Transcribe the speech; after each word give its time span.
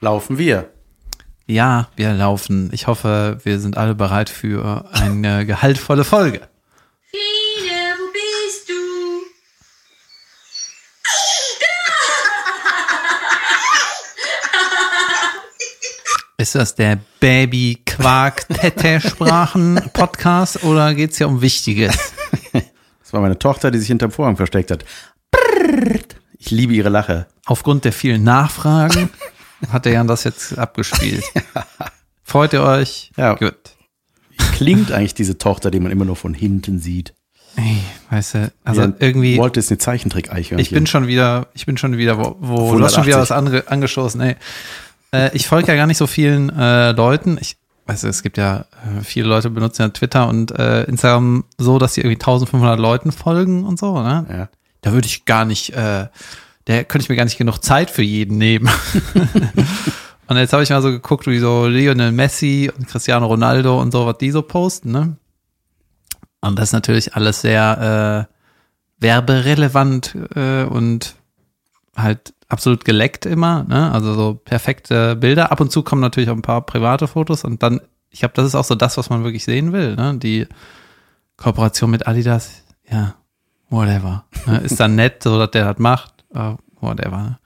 laufen 0.00 0.38
wir. 0.38 0.70
Ja, 1.46 1.88
wir 1.96 2.12
laufen. 2.12 2.70
Ich 2.72 2.86
hoffe, 2.86 3.38
wir 3.42 3.58
sind 3.58 3.76
alle 3.76 3.94
bereit 3.94 4.30
für 4.30 4.88
eine 4.92 5.46
gehaltvolle 5.46 6.04
Folge. 6.04 6.48
Fine, 7.10 7.94
wo 7.98 8.12
bist 8.12 8.68
du? 8.68 8.74
Ist 16.38 16.54
das 16.54 16.74
der 16.74 16.98
baby 17.18 17.82
quark 17.84 18.48
tette 18.48 19.00
sprachen 19.00 19.90
podcast 19.92 20.64
oder 20.64 20.94
geht's 20.94 21.18
hier 21.18 21.28
um 21.28 21.42
Wichtiges? 21.42 21.96
Das 23.02 23.14
war 23.14 23.22
meine 23.22 23.40
Tochter, 23.40 23.72
die 23.72 23.78
sich 23.80 23.88
hinterm 23.88 24.12
Vorhang 24.12 24.36
versteckt 24.36 24.70
hat. 24.70 24.84
Ich 26.38 26.52
liebe 26.52 26.72
ihre 26.74 26.90
Lache. 26.90 27.26
Aufgrund 27.44 27.84
der 27.84 27.92
vielen 27.92 28.22
Nachfragen 28.22 29.10
hat 29.70 29.84
der 29.84 29.92
Jan 29.92 30.06
das 30.06 30.24
jetzt 30.24 30.58
abgespielt. 30.58 31.24
Freut 32.22 32.52
ihr 32.52 32.62
euch? 32.62 33.10
Ja. 33.16 33.34
Gut. 33.34 33.56
Wie 34.30 34.36
klingt 34.56 34.92
eigentlich 34.92 35.14
diese 35.14 35.38
Tochter, 35.38 35.70
die 35.70 35.80
man 35.80 35.90
immer 35.92 36.04
nur 36.04 36.16
von 36.16 36.34
hinten 36.34 36.78
sieht? 36.78 37.14
Ey, 37.56 37.78
weißt 38.10 38.34
du, 38.34 38.52
also 38.64 38.82
Ja, 38.82 38.92
irgendwie, 39.00 39.36
Walt 39.38 39.56
Disney 39.56 39.76
Zeichentrick-Eichhörnchen. 39.76 40.60
ich 40.60 40.70
bin 40.70 40.86
schon 40.86 41.08
wieder, 41.08 41.48
ich 41.54 41.66
bin 41.66 41.76
schon 41.76 41.96
wieder, 41.96 42.16
wo, 42.18 42.36
wo 42.38 42.78
du 42.78 42.84
hast 42.84 42.94
schon 42.94 43.06
wieder 43.06 43.16
180. 43.16 43.18
was 43.18 43.32
ange, 43.32 43.64
angestoßen, 43.66 44.20
ey. 44.20 44.36
Äh, 45.12 45.36
ich 45.36 45.48
folge 45.48 45.68
ja 45.68 45.74
gar 45.74 45.86
nicht 45.88 45.98
so 45.98 46.06
vielen 46.06 46.50
äh, 46.50 46.92
Leuten. 46.92 47.38
Ich 47.40 47.56
weiß, 47.86 48.04
es 48.04 48.22
gibt 48.22 48.38
ja 48.38 48.66
äh, 48.98 49.02
viele 49.02 49.28
Leute 49.28 49.50
benutzen 49.50 49.82
ja 49.82 49.88
Twitter 49.88 50.28
und 50.28 50.52
äh, 50.56 50.84
Instagram 50.84 51.44
so, 51.58 51.78
dass 51.80 51.94
sie 51.94 52.02
irgendwie 52.02 52.20
1500 52.20 52.78
Leuten 52.78 53.10
folgen 53.10 53.64
und 53.64 53.78
so, 53.80 54.00
ne? 54.00 54.26
Ja. 54.30 54.48
Da 54.82 54.92
würde 54.92 55.06
ich 55.08 55.24
gar 55.24 55.44
nicht, 55.44 55.74
äh, 55.74 56.06
da 56.64 56.84
könnte 56.84 57.04
ich 57.04 57.08
mir 57.08 57.16
gar 57.16 57.24
nicht 57.24 57.38
genug 57.38 57.58
Zeit 57.58 57.90
für 57.90 58.02
jeden 58.02 58.38
nehmen. 58.38 58.68
und 60.26 60.36
jetzt 60.36 60.52
habe 60.52 60.62
ich 60.62 60.70
mal 60.70 60.82
so 60.82 60.90
geguckt, 60.90 61.26
wie 61.26 61.38
so 61.38 61.66
Lionel 61.66 62.12
Messi 62.12 62.70
und 62.76 62.86
Cristiano 62.86 63.26
Ronaldo 63.26 63.80
und 63.80 63.92
so, 63.92 64.06
was 64.06 64.18
die 64.18 64.30
so 64.30 64.42
posten, 64.42 64.92
ne? 64.92 65.16
Und 66.42 66.58
das 66.58 66.70
ist 66.70 66.72
natürlich 66.72 67.14
alles 67.14 67.42
sehr 67.42 68.28
äh, 68.30 68.34
werberelevant 69.04 70.16
äh, 70.34 70.64
und 70.64 71.14
halt 71.96 72.34
absolut 72.48 72.84
geleckt 72.84 73.26
immer, 73.26 73.64
ne? 73.64 73.90
Also 73.92 74.14
so 74.14 74.34
perfekte 74.34 75.16
Bilder. 75.16 75.52
Ab 75.52 75.60
und 75.60 75.72
zu 75.72 75.82
kommen 75.82 76.00
natürlich 76.00 76.30
auch 76.30 76.36
ein 76.36 76.42
paar 76.42 76.64
private 76.64 77.08
Fotos 77.08 77.44
und 77.44 77.62
dann, 77.62 77.80
ich 78.10 78.20
glaube, 78.20 78.34
das 78.34 78.46
ist 78.46 78.54
auch 78.54 78.64
so 78.64 78.74
das, 78.74 78.96
was 78.96 79.10
man 79.10 79.24
wirklich 79.24 79.44
sehen 79.44 79.72
will, 79.72 79.96
ne? 79.96 80.16
Die 80.18 80.46
Kooperation 81.36 81.90
mit 81.90 82.06
Adidas, 82.06 82.62
ja, 82.88 83.14
whatever. 83.70 84.24
Ne? 84.46 84.58
Ist 84.58 84.78
dann 84.78 84.94
nett, 84.94 85.22
so 85.22 85.38
dass 85.38 85.50
der 85.52 85.64
das 85.64 85.78
macht, 85.78 86.09
uh, 86.34 86.56
whatever. 86.80 87.38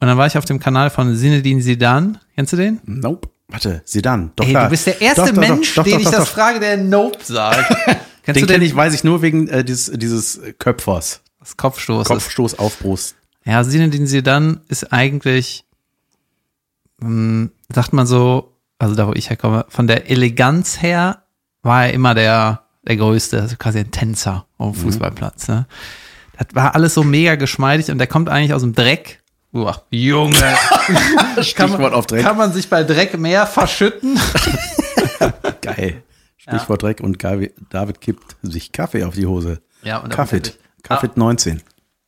Und 0.00 0.06
dann 0.06 0.16
war 0.16 0.26
ich 0.26 0.38
auf 0.38 0.44
dem 0.44 0.60
Kanal 0.60 0.90
von 0.90 1.14
Sinedin 1.16 1.60
Sidan. 1.60 2.18
Kennst 2.34 2.52
du 2.52 2.56
den? 2.56 2.80
Nope. 2.84 3.28
Warte, 3.48 3.82
Sidan. 3.84 4.32
Doch, 4.36 4.46
Ey, 4.46 4.52
du 4.52 4.68
bist 4.68 4.86
der 4.86 5.00
erste 5.00 5.22
Doch, 5.22 5.28
doch, 5.30 5.36
Mensch, 5.36 5.74
doch, 5.74 5.84
den 5.84 6.00
ich 6.00 6.08
das 6.08 6.28
frage, 6.28 6.60
der 6.60 6.76
Nope 6.76 7.18
sagt. 7.22 7.74
Kennst 8.22 8.42
Den 8.42 8.46
du 8.46 8.52
kenne 8.52 8.64
ich, 8.66 8.76
weiß 8.76 8.92
ich 8.92 9.04
nur 9.04 9.22
wegen 9.22 9.48
äh, 9.48 9.64
dieses, 9.64 9.90
dieses 9.98 10.38
Köpfers. 10.58 11.22
Das 11.40 11.56
Kopfstoß. 11.56 12.02
ist. 12.02 12.08
Kopfstoß 12.08 12.58
auf 12.58 12.78
Brust. 12.78 13.16
Ja, 13.46 13.64
Zinedine 13.64 14.04
Zidane 14.04 14.60
ist 14.68 14.92
eigentlich, 14.92 15.64
hm, 17.00 17.50
sagt 17.72 17.94
man 17.94 18.06
so, 18.06 18.52
also 18.78 18.94
da 18.94 19.08
wo 19.08 19.14
ich 19.14 19.30
herkomme, 19.30 19.64
von 19.70 19.86
der 19.86 20.10
Eleganz 20.10 20.82
her 20.82 21.22
war 21.62 21.86
er 21.86 21.94
immer 21.94 22.14
der, 22.14 22.64
der 22.86 22.98
Größte, 22.98 23.40
also 23.40 23.56
quasi 23.56 23.78
ein 23.78 23.90
Tänzer 23.90 24.44
auf 24.58 24.76
dem 24.76 24.82
Fußballplatz. 24.82 25.48
Ne? 25.48 25.66
Das 26.38 26.54
war 26.54 26.74
alles 26.74 26.94
so 26.94 27.02
mega 27.02 27.34
geschmeidig 27.34 27.90
und 27.90 27.98
der 27.98 28.06
kommt 28.06 28.28
eigentlich 28.28 28.54
aus 28.54 28.62
dem 28.62 28.74
Dreck. 28.74 29.20
Uah, 29.52 29.82
Junge. 29.90 30.36
kann, 30.36 30.94
man, 31.34 31.44
Stichwort 31.44 31.92
auf 31.94 32.06
Dreck. 32.06 32.22
kann 32.22 32.36
man 32.36 32.52
sich 32.52 32.68
bei 32.68 32.84
Dreck 32.84 33.18
mehr 33.18 33.46
verschütten? 33.46 34.18
Geil. 35.62 36.02
Stichwort 36.36 36.82
Dreck 36.82 37.00
und 37.00 37.22
David 37.22 38.00
kippt 38.00 38.36
sich 38.42 38.72
Kaffee 38.72 39.04
auf 39.04 39.14
die 39.14 39.26
Hose. 39.26 39.60
Ja, 39.82 39.98
und 39.98 40.10
Kaffee. 40.10 40.42
Kaffee 40.82 41.10
19. 41.14 41.62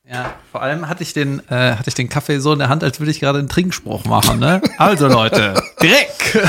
Ja, 0.09 0.35
vor 0.51 0.63
allem 0.63 0.89
hatte 0.89 1.03
ich 1.03 1.13
den, 1.13 1.41
äh, 1.51 1.77
hatte 1.77 1.89
ich 1.89 1.95
den 1.95 2.09
Kaffee 2.09 2.41
so 2.41 2.53
in 2.53 2.59
der 2.59 2.69
Hand, 2.69 2.83
als 2.83 2.99
würde 2.99 3.11
ich 3.11 3.21
gerade 3.21 3.39
einen 3.39 3.49
Trinkspruch 3.49 4.05
machen, 4.05 4.41
ne? 4.41 4.61
Also 4.79 5.07
Leute, 5.09 5.55
Dreck! 5.79 6.43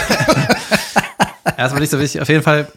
ja, 1.58 1.72
war 1.72 1.80
nicht 1.80 1.92
so 1.92 2.00
wichtig. 2.00 2.22
Auf 2.22 2.30
jeden 2.30 2.44
Fall, 2.44 2.68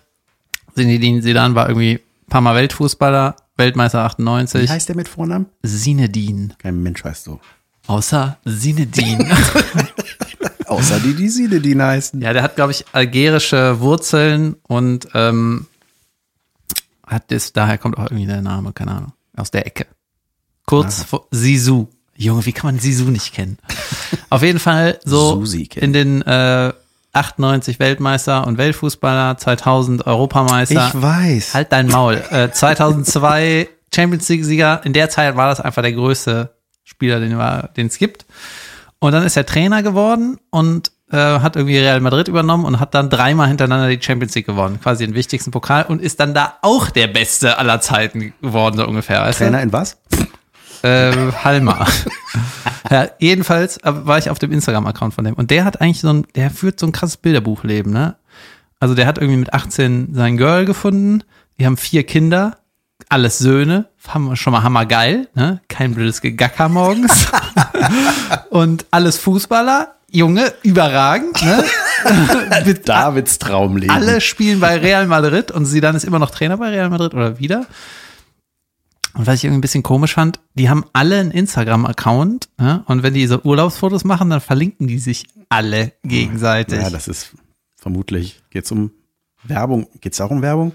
Zinedine 0.75 1.23
Zidane 1.23 1.55
war 1.55 1.69
irgendwie 1.69 2.01
paar 2.29 2.41
Mal 2.41 2.55
Weltfußballer, 2.55 3.37
Weltmeister 3.57 3.99
Wie 4.01 4.07
98. 4.07 4.71
heißt 4.71 4.89
der 4.89 4.97
mit 4.97 5.09
Vornamen? 5.09 5.47
Sinedin. 5.63 6.55
Kein 6.59 6.83
Mensch 6.83 7.05
heißt 7.05 7.25
so. 7.25 7.41
Außer 7.87 8.39
Sinedin. 8.45 9.31
Außer 10.67 10.99
die, 11.01 11.15
die 11.15 11.29
Sinedin 11.29 11.83
heißen. 11.83 12.21
ja, 12.21 12.33
der 12.33 12.43
hat, 12.43 12.57
glaube 12.57 12.73
ich, 12.73 12.85
algerische 12.93 13.81
Wurzeln 13.81 14.57
und 14.63 15.09
ähm, 15.15 15.67
hat 17.07 17.31
das, 17.31 17.53
daher 17.53 17.79
kommt 17.79 17.99
auch 17.99 18.05
irgendwie 18.05 18.27
der 18.27 18.41
Name, 18.41 18.73
keine 18.73 18.93
Ahnung, 18.93 19.13
aus 19.37 19.51
der 19.51 19.67
Ecke. 19.67 19.87
Kurz 20.67 21.03
vor 21.03 21.29
Sisu. 21.31 21.89
Junge, 22.17 22.47
wie 22.47 22.53
kann 22.53 22.69
man 22.69 22.81
Sisu 22.81 23.11
nicht 23.11 23.35
kennen? 23.35 23.59
Auf 24.31 24.43
jeden 24.43 24.59
Fall 24.61 24.99
so 25.05 25.43
in 25.75 25.93
den 25.93 26.23
äh, 26.23 26.73
98 27.15 27.79
Weltmeister 27.79 28.47
und 28.47 28.59
Weltfußballer, 28.59 29.39
2000 29.39 30.07
Europameister. 30.07 30.93
Ich 30.95 31.03
weiß. 31.03 31.55
Halt 31.55 31.73
dein 31.73 31.89
Maul. 31.89 32.23
Äh, 32.31 32.51
2002 32.51 33.69
Champions 33.95 34.29
League 34.29 34.45
Sieger. 34.45 34.81
In 34.85 34.93
der 34.93 35.09
Zeit 35.11 35.37
war 35.37 35.49
das 35.49 35.61
einfach 35.61 35.83
der 35.83 35.93
größte 35.93 36.55
Spieler, 36.83 37.21
den 37.21 37.87
es 37.87 37.99
gibt. 37.99 38.27
Und 38.99 39.13
dann 39.13 39.25
ist 39.25 39.37
er 39.37 39.47
Trainer 39.47 39.83
geworden 39.83 40.39
und 40.51 40.91
äh, 41.11 41.17
hat 41.17 41.57
irgendwie 41.57 41.79
Real 41.79 42.01
Madrid 42.01 42.29
übernommen 42.29 42.65
und 42.65 42.81
hat 42.81 42.95
dann 42.95 43.11
dreimal 43.11 43.49
hintereinander 43.49 43.89
die 43.89 44.03
Champions 44.03 44.35
League 44.35 44.47
gewonnen, 44.47 44.81
quasi 44.81 45.05
den 45.07 45.15
wichtigsten 45.15 45.51
Pokal 45.51 45.85
und 45.85 46.01
ist 46.01 46.21
dann 46.21 46.35
da 46.35 46.55
auch 46.63 46.91
der 46.91 47.07
Beste 47.07 47.59
aller 47.59 47.81
Zeiten 47.81 48.33
geworden, 48.41 48.77
so 48.77 48.87
ungefähr. 48.87 49.21
Weißt 49.21 49.41
du? 49.41 49.45
Trainer 49.45 49.63
in 49.63 49.73
was? 49.73 49.99
Äh, 50.83 51.13
Halma. 51.45 51.87
ja, 52.91 53.09
jedenfalls 53.19 53.79
äh, 53.79 53.93
war 54.07 54.19
ich 54.19 54.31
auf 54.31 54.39
dem 54.39 54.53
Instagram-Account 54.53 55.15
von 55.15 55.25
dem. 55.25 55.35
Und 55.35 55.51
der 55.51 55.65
hat 55.65 55.81
eigentlich 55.81 56.01
so 56.01 56.13
ein, 56.13 56.27
der 56.35 56.51
führt 56.51 56.79
so 56.79 56.87
ein 56.87 56.93
krasses 56.93 57.17
Bilderbuchleben, 57.17 57.93
ne? 57.93 58.17
Also 58.81 58.95
der 58.95 59.07
hat 59.07 59.19
irgendwie 59.19 59.39
mit 59.39 59.55
18 59.55 60.15
sein 60.15 60.37
Girl 60.37 60.65
gefunden. 60.65 61.23
Die 61.59 61.67
haben 61.67 61.77
vier 61.77 62.05
Kinder, 62.05 62.59
alles 63.09 63.39
Söhne, 63.39 63.87
haben 64.09 64.35
schon 64.37 64.53
mal 64.53 64.63
hammergeil, 64.63 65.29
ne? 65.35 65.61
Kein 65.69 65.95
blödes 65.95 66.21
Gegacker 66.21 66.69
morgens. 66.69 67.29
Und 68.51 68.87
alles 68.91 69.19
Fußballer, 69.19 69.95
Junge, 70.11 70.53
überragend, 70.63 71.43
ne? 71.43 71.65
Mit 72.67 72.89
Davids 72.89 73.39
Traumleben. 73.39 73.95
alle 73.95 74.21
spielen 74.21 74.61
bei 74.61 74.77
Real 74.77 75.07
Madrid 75.07 75.51
und 75.51 75.65
sie 75.65 75.81
dann 75.81 75.97
ist 75.97 76.05
immer 76.05 76.19
noch 76.19 76.31
Trainer 76.31 76.59
bei 76.59 76.69
Real 76.69 76.91
Madrid 76.91 77.15
oder 77.15 77.39
wieder. 77.39 77.67
Und 79.15 79.27
was 79.27 79.37
ich 79.37 79.45
irgendwie 79.45 79.59
ein 79.59 79.61
bisschen 79.61 79.83
komisch 79.83 80.15
fand, 80.15 80.41
die 80.55 80.69
haben 80.69 80.85
alle 80.93 81.21
einen 81.21 81.31
Instagram-Account 81.31 82.49
ja, 82.61 82.83
und 82.87 83.03
wenn 83.03 83.15
die 83.15 83.27
so 83.27 83.41
Urlaubsfotos 83.43 84.05
machen, 84.05 84.31
dann 84.31 84.41
verlinken 84.41 84.89
die 84.89 84.99
sich 84.99 85.27
alle 85.49 85.93
gegenseitig. 86.03 86.81
Ja, 86.81 86.91
das 86.91 87.07
ist 87.07 87.35
vermutlich. 87.77 88.43
Geht's 88.51 88.73
um 88.73 88.91
Werbung? 89.45 89.87
Geht's 90.01 90.21
auch 90.21 90.31
um 90.31 90.43
Werbung? 90.43 90.73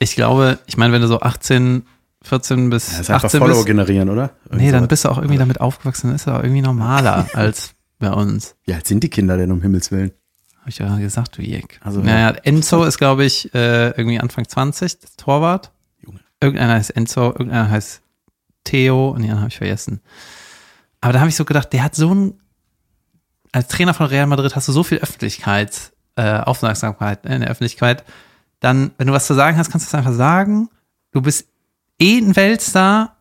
ich 0.00 0.16
glaube, 0.16 0.58
ich 0.66 0.76
meine, 0.76 0.92
wenn 0.92 1.02
du 1.02 1.08
so 1.08 1.20
18, 1.20 1.84
14 2.22 2.70
bis 2.70 2.86
Das 2.86 3.00
ist 3.00 3.10
einfach 3.10 3.24
18 3.24 3.38
Follower 3.38 3.56
bist, 3.56 3.66
generieren, 3.66 4.08
oder? 4.08 4.30
Irgend 4.46 4.62
nee, 4.62 4.72
dann 4.72 4.88
bist 4.88 5.04
du 5.04 5.10
auch 5.10 5.18
irgendwie 5.18 5.38
damit 5.38 5.60
aufgewachsen, 5.60 6.08
dann 6.08 6.16
ist 6.16 6.26
er 6.26 6.38
auch 6.38 6.42
irgendwie 6.42 6.62
normaler 6.62 7.28
als 7.34 7.74
bei 7.98 8.10
uns. 8.10 8.56
Wie 8.64 8.74
alt 8.74 8.86
sind 8.86 9.04
die 9.04 9.10
Kinder 9.10 9.36
denn, 9.36 9.52
um 9.52 9.62
Himmels 9.62 9.92
Willen? 9.92 10.12
Habe 10.60 10.70
ich 10.70 10.78
ja 10.78 10.96
gesagt, 10.98 11.38
wie 11.38 11.54
ich. 11.54 11.66
Also, 11.82 12.00
naja, 12.00 12.30
Enzo 12.42 12.84
ist, 12.84 12.98
glaube 12.98 13.24
ich, 13.24 13.54
äh, 13.54 13.90
irgendwie 13.90 14.18
Anfang 14.18 14.48
20, 14.48 15.00
das 15.00 15.16
Torwart. 15.16 15.70
Irgendeiner 16.40 16.74
heißt 16.74 16.96
Enzo, 16.96 17.26
irgendeiner 17.26 17.70
heißt 17.70 18.02
Theo 18.64 19.10
und 19.10 19.22
den 19.22 19.38
habe 19.38 19.48
ich 19.48 19.58
vergessen. 19.58 20.00
Aber 21.00 21.12
da 21.12 21.20
habe 21.20 21.28
ich 21.28 21.36
so 21.36 21.44
gedacht, 21.44 21.72
der 21.72 21.82
hat 21.82 21.94
so 21.94 22.14
ein, 22.14 22.34
als 23.52 23.68
Trainer 23.68 23.94
von 23.94 24.06
Real 24.06 24.26
Madrid 24.26 24.54
hast 24.54 24.68
du 24.68 24.72
so 24.72 24.82
viel 24.82 24.98
Öffentlichkeit, 24.98 25.92
äh, 26.16 26.38
Aufmerksamkeit 26.40 27.24
in 27.24 27.40
der 27.40 27.50
Öffentlichkeit. 27.50 28.04
Dann, 28.60 28.92
wenn 28.98 29.06
du 29.06 29.12
was 29.12 29.26
zu 29.26 29.34
sagen 29.34 29.56
hast, 29.56 29.70
kannst 29.70 29.86
du 29.86 29.88
es 29.88 29.94
einfach 29.94 30.14
sagen. 30.14 30.68
Du 31.12 31.22
bist 31.22 31.48
eh 31.98 32.18
ein 32.18 32.36
Weltstar. 32.36 33.16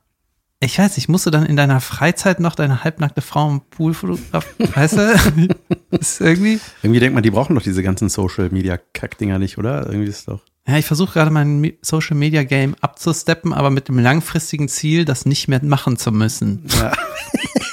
Ich 0.62 0.78
weiß 0.78 0.98
nicht, 0.98 1.08
musst 1.08 1.26
du 1.26 1.30
dann 1.30 1.46
in 1.46 1.56
deiner 1.56 1.80
Freizeit 1.80 2.42
noch 2.42 2.54
deine 2.54 2.84
halbnackte 2.84 3.22
Frau 3.22 3.50
im 3.50 3.62
Pool 3.62 3.94
fotografieren? 3.94 4.76
Weißt 4.76 4.98
du? 4.98 5.48
ist 5.92 6.20
irgendwie. 6.20 6.60
Irgendwie 6.84 7.00
denkt 7.00 7.14
man, 7.14 7.24
die 7.24 7.32
brauchen 7.32 7.56
doch 7.56 7.64
diese 7.64 7.82
ganzen 7.82 8.10
Social 8.10 8.50
Media 8.50 8.78
Kackdinger 8.78 9.40
nicht, 9.40 9.58
oder? 9.58 9.86
Irgendwie 9.86 10.10
ist 10.10 10.28
doch. 10.28 10.42
Ja, 10.70 10.78
ich 10.78 10.86
versuche 10.86 11.14
gerade 11.14 11.32
mein 11.32 11.60
Me- 11.60 11.74
Social 11.82 12.16
Media 12.16 12.44
Game 12.44 12.76
abzusteppen, 12.80 13.54
aber 13.54 13.72
mit 13.72 13.88
dem 13.88 13.98
langfristigen 13.98 14.70
Ziel, 14.70 15.04
das 15.04 15.26
nicht 15.26 15.48
mehr 15.48 15.64
machen 15.64 15.98
zu 15.98 16.12
müssen. 16.12 16.66
Ja. 16.80 16.94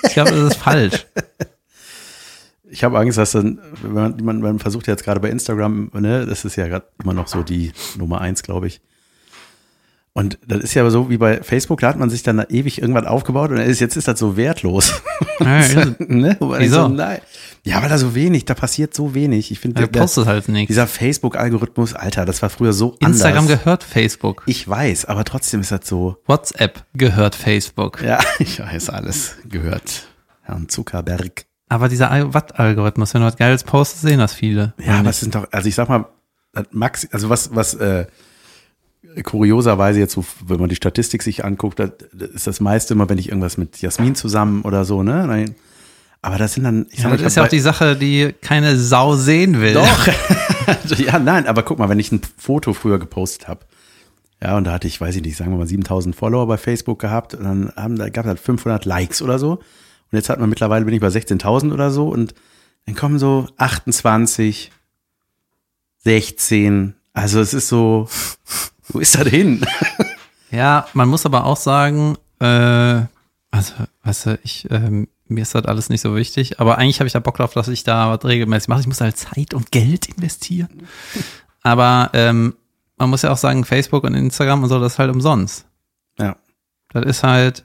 Ich 0.02 0.14
glaube, 0.14 0.30
das 0.30 0.52
ist 0.54 0.56
falsch. 0.56 1.06
Ich 2.68 2.82
habe 2.82 2.98
Angst, 2.98 3.16
dass 3.16 3.30
dann, 3.30 3.60
wenn 3.80 4.24
man, 4.24 4.40
man, 4.40 4.58
versucht 4.58 4.88
jetzt 4.88 5.04
gerade 5.04 5.20
bei 5.20 5.30
Instagram, 5.30 5.88
ne, 5.94 6.26
das 6.26 6.44
ist 6.44 6.56
ja 6.56 6.66
gerade 6.66 6.84
immer 7.02 7.14
noch 7.14 7.28
so 7.28 7.44
die 7.44 7.70
Nummer 7.96 8.20
eins, 8.20 8.42
glaube 8.42 8.66
ich. 8.66 8.80
Und 10.16 10.38
das 10.46 10.60
ist 10.60 10.72
ja 10.72 10.88
so 10.88 11.10
wie 11.10 11.18
bei 11.18 11.42
Facebook, 11.42 11.80
da 11.80 11.88
hat 11.88 11.98
man 11.98 12.08
sich 12.08 12.22
dann 12.22 12.38
da 12.38 12.44
ewig 12.48 12.80
irgendwann 12.80 13.06
aufgebaut 13.06 13.50
und 13.50 13.58
ist, 13.58 13.80
jetzt 13.80 13.96
ist 13.98 14.08
das 14.08 14.18
so 14.18 14.34
wertlos. 14.38 15.02
Ja, 15.40 15.60
ne? 15.98 16.38
Wieso? 16.40 16.82
So, 16.84 16.88
nein. 16.88 17.18
Ja, 17.64 17.82
weil 17.82 17.90
da 17.90 17.98
so 17.98 18.14
wenig, 18.14 18.46
da 18.46 18.54
passiert 18.54 18.94
so 18.94 19.12
wenig. 19.12 19.50
Ich 19.50 19.58
finde, 19.60 19.86
der- 19.86 20.00
postest 20.00 20.26
halt 20.26 20.48
nichts. 20.48 20.68
dieser 20.68 20.86
Facebook-Algorithmus, 20.86 21.92
Alter, 21.92 22.24
das 22.24 22.40
war 22.40 22.48
früher 22.48 22.72
so 22.72 22.96
Instagram 23.00 23.40
anders. 23.44 23.58
gehört 23.58 23.82
Facebook. 23.84 24.42
Ich 24.46 24.66
weiß, 24.66 25.04
aber 25.04 25.24
trotzdem 25.24 25.60
ist 25.60 25.70
das 25.70 25.80
so. 25.84 26.16
WhatsApp 26.26 26.84
gehört 26.94 27.34
Facebook. 27.34 28.00
Ja, 28.02 28.18
ich 28.38 28.58
weiß, 28.58 28.88
alles 28.88 29.36
gehört 29.48 30.06
Herrn 30.44 30.68
Zuckerberg. 30.70 31.44
Aber 31.68 31.88
dieser 31.90 32.10
Al- 32.10 32.32
Watt-Algorithmus, 32.32 33.12
wenn 33.12 33.20
du 33.20 33.26
was 33.26 33.36
Geiles 33.36 33.64
postest, 33.64 34.02
sehen 34.02 34.20
das 34.20 34.32
viele. 34.32 34.72
Ja, 34.82 35.00
aber 35.00 35.10
es 35.10 35.20
sind 35.20 35.34
doch, 35.34 35.46
also 35.50 35.68
ich 35.68 35.74
sag 35.74 35.90
mal, 35.90 36.06
das 36.54 36.68
Max, 36.70 37.06
also 37.12 37.28
was, 37.28 37.54
was 37.54 37.74
äh, 37.74 38.06
kurioserweise 39.22 40.00
jetzt, 40.00 40.12
so, 40.12 40.24
wenn 40.46 40.60
man 40.60 40.68
die 40.68 40.76
Statistik 40.76 41.22
sich 41.22 41.44
anguckt, 41.44 41.78
das, 41.78 41.90
das 42.12 42.30
ist 42.30 42.46
das 42.46 42.60
meiste 42.60 42.94
immer, 42.94 43.08
wenn 43.08 43.18
ich 43.18 43.28
irgendwas 43.28 43.56
mit 43.56 43.80
Jasmin 43.80 44.14
zusammen 44.14 44.62
oder 44.62 44.84
so, 44.84 45.02
ne? 45.02 45.26
Nein. 45.26 45.54
Aber 46.22 46.38
das 46.38 46.54
sind 46.54 46.64
dann, 46.64 46.86
ich 46.90 46.98
Ja, 46.98 47.04
sag 47.04 47.10
das 47.10 47.10
mal, 47.10 47.20
ich 47.20 47.26
ist 47.26 47.36
ja 47.36 47.44
auch 47.44 47.48
die 47.48 47.60
Sache, 47.60 47.96
die 47.96 48.34
keine 48.40 48.76
Sau 48.76 49.16
sehen 49.16 49.60
will. 49.60 49.74
Doch. 49.74 50.08
Ja, 50.98 51.18
nein, 51.18 51.46
aber 51.46 51.62
guck 51.62 51.78
mal, 51.78 51.88
wenn 51.88 52.00
ich 52.00 52.10
ein 52.12 52.20
Foto 52.36 52.72
früher 52.72 52.98
gepostet 52.98 53.48
habe, 53.48 53.60
ja, 54.42 54.56
und 54.56 54.64
da 54.64 54.72
hatte 54.72 54.86
ich, 54.86 55.00
weiß 55.00 55.16
ich 55.16 55.22
nicht, 55.22 55.36
sagen 55.36 55.50
wir 55.52 55.58
mal 55.58 55.66
7000 55.66 56.14
Follower 56.14 56.46
bei 56.46 56.58
Facebook 56.58 56.98
gehabt 56.98 57.34
und 57.34 57.44
dann 57.44 57.72
haben, 57.74 57.96
da 57.96 58.08
gab 58.10 58.24
es 58.24 58.28
halt 58.28 58.40
500 58.40 58.84
Likes 58.84 59.22
oder 59.22 59.38
so. 59.38 59.52
Und 59.52 60.12
jetzt 60.12 60.28
hat 60.28 60.38
man 60.38 60.48
mittlerweile, 60.48 60.84
bin 60.84 60.94
ich 60.94 61.00
bei 61.00 61.08
16.000 61.08 61.72
oder 61.72 61.90
so 61.90 62.08
und 62.08 62.34
dann 62.84 62.94
kommen 62.94 63.18
so 63.18 63.48
28, 63.56 64.70
16. 65.98 66.94
Also 67.16 67.40
es 67.40 67.54
ist 67.54 67.68
so, 67.68 68.08
wo 68.88 68.98
ist 69.00 69.14
das 69.14 69.26
hin? 69.26 69.64
Ja, 70.52 70.86
man 70.94 71.08
muss 71.08 71.26
aber 71.26 71.44
auch 71.44 71.56
sagen, 71.56 72.16
äh, 72.38 72.46
also, 73.50 73.74
weißt 74.04 74.26
du, 74.26 74.38
ich, 74.44 74.68
ähm, 74.70 75.08
mir 75.26 75.42
ist 75.42 75.56
das 75.56 75.64
alles 75.64 75.88
nicht 75.88 76.02
so 76.02 76.14
wichtig, 76.14 76.60
aber 76.60 76.78
eigentlich 76.78 77.00
habe 77.00 77.08
ich 77.08 77.12
da 77.12 77.18
Bock 77.18 77.36
drauf, 77.36 77.52
dass 77.52 77.66
ich 77.66 77.82
da 77.82 78.08
was 78.10 78.24
regelmäßig 78.24 78.68
mache. 78.68 78.80
Ich 78.80 78.86
muss 78.86 79.00
halt 79.00 79.16
Zeit 79.16 79.54
und 79.54 79.72
Geld 79.72 80.06
investieren. 80.08 80.86
Aber 81.62 82.10
ähm, 82.12 82.54
man 82.96 83.10
muss 83.10 83.22
ja 83.22 83.32
auch 83.32 83.36
sagen, 83.36 83.64
Facebook 83.64 84.04
und 84.04 84.14
Instagram 84.14 84.62
und 84.62 84.68
so, 84.68 84.78
das 84.78 84.92
ist 84.92 84.98
halt 85.00 85.10
umsonst. 85.10 85.66
Ja. 86.16 86.36
Das 86.92 87.04
ist 87.04 87.24
halt 87.24 87.64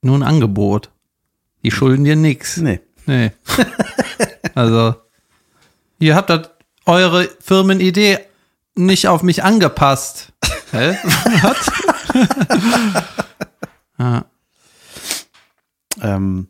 nur 0.00 0.16
ein 0.16 0.22
Angebot. 0.22 0.92
Die 1.64 1.72
schulden 1.72 2.04
dir 2.04 2.14
nix. 2.14 2.58
Nee. 2.58 2.80
Nee. 3.06 3.32
also, 4.54 4.94
ihr 5.98 6.14
habt 6.14 6.30
das, 6.30 6.48
eure 6.86 7.28
Firmenidee 7.40 8.20
nicht 8.86 9.08
auf 9.08 9.22
mich 9.22 9.42
angepasst. 9.44 10.32
Hä? 10.72 10.96
Was? 11.42 11.70
ja. 13.98 14.24
Ähm, 16.02 16.48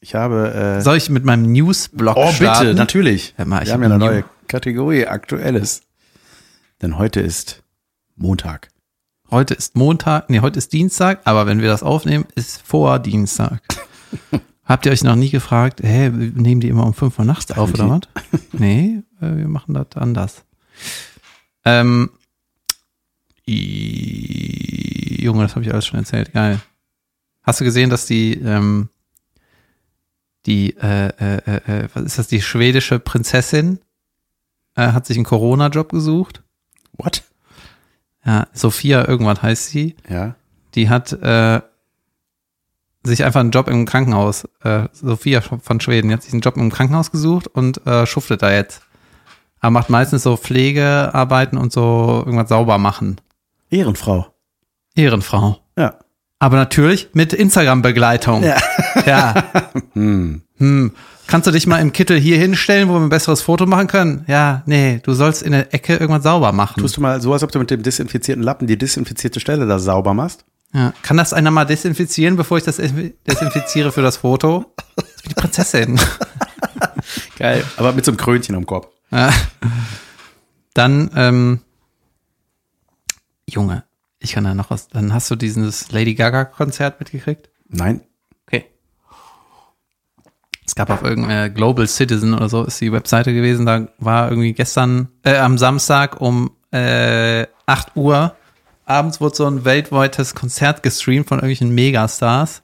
ich 0.00 0.14
habe, 0.14 0.52
äh, 0.54 0.80
Soll 0.82 0.96
ich 0.96 1.10
mit 1.10 1.24
meinem 1.24 1.50
Newsblog 1.52 2.16
oh 2.16 2.32
starten? 2.32 2.64
bitte, 2.68 2.74
natürlich. 2.74 3.34
Hör 3.36 3.44
mal, 3.46 3.62
ich 3.62 3.68
Wir 3.68 3.74
haben 3.74 3.82
hab 3.84 3.88
ja 3.90 3.94
eine 3.96 4.04
New- 4.04 4.10
neue 4.10 4.24
Kategorie, 4.48 5.06
Aktuelles. 5.06 5.82
Denn 6.82 6.98
heute 6.98 7.20
ist 7.20 7.62
Montag. 8.16 8.68
Heute 9.30 9.54
ist 9.54 9.74
Montag, 9.76 10.30
nee, 10.30 10.40
heute 10.40 10.58
ist 10.58 10.72
Dienstag, 10.72 11.20
aber 11.24 11.46
wenn 11.46 11.60
wir 11.60 11.68
das 11.68 11.82
aufnehmen, 11.82 12.26
ist 12.36 12.62
vor 12.62 12.98
Dienstag. 13.00 13.60
Habt 14.64 14.86
ihr 14.86 14.92
euch 14.92 15.02
noch 15.04 15.16
nie 15.16 15.30
gefragt, 15.30 15.80
hä, 15.82 16.10
nehmen 16.10 16.60
die 16.60 16.68
immer 16.68 16.86
um 16.86 16.94
5 16.94 17.18
Uhr 17.18 17.24
nachts 17.24 17.50
auf 17.52 17.72
oder 17.74 17.88
was? 17.90 18.00
Nee, 18.52 19.02
äh, 19.20 19.36
wir 19.36 19.48
machen 19.48 19.74
das 19.74 19.86
anders. 19.96 20.44
Ähm, 21.66 22.10
i- 23.46 25.22
Junge, 25.22 25.42
das 25.42 25.54
habe 25.56 25.64
ich 25.64 25.72
alles 25.72 25.86
schon 25.86 25.98
erzählt, 25.98 26.32
geil. 26.32 26.60
Hast 27.42 27.60
du 27.60 27.64
gesehen, 27.64 27.90
dass 27.90 28.06
die, 28.06 28.34
ähm, 28.34 28.88
die, 30.46 30.76
äh, 30.76 31.08
äh, 31.08 31.36
äh, 31.46 31.84
äh, 31.84 31.88
was 31.94 32.04
ist 32.04 32.18
das, 32.18 32.28
die 32.28 32.40
schwedische 32.42 32.98
Prinzessin 32.98 33.80
äh, 34.76 34.92
hat 34.92 35.06
sich 35.06 35.16
einen 35.16 35.24
Corona-Job 35.26 35.90
gesucht? 35.90 36.42
What? 36.92 37.24
Ja, 38.24 38.46
Sophia 38.52 39.06
irgendwann 39.08 39.42
heißt 39.42 39.66
sie. 39.68 39.96
Ja. 40.08 40.34
Die 40.74 40.88
hat 40.88 41.12
äh, 41.12 41.60
sich 43.04 43.24
einfach 43.24 43.40
einen 43.40 43.50
Job 43.52 43.68
im 43.68 43.86
Krankenhaus, 43.86 44.48
äh, 44.62 44.88
Sophia 44.92 45.40
von 45.40 45.80
Schweden, 45.80 46.08
die 46.08 46.14
hat 46.14 46.22
sich 46.22 46.32
einen 46.32 46.42
Job 46.42 46.56
im 46.56 46.70
Krankenhaus 46.70 47.10
gesucht 47.10 47.46
und 47.48 47.84
äh, 47.86 48.06
schuftet 48.06 48.42
da 48.42 48.52
jetzt. 48.52 48.82
Aber 49.66 49.72
macht 49.72 49.90
meistens 49.90 50.22
so 50.22 50.36
Pflegearbeiten 50.36 51.58
und 51.58 51.72
so 51.72 52.22
irgendwas 52.24 52.50
sauber 52.50 52.78
machen. 52.78 53.16
Ehrenfrau. 53.68 54.28
Ehrenfrau. 54.94 55.58
Ja. 55.76 55.96
Aber 56.38 56.56
natürlich 56.56 57.08
mit 57.14 57.32
Instagram-Begleitung. 57.32 58.44
Ja. 58.44 58.58
ja. 59.04 59.34
Hm. 59.94 60.42
Hm. 60.58 60.92
Kannst 61.26 61.48
du 61.48 61.50
dich 61.50 61.66
mal 61.66 61.80
im 61.80 61.92
Kittel 61.92 62.16
hier 62.16 62.38
hinstellen, 62.38 62.88
wo 62.88 62.92
wir 62.92 63.00
ein 63.00 63.08
besseres 63.08 63.42
Foto 63.42 63.66
machen 63.66 63.88
können? 63.88 64.24
Ja, 64.28 64.62
nee, 64.66 65.00
du 65.02 65.14
sollst 65.14 65.42
in 65.42 65.50
der 65.50 65.74
Ecke 65.74 65.96
irgendwas 65.96 66.22
sauber 66.22 66.52
machen. 66.52 66.80
Tust 66.80 66.96
du 66.96 67.00
mal 67.00 67.20
so, 67.20 67.32
als 67.32 67.42
ob 67.42 67.50
du 67.50 67.58
mit 67.58 67.68
dem 67.68 67.82
desinfizierten 67.82 68.44
Lappen 68.44 68.68
die 68.68 68.78
desinfizierte 68.78 69.40
Stelle 69.40 69.66
da 69.66 69.80
sauber 69.80 70.14
machst? 70.14 70.44
Ja. 70.72 70.92
Kann 71.02 71.16
das 71.16 71.32
einer 71.32 71.50
mal 71.50 71.64
desinfizieren, 71.64 72.36
bevor 72.36 72.58
ich 72.58 72.64
das 72.64 72.76
desinfiziere 72.76 73.90
für 73.90 74.02
das 74.02 74.18
Foto? 74.18 74.66
Das 74.94 75.06
ist 75.06 75.24
wie 75.24 75.28
die 75.30 75.34
Prinzessin. 75.34 76.00
Geil. 77.38 77.64
Aber 77.78 77.92
mit 77.92 78.04
so 78.04 78.12
einem 78.12 78.18
Krönchen 78.18 78.54
am 78.54 78.64
Kopf. 78.64 78.86
Ja. 79.10 79.32
Dann, 80.74 81.10
ähm, 81.14 81.60
Junge, 83.48 83.84
ich 84.18 84.32
kann 84.32 84.44
da 84.44 84.54
noch 84.54 84.70
was. 84.70 84.88
Dann 84.88 85.14
hast 85.14 85.30
du 85.30 85.36
dieses 85.36 85.90
Lady 85.92 86.14
Gaga-Konzert 86.14 87.00
mitgekriegt? 87.00 87.48
Nein. 87.68 88.02
Okay. 88.46 88.66
Es 90.66 90.74
gab 90.74 90.90
auf 90.90 91.02
irgendeiner 91.02 91.48
Global 91.48 91.86
Citizen 91.86 92.34
oder 92.34 92.48
so, 92.48 92.64
ist 92.64 92.80
die 92.80 92.92
Webseite 92.92 93.32
gewesen. 93.32 93.66
Da 93.66 93.88
war 93.98 94.30
irgendwie 94.30 94.52
gestern, 94.52 95.08
äh, 95.22 95.36
am 95.36 95.58
Samstag 95.58 96.20
um 96.20 96.50
äh, 96.72 97.46
8 97.66 97.96
Uhr 97.96 98.36
abends 98.86 99.20
wurde 99.20 99.36
so 99.36 99.46
ein 99.46 99.64
weltweites 99.64 100.34
Konzert 100.34 100.82
gestreamt 100.82 101.28
von 101.28 101.38
irgendwelchen 101.38 101.74
Megastars. 101.74 102.62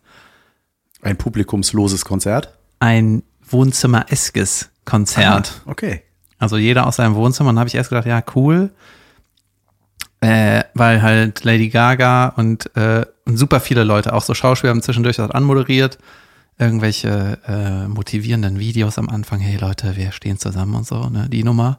Ein 1.02 1.16
publikumsloses 1.18 2.04
Konzert. 2.04 2.56
Ein 2.78 3.22
Wohnzimmer-eskes 3.48 4.70
Konzert. 4.84 5.62
Okay. 5.66 6.02
Also 6.42 6.56
jeder 6.56 6.88
aus 6.88 6.96
seinem 6.96 7.14
Wohnzimmer. 7.14 7.50
Und 7.50 7.60
habe 7.60 7.68
ich 7.68 7.76
erst 7.76 7.90
gedacht, 7.90 8.04
ja, 8.04 8.20
cool. 8.34 8.72
Äh, 10.20 10.64
weil 10.74 11.00
halt 11.00 11.44
Lady 11.44 11.68
Gaga 11.68 12.32
und, 12.36 12.74
äh, 12.76 13.06
und 13.26 13.36
super 13.36 13.60
viele 13.60 13.84
Leute, 13.84 14.12
auch 14.12 14.22
so 14.22 14.34
Schauspieler 14.34 14.72
haben 14.72 14.82
zwischendurch 14.82 15.16
das 15.16 15.30
anmoderiert. 15.30 15.98
Irgendwelche 16.58 17.38
äh, 17.46 17.86
motivierenden 17.86 18.58
Videos 18.58 18.98
am 18.98 19.08
Anfang. 19.08 19.38
Hey 19.38 19.56
Leute, 19.56 19.94
wir 19.94 20.10
stehen 20.10 20.36
zusammen 20.36 20.74
und 20.74 20.86
so, 20.86 21.08
ne? 21.08 21.28
Die 21.28 21.44
Nummer. 21.44 21.78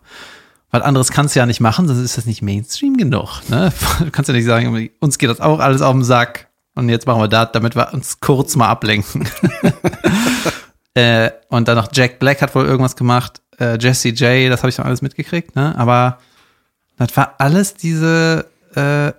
Weil 0.71 0.81
anderes 0.81 1.11
kannst 1.11 1.35
du 1.35 1.39
ja 1.39 1.45
nicht 1.45 1.59
machen, 1.59 1.87
sonst 1.89 1.99
ist 1.99 2.17
das 2.17 2.25
nicht 2.25 2.41
Mainstream 2.41 2.95
genug. 2.95 3.41
Ne? 3.49 3.71
Du 3.99 4.11
kannst 4.11 4.29
ja 4.29 4.33
nicht 4.33 4.45
sagen, 4.45 4.89
uns 4.99 5.17
geht 5.17 5.29
das 5.29 5.41
auch 5.41 5.59
alles 5.59 5.81
auf 5.81 5.93
den 5.93 6.05
Sack. 6.05 6.47
Und 6.73 6.87
jetzt 6.87 7.05
machen 7.05 7.21
wir 7.21 7.27
das, 7.27 7.51
damit 7.51 7.75
wir 7.75 7.93
uns 7.93 8.21
kurz 8.21 8.55
mal 8.55 8.69
ablenken. 8.69 9.27
äh, 10.93 11.31
und 11.49 11.67
dann 11.67 11.75
noch 11.75 11.89
Jack 11.91 12.19
Black 12.19 12.41
hat 12.41 12.55
wohl 12.55 12.65
irgendwas 12.65 12.95
gemacht. 12.95 13.42
Äh, 13.59 13.77
Jesse 13.79 14.09
J, 14.09 14.51
das 14.51 14.61
habe 14.61 14.69
ich 14.69 14.77
noch 14.77 14.85
alles 14.85 15.01
mitgekriegt. 15.01 15.55
Ne? 15.55 15.77
Aber 15.77 16.19
das 16.97 17.15
war 17.17 17.35
alles 17.39 17.73
diese 17.73 18.47
äh, 18.75 19.11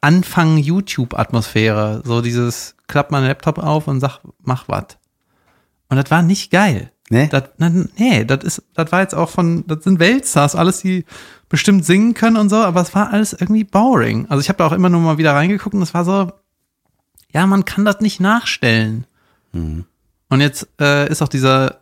Anfang 0.00 0.58
YouTube-Atmosphäre. 0.58 2.02
So 2.04 2.20
dieses, 2.20 2.74
klapp 2.88 3.10
mal 3.10 3.18
einen 3.18 3.28
Laptop 3.28 3.58
auf 3.58 3.88
und 3.88 4.00
sag, 4.00 4.20
mach 4.42 4.68
was. 4.68 4.98
Und 5.88 5.96
das 5.96 6.10
war 6.10 6.22
nicht 6.22 6.50
geil. 6.50 6.90
Nee? 7.10 7.28
Das, 7.28 7.44
nee, 7.58 8.24
das 8.24 8.42
ist, 8.42 8.62
das 8.74 8.90
war 8.90 9.02
jetzt 9.02 9.14
auch 9.14 9.28
von, 9.28 9.66
das 9.66 9.84
sind 9.84 10.00
Weltstars, 10.00 10.54
alles, 10.54 10.80
die 10.80 11.04
bestimmt 11.50 11.84
singen 11.84 12.14
können 12.14 12.38
und 12.38 12.48
so, 12.48 12.56
aber 12.56 12.80
es 12.80 12.94
war 12.94 13.12
alles 13.12 13.34
irgendwie 13.34 13.64
boring. 13.64 14.26
Also 14.30 14.40
ich 14.40 14.48
habe 14.48 14.56
da 14.56 14.66
auch 14.66 14.72
immer 14.72 14.88
nur 14.88 15.02
mal 15.02 15.18
wieder 15.18 15.34
reingeguckt 15.34 15.74
und 15.74 15.82
es 15.82 15.92
war 15.92 16.06
so, 16.06 16.32
ja, 17.34 17.46
man 17.46 17.66
kann 17.66 17.84
das 17.84 18.00
nicht 18.00 18.20
nachstellen. 18.20 19.06
Und 20.30 20.40
jetzt 20.40 20.66
äh, 20.80 21.10
ist 21.10 21.20
auch 21.20 21.28
dieser, 21.28 21.81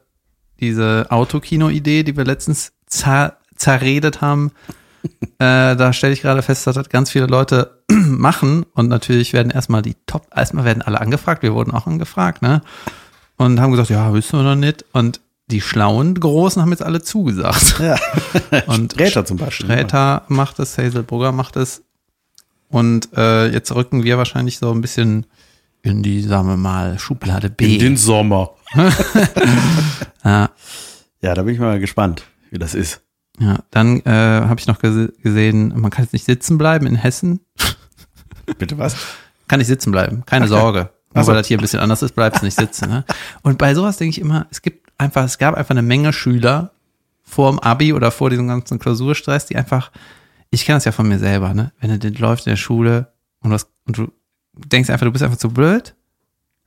diese 0.60 1.06
Autokino-Idee, 1.10 2.02
die 2.02 2.16
wir 2.16 2.24
letztens 2.24 2.72
zer 2.86 3.36
zerredet 3.56 4.20
haben, 4.20 4.52
äh, 5.38 5.76
da 5.76 5.92
stelle 5.92 6.12
ich 6.12 6.22
gerade 6.22 6.42
fest, 6.42 6.66
dass 6.66 6.74
das 6.74 6.88
ganz 6.88 7.10
viele 7.10 7.26
Leute 7.26 7.82
machen 7.90 8.64
und 8.74 8.88
natürlich 8.88 9.32
werden 9.32 9.50
erstmal 9.50 9.82
die 9.82 9.96
Top, 10.06 10.26
erstmal 10.34 10.64
werden 10.64 10.82
alle 10.82 11.00
angefragt, 11.00 11.42
wir 11.42 11.54
wurden 11.54 11.72
auch 11.72 11.86
angefragt, 11.86 12.42
ne? 12.42 12.62
Und 13.36 13.58
haben 13.58 13.70
gesagt, 13.70 13.88
ja, 13.88 14.12
wissen 14.12 14.38
wir 14.38 14.42
noch 14.42 14.54
nicht. 14.54 14.84
Und 14.92 15.22
die 15.50 15.62
schlauen 15.62 16.14
Großen 16.14 16.60
haben 16.60 16.70
jetzt 16.70 16.82
alle 16.82 17.02
zugesagt. 17.02 17.76
Ja. 17.80 17.98
Und 18.66 18.92
Sträter 18.92 19.24
zum 19.24 19.38
Beispiel. 19.38 19.66
Sträter 19.66 20.24
macht 20.28 20.58
es, 20.58 20.76
Hazelbrugger 20.76 21.32
macht 21.32 21.56
es. 21.56 21.82
Und 22.68 23.08
äh, 23.16 23.48
jetzt 23.48 23.74
rücken 23.74 24.04
wir 24.04 24.18
wahrscheinlich 24.18 24.58
so 24.58 24.70
ein 24.70 24.80
bisschen 24.80 25.26
in 25.82 26.02
die, 26.02 26.22
sagen 26.22 26.48
wir 26.48 26.56
mal, 26.56 26.98
Schublade 26.98 27.50
B. 27.50 27.74
In 27.74 27.80
den 27.80 27.96
Sommer. 27.96 28.50
ja, 30.24 30.50
Ja, 31.22 31.34
da 31.34 31.42
bin 31.42 31.54
ich 31.54 31.60
mal 31.60 31.80
gespannt, 31.80 32.24
wie 32.50 32.58
das 32.58 32.74
ist. 32.74 33.02
ja, 33.38 33.58
dann 33.70 34.00
äh, 34.00 34.10
habe 34.10 34.60
ich 34.60 34.66
noch 34.66 34.78
gese 34.78 35.12
gesehen, 35.22 35.72
man 35.80 35.90
kann 35.90 36.04
jetzt 36.04 36.12
nicht 36.12 36.24
sitzen 36.26 36.58
bleiben 36.58 36.86
in 36.86 36.96
Hessen. 36.96 37.40
Bitte 38.58 38.78
was? 38.78 38.96
Kann 39.48 39.58
nicht 39.58 39.68
sitzen 39.68 39.90
bleiben, 39.90 40.24
keine 40.26 40.48
Sorge. 40.48 40.90
Nur 41.14 41.24
so. 41.24 41.28
weil 41.32 41.38
das 41.38 41.48
hier 41.48 41.58
ein 41.58 41.60
bisschen 41.60 41.80
anders 41.80 42.02
ist, 42.02 42.14
bleibst 42.14 42.40
du 42.42 42.46
nicht 42.46 42.58
sitzen. 42.58 42.88
Ne? 42.88 43.04
Und 43.42 43.58
bei 43.58 43.74
sowas 43.74 43.96
denke 43.96 44.10
ich 44.10 44.20
immer, 44.20 44.46
es 44.50 44.62
gibt 44.62 44.92
einfach, 44.96 45.24
es 45.24 45.38
gab 45.38 45.54
einfach 45.54 45.70
eine 45.70 45.82
Menge 45.82 46.12
Schüler 46.12 46.72
vor 47.22 47.50
dem 47.50 47.58
Abi 47.58 47.92
oder 47.92 48.10
vor 48.10 48.30
diesem 48.30 48.46
ganzen 48.46 48.78
Klausurstress, 48.78 49.46
die 49.46 49.56
einfach, 49.56 49.90
ich 50.50 50.64
kenne 50.64 50.76
das 50.76 50.84
ja 50.84 50.92
von 50.92 51.08
mir 51.08 51.18
selber, 51.18 51.52
ne? 51.54 51.72
Wenn 51.80 51.90
du 51.90 51.98
den 51.98 52.14
läufst 52.14 52.46
in 52.46 52.52
der 52.52 52.56
Schule 52.56 53.12
und, 53.40 53.50
was, 53.50 53.68
und 53.86 53.98
du 53.98 54.12
denkst 54.66 54.90
einfach, 54.90 55.06
du 55.06 55.12
bist 55.12 55.24
einfach 55.24 55.38
zu 55.38 55.50
blöd, 55.50 55.94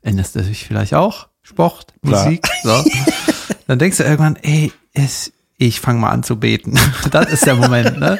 änderst 0.02 0.36
du 0.36 0.42
dich 0.42 0.66
vielleicht 0.68 0.94
auch, 0.94 1.28
Sport, 1.42 1.94
Klar. 2.06 2.26
Musik, 2.26 2.48
so. 2.64 2.84
Dann 3.68 3.80
denkst 3.80 3.98
du 3.98 4.04
irgendwann, 4.04 4.36
ey, 4.38 4.72
es, 4.94 5.32
ich 5.58 5.80
fange 5.80 6.00
mal 6.00 6.10
an 6.12 6.24
zu 6.24 6.38
beten. 6.40 6.78
Das 7.12 7.32
ist 7.32 7.46
der 7.46 7.56
Moment, 7.56 8.00
ne? 8.00 8.20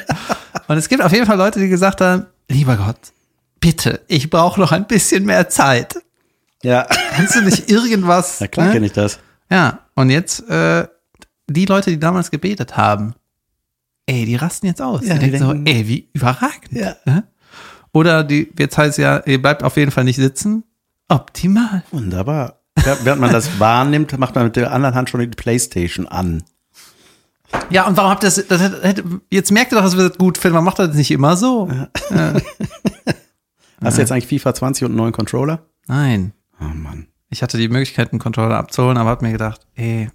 Und 0.68 0.76
es 0.78 0.88
gibt 0.88 1.02
auf 1.02 1.12
jeden 1.12 1.26
Fall 1.26 1.36
Leute, 1.38 1.60
die 1.60 1.68
gesagt 1.68 2.00
haben, 2.00 2.26
lieber 2.48 2.76
Gott, 2.76 2.96
bitte, 3.60 4.00
ich 4.08 4.30
brauche 4.30 4.58
noch 4.60 4.72
ein 4.72 4.86
bisschen 4.86 5.24
mehr 5.24 5.48
Zeit. 5.48 5.96
Ja, 6.62 6.86
Kannst 7.10 7.34
du 7.34 7.42
nicht 7.42 7.70
irgendwas? 7.70 8.38
na 8.40 8.46
klar 8.48 8.66
ne? 8.68 8.72
kenne 8.72 8.86
ich 8.86 8.92
das. 8.92 9.18
Ja, 9.50 9.80
und 9.94 10.08
jetzt 10.10 10.48
äh, 10.48 10.86
die 11.46 11.66
Leute, 11.66 11.90
die 11.90 11.98
damals 12.00 12.30
gebetet 12.30 12.76
haben, 12.78 13.14
ey, 14.06 14.24
die 14.24 14.36
rasten 14.36 14.66
jetzt 14.66 14.80
aus. 14.80 15.04
Ja, 15.04 15.14
die 15.14 15.26
die 15.26 15.30
denken 15.32 15.46
so, 15.46 15.52
denken- 15.52 15.66
ey, 15.66 15.86
wie 15.88 16.08
überragend. 16.14 16.72
Ja. 16.72 16.96
Ne? 17.04 17.24
Oder 17.94 18.24
die, 18.24 18.52
jetzt 18.58 18.76
heißt 18.76 18.98
ja, 18.98 19.22
ihr 19.24 19.40
bleibt 19.40 19.62
auf 19.62 19.76
jeden 19.78 19.90
Fall 19.90 20.04
nicht 20.04 20.16
sitzen. 20.16 20.64
Optimal. 21.08 21.82
Wunderbar. 21.92 22.60
Ja, 22.84 22.96
während 23.04 23.20
man 23.22 23.32
das 23.32 23.58
wahrnimmt, 23.60 24.18
macht 24.18 24.34
man 24.34 24.44
mit 24.44 24.56
der 24.56 24.72
anderen 24.72 24.94
Hand 24.94 25.08
schon 25.08 25.20
die 25.20 25.28
Playstation 25.28 26.06
an. 26.06 26.42
Ja, 27.70 27.86
und 27.86 27.96
warum 27.96 28.10
habt 28.10 28.24
ihr 28.24 28.30
das, 28.30 28.44
das 28.48 28.60
hätte- 28.60 29.04
jetzt 29.30 29.52
merkt 29.52 29.72
ihr 29.72 29.76
doch, 29.76 29.84
dass 29.84 29.96
wir 29.96 30.08
das 30.08 30.18
gut 30.18 30.38
finden. 30.38 30.56
Man 30.56 30.64
macht 30.64 30.80
das 30.80 30.94
nicht 30.96 31.12
immer 31.12 31.36
so. 31.36 31.70
Hast 33.80 33.96
du 33.96 34.00
jetzt 34.00 34.10
eigentlich 34.12 34.26
FIFA 34.26 34.54
20 34.54 34.84
und 34.84 34.90
einen 34.90 34.96
neuen 34.96 35.12
Controller? 35.12 35.64
Nein. 35.86 36.32
Oh 36.60 36.64
Mann. 36.64 37.06
Ich 37.30 37.42
hatte 37.42 37.58
die 37.58 37.68
Möglichkeit, 37.68 38.12
einen 38.12 38.18
Controller 38.18 38.56
abzuholen, 38.56 38.96
aber 38.96 39.10
hab 39.10 39.22
mir 39.22 39.32
gedacht, 39.32 39.60
ey, 39.74 40.10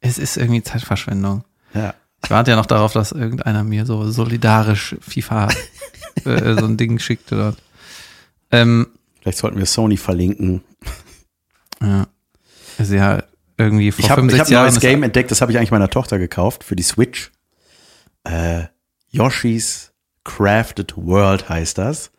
es 0.00 0.18
ist 0.18 0.36
irgendwie 0.36 0.62
Zeitverschwendung. 0.62 1.44
Ja. 1.74 1.94
Ich 2.24 2.30
warte 2.30 2.50
ja 2.50 2.56
noch 2.56 2.66
darauf, 2.66 2.92
dass 2.92 3.12
irgendeiner 3.12 3.62
mir 3.64 3.86
so 3.86 4.10
solidarisch 4.10 4.96
FIFA 5.00 5.48
äh, 6.26 6.54
so 6.58 6.64
ein 6.66 6.76
Ding 6.76 6.98
schickte 6.98 7.36
dort. 7.36 7.56
Ähm, 8.50 8.88
Vielleicht 9.20 9.38
sollten 9.38 9.58
wir 9.58 9.66
Sony 9.66 9.96
verlinken. 9.96 10.62
ja. 11.82 12.06
Ist 12.78 12.90
ja 12.92 13.22
irgendwie 13.58 13.92
vor 13.92 14.04
Ich 14.04 14.10
habe 14.10 14.22
hab 14.22 14.30
65 14.30 14.48
ein 14.48 14.52
Jahren. 14.52 14.64
neues 14.64 14.74
ist- 14.76 14.80
Game 14.80 15.02
entdeckt, 15.02 15.30
das 15.30 15.40
habe 15.42 15.52
ich 15.52 15.58
eigentlich 15.58 15.70
meiner 15.70 15.90
Tochter 15.90 16.18
gekauft 16.18 16.64
für 16.64 16.76
die 16.76 16.82
Switch. 16.82 17.30
Äh, 18.24 18.64
Yoshi's 19.10 19.92
Crafted 20.24 20.94
World 20.96 21.48
heißt 21.48 21.76
das. 21.78 22.10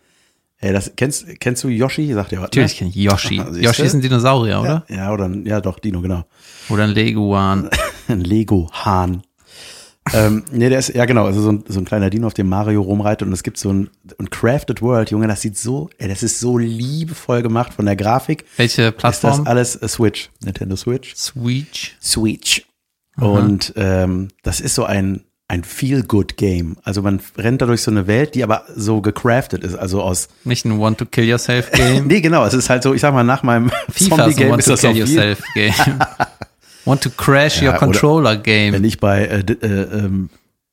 Ey, 0.58 0.74
das 0.74 0.92
kennst, 0.96 1.26
kennst 1.40 1.64
du 1.64 1.70
Yoshi? 1.70 2.14
Sagt 2.14 2.32
ihr 2.32 2.38
was? 2.38 2.44
Natürlich 2.50 2.74
ne? 2.74 2.78
kenne 2.78 2.90
ich 2.92 2.96
Yoshi. 2.98 3.42
Siehste? 3.50 3.60
Yoshi 3.62 3.82
ist 3.82 3.94
ein 3.96 4.02
Dinosaurier, 4.02 4.62
oder? 4.62 4.86
Ja, 4.90 4.96
ja, 4.96 5.12
oder 5.14 5.26
ein- 5.26 5.46
ja, 5.46 5.60
doch, 5.60 5.80
Dino, 5.80 6.02
genau. 6.02 6.24
Oder 6.70 6.84
ein 6.84 6.92
Leguan. 6.92 7.70
Ein 8.08 8.22
Lego-Hahn. 8.22 9.22
Ähm, 10.14 10.44
nee, 10.52 10.70
der 10.70 10.80
ist, 10.80 10.90
ja 10.90 11.06
genau, 11.06 11.26
also 11.26 11.42
so 11.42 11.52
ein, 11.52 11.64
so 11.68 11.80
ein 11.80 11.86
kleiner 11.86 12.10
Dino, 12.10 12.28
auf 12.28 12.34
dem 12.34 12.50
Mario 12.50 12.82
rumreitet 12.82 13.28
und 13.28 13.34
es 13.34 13.44
gibt 13.44 13.58
so 13.58 13.72
ein, 13.72 13.90
ein 14.20 14.30
Crafted 14.30 14.82
World, 14.82 15.12
Junge, 15.12 15.28
das 15.28 15.42
sieht 15.42 15.58
so, 15.58 15.90
ey, 16.00 16.08
das 16.08 16.24
ist 16.24 16.40
so 16.40 16.58
liebevoll 16.58 17.42
gemacht 17.44 17.74
von 17.74 17.86
der 17.86 17.96
Grafik. 17.96 18.46
Welche 18.58 18.82
Ist 18.84 19.04
das 19.04 19.20
Plattform? 19.20 19.48
alles 19.48 19.76
äh, 19.76 19.88
Switch, 19.88 20.30
Nintendo 20.44 20.76
Switch? 20.76 21.16
Switch. 21.16 21.98
Switch. 22.02 22.66
Und 23.18 23.74
ähm, 23.76 24.30
das 24.42 24.60
ist 24.60 24.74
so 24.74 24.86
ein, 24.86 25.26
ein 25.48 25.64
Feel-Good-Game. 25.64 26.78
Also 26.84 27.02
man 27.02 27.20
rennt 27.38 27.62
da 27.62 27.66
durch 27.66 27.82
so 27.84 27.92
eine 27.92 28.08
Welt, 28.08 28.36
die 28.36 28.44
aber 28.44 28.64
so 28.76 29.02
gecraftet 29.02 29.64
ist, 29.64 29.76
also 29.76 30.02
aus 30.02 30.30
Nicht 30.46 30.66
ein 30.66 30.80
Want-to-Kill-Yourself-Game. 30.80 32.08
Nee, 32.08 32.22
genau, 32.22 32.46
es 32.46 32.54
ist 32.54 32.70
halt 32.70 32.84
so, 32.84 32.94
ich 32.94 33.02
sag 33.02 33.14
mal, 33.14 33.24
nach 33.24 33.44
meinem 33.44 33.70
FIFA 33.92 34.28
ist 34.28 34.38
Zombie-Game 34.38 34.60
ist 34.60 34.70
das 34.70 34.86
auf 34.86 34.96
jeden 36.86 36.86
Want-to-Kill-Yourself-Game. 36.86 36.86
Want-to-crash 36.86 37.62
Ja, 37.62 37.64
your 37.64 37.70
oder- 37.70 37.80
controller-Game. 37.80 38.74
Wenn 38.74 38.84
ich 38.84 39.00
bei 39.00 39.26
äh, 39.26 39.40
äh, 39.40 39.66
ähm, 39.66 40.30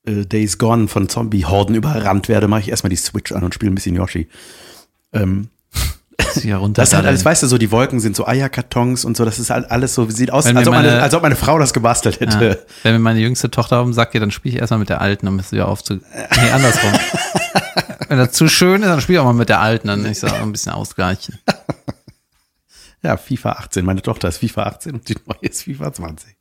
äh, 0.06 0.24
Days 0.26 0.58
Gone 0.58 0.88
von 0.88 1.08
Zombie-Horden 1.08 1.74
überrannt 1.74 2.28
werde, 2.28 2.48
mache 2.48 2.60
ich 2.60 2.68
erstmal 2.70 2.90
die 2.90 2.96
Switch 2.96 3.32
an 3.32 3.42
und 3.44 3.54
spiele 3.54 3.70
ein 3.72 3.74
bisschen 3.74 3.94
Yoshi. 3.96 4.28
Ähm, 5.12 5.48
Ja, 6.42 6.58
runter 6.58 6.82
das 6.82 6.90
ist 6.90 6.94
halt 6.96 7.06
alles, 7.06 7.24
weißt 7.24 7.42
du, 7.44 7.46
so 7.46 7.58
die 7.58 7.70
Wolken 7.70 8.00
sind 8.00 8.14
so 8.16 8.26
Eierkartons 8.26 9.04
und 9.04 9.16
so, 9.16 9.24
das 9.24 9.38
ist 9.38 9.50
halt 9.50 9.70
alles 9.70 9.94
so, 9.94 10.08
sieht 10.10 10.30
aus, 10.30 10.46
als 10.46 10.66
ob, 10.68 10.74
meine, 10.74 10.88
meine- 10.88 11.02
als 11.02 11.14
ob 11.14 11.22
meine 11.22 11.36
Frau 11.36 11.58
das 11.58 11.72
gebastelt 11.72 12.20
Ja. 12.20 12.26
hätte. 12.26 12.66
Wenn 12.82 12.92
mir 12.94 12.98
meine 12.98 13.20
jüngste 13.20 13.50
Tochter 13.50 13.78
auf 13.78 13.86
den 13.86 13.92
Sack 13.94 14.12
geht, 14.12 14.20
dann 14.22 14.30
spiele 14.30 14.54
ich 14.56 14.60
erstmal 14.60 14.78
mit 14.80 14.88
der 14.88 15.00
alten, 15.00 15.26
um 15.28 15.38
es 15.38 15.52
wieder 15.52 15.68
aufzu... 15.68 15.94
Nee, 15.94 16.50
andersrum. 16.52 16.90
Wenn 18.08 18.18
das 18.18 18.32
zu 18.32 18.48
schön 18.48 18.82
ist, 18.82 18.88
dann 18.88 19.00
spiele 19.00 19.18
ich 19.18 19.20
auch 19.20 19.26
mal 19.26 19.32
mit 19.34 19.48
der 19.48 19.60
alten, 19.60 19.88
dann 19.88 20.04
ist 20.06 20.24
auch 20.24 20.32
ein 20.40 20.52
bisschen 20.52 20.72
ausgleichen. 20.72 21.38
Ja, 23.02 23.17
FIFA 23.17 23.52
18. 23.52 23.85
Meine 23.85 24.02
Tochter 24.02 24.28
ist 24.28 24.38
FIFA 24.38 24.64
18 24.64 24.95
und 24.95 25.09
die 25.09 25.17
neue 25.26 25.49
ist 25.49 25.62
FIFA 25.62 25.93
20. 25.93 26.37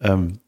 Ähm, 0.00 0.40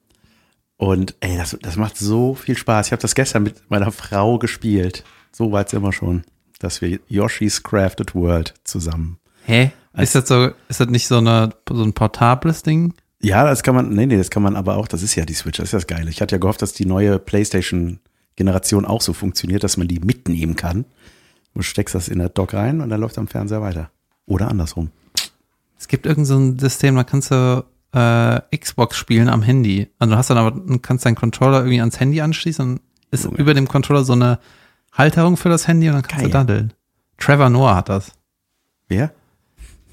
und 0.77 1.15
ey, 1.21 1.37
das, 1.37 1.57
das 1.63 1.77
macht 1.77 1.97
so 1.97 2.35
viel 2.35 2.57
Spaß. 2.57 2.87
Ich 2.87 2.93
habe 2.93 3.03
das 3.03 3.15
gestern 3.15 3.45
mit 3.45 3.71
meiner 3.71 3.93
Frau 3.93 4.39
gespielt. 4.39 5.05
So 5.31 5.53
weit 5.53 5.71
sind 5.71 5.83
wir 5.83 5.93
schon, 5.93 6.25
dass 6.59 6.81
wir 6.81 6.99
Yoshi's 7.09 7.63
Crafted 7.63 8.15
World 8.15 8.55
zusammen. 8.65 9.19
Hä? 9.47 9.73
Ist 9.97 10.15
das 10.15 10.29
so, 10.29 10.51
ist 10.69 10.81
das 10.81 10.89
nicht 10.89 11.07
so, 11.07 11.19
eine, 11.19 11.51
so 11.69 11.83
ein 11.83 11.93
portables 11.93 12.63
Ding? 12.63 12.95
Ja, 13.21 13.45
das 13.45 13.63
kann 13.63 13.75
man, 13.75 13.91
nee, 13.91 14.07
nee, 14.07 14.17
das 14.17 14.31
kann 14.31 14.43
man 14.43 14.57
aber 14.57 14.77
auch, 14.77 14.89
das 14.89 15.03
ist 15.03 15.15
ja 15.15 15.25
die 15.25 15.35
Switch, 15.35 15.59
das 15.59 15.67
ist 15.67 15.75
das 15.75 15.87
Geile. 15.87 16.11
Ich 16.11 16.21
hatte 16.21 16.35
ja 16.35 16.41
gehofft, 16.41 16.63
dass 16.63 16.73
die 16.73 16.87
neue 16.87 17.19
PlayStation-Generation 17.19 18.85
auch 18.85 19.01
so 19.01 19.13
funktioniert, 19.13 19.63
dass 19.63 19.77
man 19.77 19.87
die 19.87 20.01
mitnehmen 20.01 20.57
kann. 20.57 20.87
Du 21.55 21.63
steckst 21.63 21.95
das 21.95 22.09
in 22.09 22.19
der 22.19 22.31
Dock 22.31 22.55
rein 22.55 22.81
und 22.81 22.89
dann 22.89 23.01
läuft 23.01 23.19
am 23.19 23.29
Fernseher 23.29 23.63
weiter. 23.63 23.91
Oder 24.27 24.49
andersrum. 24.49 24.91
Es 25.83 25.89
gibt 25.89 26.07
irgend 26.07 26.29
so 26.29 26.37
ein 26.39 26.61
System, 26.61 26.95
da 26.95 27.03
kannst 27.03 27.33
du 27.33 27.65
äh, 27.93 28.57
Xbox 28.57 28.97
spielen 28.97 29.29
am 29.29 29.43
Handy. 29.43 29.89
Also 29.99 30.13
du 30.13 30.17
hast 30.17 30.31
dann 30.31 30.39
aber, 30.39 30.53
du 30.53 30.79
kannst 30.79 31.05
deinen 31.05 31.17
Controller 31.17 31.59
irgendwie 31.59 31.81
ans 31.81 31.99
Handy 31.99 32.21
anschließen 32.21 32.75
und 32.75 32.81
ist 33.11 33.25
Junge. 33.25 33.37
über 33.39 33.53
dem 33.53 33.67
Controller 33.67 34.05
so 34.05 34.13
eine 34.13 34.39
Halterung 34.93 35.37
für 35.37 35.49
das 35.49 35.67
Handy 35.67 35.89
und 35.89 35.95
dann 35.95 36.03
kannst 36.03 36.25
du 36.25 36.31
Geil. 36.31 36.47
daddeln. 36.47 36.73
Trevor 37.19 37.51
Noah 37.51 37.75
hat 37.75 37.89
das. 37.89 38.13
Wer? 38.87 39.13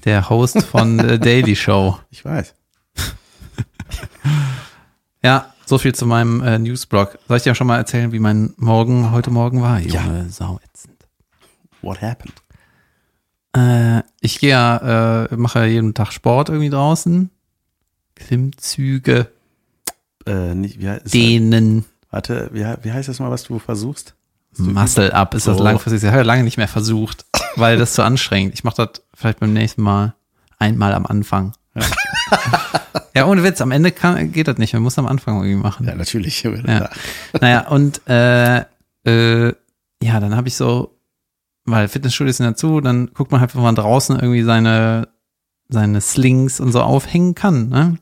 Der 0.04 0.30
Host 0.30 0.62
von 0.62 0.96
The 1.08 1.18
Daily 1.18 1.56
Show. 1.56 1.98
Ich 2.10 2.24
weiß. 2.24 2.54
Ja, 5.22 5.52
so 5.66 5.76
viel 5.76 5.94
zu 5.94 6.06
meinem 6.06 6.40
äh, 6.40 6.58
Newsblog. 6.58 7.18
Soll 7.28 7.36
ich 7.36 7.42
dir 7.42 7.54
schon 7.54 7.66
mal 7.66 7.76
erzählen, 7.76 8.12
wie 8.12 8.20
mein 8.20 8.54
Morgen 8.56 9.10
heute 9.10 9.30
Morgen 9.30 9.60
war? 9.60 9.78
Ja. 9.80 10.04
Junge, 10.04 10.30
sau 10.30 10.58
ätzend. 10.64 11.06
What 11.82 12.00
happened? 12.00 12.32
Äh, 13.56 14.02
ich 14.20 14.38
gehe 14.38 14.50
ja, 14.50 15.24
äh, 15.24 15.36
mache 15.36 15.60
ja 15.60 15.64
jeden 15.66 15.94
Tag 15.94 16.12
Sport 16.12 16.48
irgendwie 16.48 16.70
draußen. 16.70 17.30
Klimmzüge, 18.14 19.28
Äh, 20.26 20.54
nicht, 20.54 20.80
wie, 20.80 20.88
heißt, 20.88 21.12
Dehnen, 21.12 21.84
warte, 22.10 22.50
wie, 22.52 22.64
wie 22.82 22.92
heißt 22.92 23.08
das 23.08 23.18
mal, 23.18 23.30
was 23.30 23.44
du 23.44 23.58
versuchst? 23.58 24.14
Muscle 24.56 25.12
Up 25.14 25.34
ist 25.34 25.46
das 25.46 25.56
So. 25.56 25.62
langfristig. 25.62 26.02
Ich 26.02 26.06
habe 26.08 26.18
ja 26.18 26.24
lange 26.24 26.42
nicht 26.42 26.56
mehr 26.58 26.68
versucht, 26.68 27.24
weil 27.56 27.78
das 27.78 27.94
zu 27.94 28.02
anstrengend. 28.02 28.52
Ich 28.54 28.64
mache 28.64 28.76
das 28.86 29.02
vielleicht 29.14 29.40
beim 29.40 29.52
nächsten 29.52 29.82
Mal 29.82 30.14
einmal 30.58 30.92
am 30.94 31.06
Anfang. 31.06 31.54
Ja, 33.12 33.26
ohne 33.26 33.42
Witz, 33.42 33.60
am 33.60 33.72
Ende 33.72 33.90
kann, 33.90 34.30
geht 34.30 34.46
das 34.46 34.58
nicht. 34.58 34.72
Man 34.72 34.82
muss 34.82 34.96
am 34.96 35.06
Anfang 35.08 35.34
irgendwie 35.42 35.56
machen. 35.60 35.84
Ja, 35.86 35.96
natürlich. 35.96 36.44
Ja. 36.44 36.88
Naja, 37.40 37.66
und 37.68 38.00
äh, 38.08 38.60
äh, 39.04 39.52
ja, 40.00 40.20
dann 40.20 40.36
habe 40.36 40.46
ich 40.46 40.54
so, 40.54 40.96
weil 41.70 41.88
Fitnessstudios 41.88 42.38
sind 42.38 42.46
dazu, 42.46 42.80
dann 42.80 43.10
guckt 43.12 43.30
man 43.32 43.40
halt, 43.40 43.54
wenn 43.54 43.62
man 43.62 43.74
draußen 43.74 44.18
irgendwie 44.18 44.42
seine, 44.42 45.08
seine 45.68 46.00
Slings 46.00 46.60
und 46.60 46.72
so 46.72 46.82
aufhängen 46.82 47.34
kann, 47.34 47.68
ne? 47.68 47.98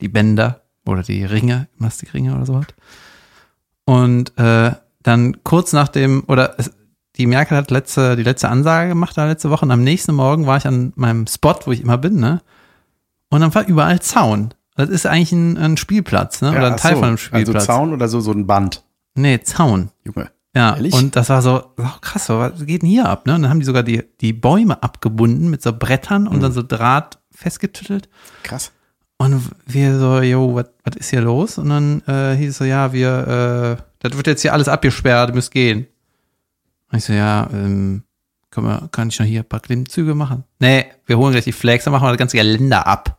Die 0.00 0.08
Bänder 0.08 0.62
oder 0.86 1.02
die 1.02 1.24
Ringe, 1.24 1.68
Gymnastikringe 1.76 2.34
oder 2.34 2.46
sowas. 2.46 2.66
Und 3.84 4.36
äh, 4.38 4.72
dann 5.02 5.44
kurz 5.44 5.72
nach 5.72 5.88
dem, 5.88 6.24
oder 6.26 6.58
es, 6.58 6.72
die 7.16 7.26
Merkel 7.26 7.56
hat 7.56 7.70
letzte, 7.70 8.16
die 8.16 8.22
letzte 8.22 8.48
Ansage 8.48 8.88
gemacht 8.88 9.16
da 9.16 9.26
letzte 9.26 9.50
Woche 9.50 9.64
und 9.64 9.70
am 9.70 9.84
nächsten 9.84 10.14
Morgen 10.14 10.46
war 10.46 10.56
ich 10.56 10.66
an 10.66 10.92
meinem 10.96 11.26
Spot, 11.26 11.54
wo 11.64 11.72
ich 11.72 11.80
immer 11.80 11.98
bin, 11.98 12.16
ne? 12.16 12.42
Und 13.30 13.40
dann 13.40 13.54
war 13.54 13.66
überall 13.66 14.00
Zaun. 14.00 14.54
Das 14.76 14.88
ist 14.88 15.06
eigentlich 15.06 15.32
ein, 15.32 15.56
ein 15.56 15.76
Spielplatz, 15.76 16.42
ne? 16.42 16.50
Oder 16.50 16.72
ein 16.72 16.76
Teil 16.76 16.94
so. 16.94 17.00
von 17.00 17.08
einem 17.08 17.18
Spielplatz. 17.18 17.54
Also 17.54 17.66
Zaun 17.66 17.92
oder 17.92 18.08
so, 18.08 18.20
so 18.20 18.32
ein 18.32 18.46
Band. 18.46 18.84
Nee, 19.14 19.40
Zaun. 19.40 19.90
Junge. 20.04 20.30
Ja, 20.54 20.76
Ehrlich? 20.76 20.94
und 20.94 21.16
das 21.16 21.28
war 21.30 21.42
so, 21.42 21.72
so 21.76 21.84
krass, 22.00 22.26
so, 22.26 22.38
was 22.38 22.64
geht 22.64 22.82
denn 22.82 22.88
hier 22.88 23.08
ab, 23.08 23.26
ne? 23.26 23.34
Und 23.34 23.42
dann 23.42 23.50
haben 23.50 23.58
die 23.58 23.66
sogar 23.66 23.82
die, 23.82 24.04
die 24.20 24.32
Bäume 24.32 24.82
abgebunden 24.82 25.50
mit 25.50 25.62
so 25.62 25.72
Brettern 25.72 26.28
und 26.28 26.40
dann 26.40 26.52
so 26.52 26.62
Draht 26.62 27.18
festgetüttelt. 27.32 28.08
Krass. 28.44 28.70
Und 29.16 29.50
wir 29.66 29.98
so, 29.98 30.20
jo, 30.20 30.54
was 30.54 30.66
was 30.84 30.96
ist 30.96 31.10
hier 31.10 31.22
los? 31.22 31.58
Und 31.58 31.70
dann 31.70 32.02
äh, 32.06 32.36
hieß 32.36 32.50
es 32.50 32.58
so, 32.58 32.64
ja, 32.64 32.92
wir, 32.92 33.78
äh, 33.78 33.82
das 34.00 34.16
wird 34.16 34.26
jetzt 34.26 34.42
hier 34.42 34.52
alles 34.52 34.68
abgesperrt, 34.68 35.34
müsst 35.34 35.50
gehen. 35.50 35.86
Und 36.90 36.98
ich 36.98 37.04
so, 37.04 37.12
ja, 37.12 37.48
ähm, 37.52 38.04
kann, 38.50 38.64
man, 38.64 38.90
kann 38.90 39.08
ich 39.08 39.18
noch 39.18 39.26
hier 39.26 39.40
ein 39.40 39.48
paar 39.48 39.60
Klimmzüge 39.60 40.14
machen? 40.14 40.44
Nee, 40.60 40.86
wir 41.06 41.18
holen 41.18 41.32
gleich 41.32 41.44
die 41.44 41.52
Flags, 41.52 41.84
dann 41.84 41.92
machen 41.92 42.04
wir 42.04 42.10
das 42.10 42.18
ganze 42.18 42.36
Geländer 42.36 42.86
ab. 42.86 43.18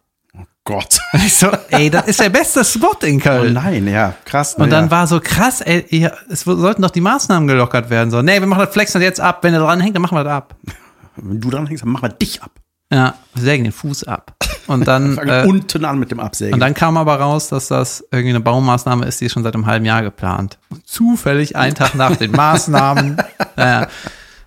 Gott. 0.65 0.99
Ich 1.13 1.35
so, 1.37 1.47
ey, 1.69 1.89
das 1.89 2.07
ist 2.07 2.19
der 2.19 2.29
beste 2.29 2.65
Spot 2.65 2.97
in 3.03 3.17
Oh 3.17 3.23
Köln. 3.23 3.53
nein, 3.53 3.87
ja, 3.87 4.13
krass. 4.25 4.55
Und 4.55 4.69
dann 4.69 4.85
ja. 4.85 4.91
war 4.91 5.07
so 5.07 5.21
krass, 5.21 5.61
ey, 5.61 5.85
ihr, 5.89 6.11
es 6.29 6.41
sollten 6.41 6.81
doch 6.81 6.89
die 6.89 6.99
Maßnahmen 7.01 7.47
gelockert 7.47 7.89
werden. 7.89 8.11
So, 8.11 8.21
nee, 8.21 8.39
wir 8.39 8.47
machen 8.47 8.59
das 8.65 8.73
Flexnet 8.73 9.01
jetzt 9.01 9.21
ab. 9.21 9.39
Wenn 9.43 9.53
er 9.53 9.61
dran 9.61 9.79
hängt, 9.79 9.95
dann 9.95 10.01
machen 10.01 10.17
wir 10.17 10.23
das 10.25 10.33
ab. 10.33 10.55
Wenn 11.15 11.39
du 11.39 11.49
dran 11.49 11.67
hängst, 11.67 11.83
dann 11.83 11.91
machen 11.91 12.03
wir 12.03 12.09
dich 12.09 12.43
ab. 12.43 12.51
Ja, 12.91 13.15
wir 13.33 13.43
sägen 13.43 13.63
den 13.63 13.71
Fuß 13.71 14.03
ab. 14.03 14.35
Und 14.67 14.85
dann, 14.87 15.13
Fangen 15.15 15.29
äh, 15.29 15.47
unten 15.47 15.85
an 15.85 15.99
mit 15.99 16.11
dem 16.11 16.19
Absägen. 16.19 16.55
und 16.55 16.59
dann 16.59 16.73
kam 16.73 16.97
aber 16.97 17.15
raus, 17.19 17.47
dass 17.47 17.69
das 17.69 18.03
irgendwie 18.11 18.31
eine 18.31 18.41
Baumaßnahme 18.41 19.05
ist, 19.05 19.21
die 19.21 19.25
ist 19.25 19.31
schon 19.31 19.43
seit 19.43 19.53
einem 19.53 19.67
halben 19.67 19.85
Jahr 19.85 20.01
geplant. 20.01 20.57
Und 20.69 20.85
zufällig 20.85 21.55
einen 21.55 21.75
Tag 21.75 21.95
nach 21.95 22.15
den 22.17 22.31
Maßnahmen. 22.31 23.17
Naja, 23.55 23.87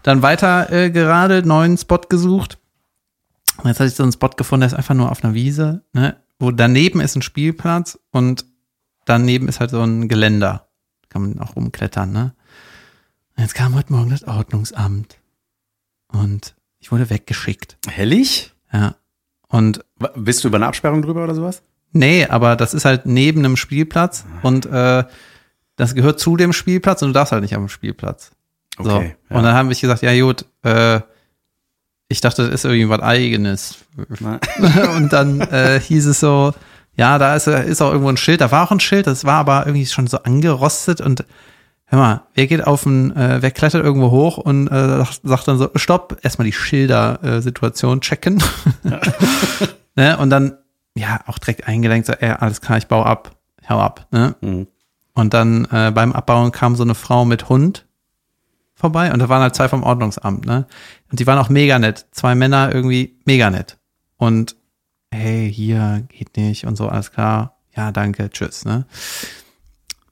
dann 0.03 0.21
weiter 0.23 0.71
äh, 0.71 0.91
gerade 0.91 1.47
neuen 1.47 1.79
Spot 1.79 2.01
gesucht. 2.09 2.58
Und 3.59 3.67
jetzt 3.67 3.81
hatte 3.81 3.89
ich 3.89 3.95
so 3.95 4.03
einen 4.03 4.13
Spot 4.13 4.29
gefunden, 4.29 4.61
der 4.61 4.69
ist 4.69 4.75
einfach 4.75 4.95
nur 4.95 5.11
auf 5.11 5.23
einer 5.23 5.35
Wiese, 5.35 5.83
ne? 5.93 6.17
wo 6.39 6.51
daneben 6.51 7.01
ist 7.01 7.17
ein 7.17 7.23
Spielplatz 7.23 7.99
und 8.11 8.45
daneben 9.05 9.49
ist 9.49 9.61
halt 9.61 9.71
so 9.71 9.83
ein 9.83 10.09
Geländer. 10.09 10.69
Kann 11.09 11.23
man 11.23 11.41
auch 11.41 11.57
rumklettern, 11.57 12.13
ne? 12.13 12.35
Und 13.37 13.43
jetzt 13.43 13.55
kam 13.55 13.75
heute 13.75 13.93
Morgen 13.93 14.11
das 14.11 14.25
Ordnungsamt. 14.25 15.19
Und 16.09 16.55
ich 16.79 16.93
wurde 16.93 17.09
weggeschickt. 17.09 17.79
Hellig? 17.89 18.53
Ja. 18.73 18.97
Und 19.49 19.85
Bist 20.15 20.45
du 20.45 20.49
über 20.49 20.57
eine 20.57 20.67
Absperrung 20.67 21.03
drüber 21.03 21.25
oder 21.25 21.35
sowas? 21.35 21.63
Nee, 21.93 22.27
aber 22.27 22.57
das 22.57 22.75
ist 22.75 22.85
halt 22.85 23.07
neben 23.07 23.41
einem 23.41 23.57
Spielplatz 23.57 24.27
und 24.43 24.67
äh, 24.67 25.05
das 25.77 25.95
gehört 25.95 26.21
zu 26.21 26.37
dem 26.37 26.53
Spielplatz 26.53 27.01
und 27.03 27.09
du 27.09 27.13
darfst 27.15 27.33
halt 27.33 27.43
nicht 27.43 27.55
am 27.55 27.69
Spielplatz. 27.69 28.33
So. 28.77 28.97
Okay, 28.97 29.17
ja. 29.31 29.37
Und 29.37 29.45
dann 29.45 29.55
haben 29.55 29.69
wir 29.71 29.77
gesagt, 29.77 30.03
ja 30.03 30.21
gut, 30.21 30.45
äh, 30.63 31.01
ich 32.09 32.21
dachte, 32.21 32.43
das 32.43 32.53
ist 32.53 32.65
irgendwie 32.65 32.89
was 32.89 33.01
Eigenes. 33.01 33.79
Und 34.97 35.13
dann 35.13 35.41
äh, 35.41 35.81
hieß 35.81 36.07
es 36.07 36.21
so, 36.21 36.55
ja, 36.97 37.19
da 37.19 37.37
ist, 37.37 37.47
ist 37.47 37.83
auch 37.83 37.91
irgendwo 37.91 38.09
ein 38.09 38.17
Schild, 38.17 38.41
da 38.41 38.51
war 38.51 38.67
auch 38.67 38.73
ein 38.73 38.81
Schild, 38.81 39.07
das 39.07 39.25
war 39.25 39.37
aber 39.37 39.67
irgendwie 39.67 39.87
schon 39.87 40.09
so 40.09 40.19
angerostet 40.19 41.01
und 41.01 41.25
hör 41.85 41.99
mal, 41.99 42.23
wer 42.35 42.49
geht 42.49 42.67
auf 42.67 42.87
ein, 42.87 43.15
äh, 43.15 43.39
wer 43.41 43.53
klettert 43.53 43.85
irgendwo 43.85 44.11
hoch 44.11 44.37
und 44.39 44.67
äh, 44.67 45.05
sagt 45.23 45.47
dann 45.47 45.59
so, 45.59 45.71
stopp, 45.77 46.19
erstmal 46.23 46.47
die 46.47 46.53
Schilder-Situation 46.53 48.01
checken. 48.01 48.43
ne? 49.95 50.19
Und 50.19 50.31
dann, 50.31 50.59
ja, 50.97 51.21
auch 51.27 51.39
direkt 51.39 51.69
eingelenkt, 51.69 52.09
so, 52.09 52.15
ey, 52.15 52.31
alles 52.31 52.61
klar, 52.61 52.79
ich 52.79 52.89
baue 52.89 53.07
ab, 53.07 53.37
hau 53.69 53.79
ab. 53.79 54.09
Ne? 54.11 54.35
Mhm. 54.41 54.67
Und 55.15 55.35
dann 55.35 55.67
äh, 55.71 55.93
beim 55.95 56.13
Abbauen 56.13 56.51
kam 56.51 56.75
so 56.75 56.83
eine 56.83 56.97
Frau 56.97 57.25
mit 57.25 57.49
Hund 57.49 57.87
vorbei 58.79 59.13
und 59.13 59.19
da 59.19 59.29
waren 59.29 59.43
halt 59.43 59.55
zwei 59.55 59.69
vom 59.69 59.83
Ordnungsamt, 59.83 60.47
ne? 60.47 60.67
Und 61.11 61.21
die 61.21 61.27
waren 61.27 61.39
auch 61.39 61.49
mega 61.49 61.79
nett. 61.79 62.07
Zwei 62.13 62.35
Männer 62.35 62.73
irgendwie 62.73 63.19
mega 63.25 63.51
nett. 63.51 63.77
Und 64.17 64.57
hey, 65.11 65.53
hier 65.53 66.05
geht 66.09 66.37
nicht 66.37 66.67
und 66.67 66.77
so, 66.77 66.89
alles 66.89 67.13
klar. 67.13 67.57
Ja, 67.77 67.93
danke, 67.93 68.31
tschüss, 68.31 68.65
ne? 68.65 68.87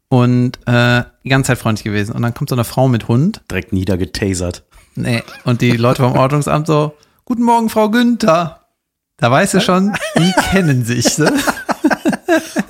Und 0.09 0.59
äh, 0.67 1.05
die 1.25 1.29
ganze 1.29 1.49
Zeit 1.49 1.59
freundlich 1.59 1.85
gewesen. 1.85 2.15
Und 2.15 2.23
dann 2.23 2.35
kommt 2.35 2.49
so 2.49 2.55
eine 2.55 2.65
Frau 2.65 2.89
mit 2.89 3.09
Hund. 3.09 3.43
Direkt 3.51 3.73
niedergetasert. 3.73 4.65
Nee. 4.95 5.23
Und 5.45 5.61
die 5.61 5.73
Leute 5.73 6.03
vom 6.03 6.17
Ordnungsamt 6.17 6.67
so, 6.67 6.95
Guten 7.25 7.43
Morgen, 7.43 7.69
Frau 7.69 7.91
Günther. 7.91 8.61
Da 9.17 9.31
weißt 9.31 9.55
du 9.55 9.61
schon, 9.61 9.93
die 10.17 10.33
kennen 10.51 10.85
sich. 10.85 11.19
Ne? 11.19 11.33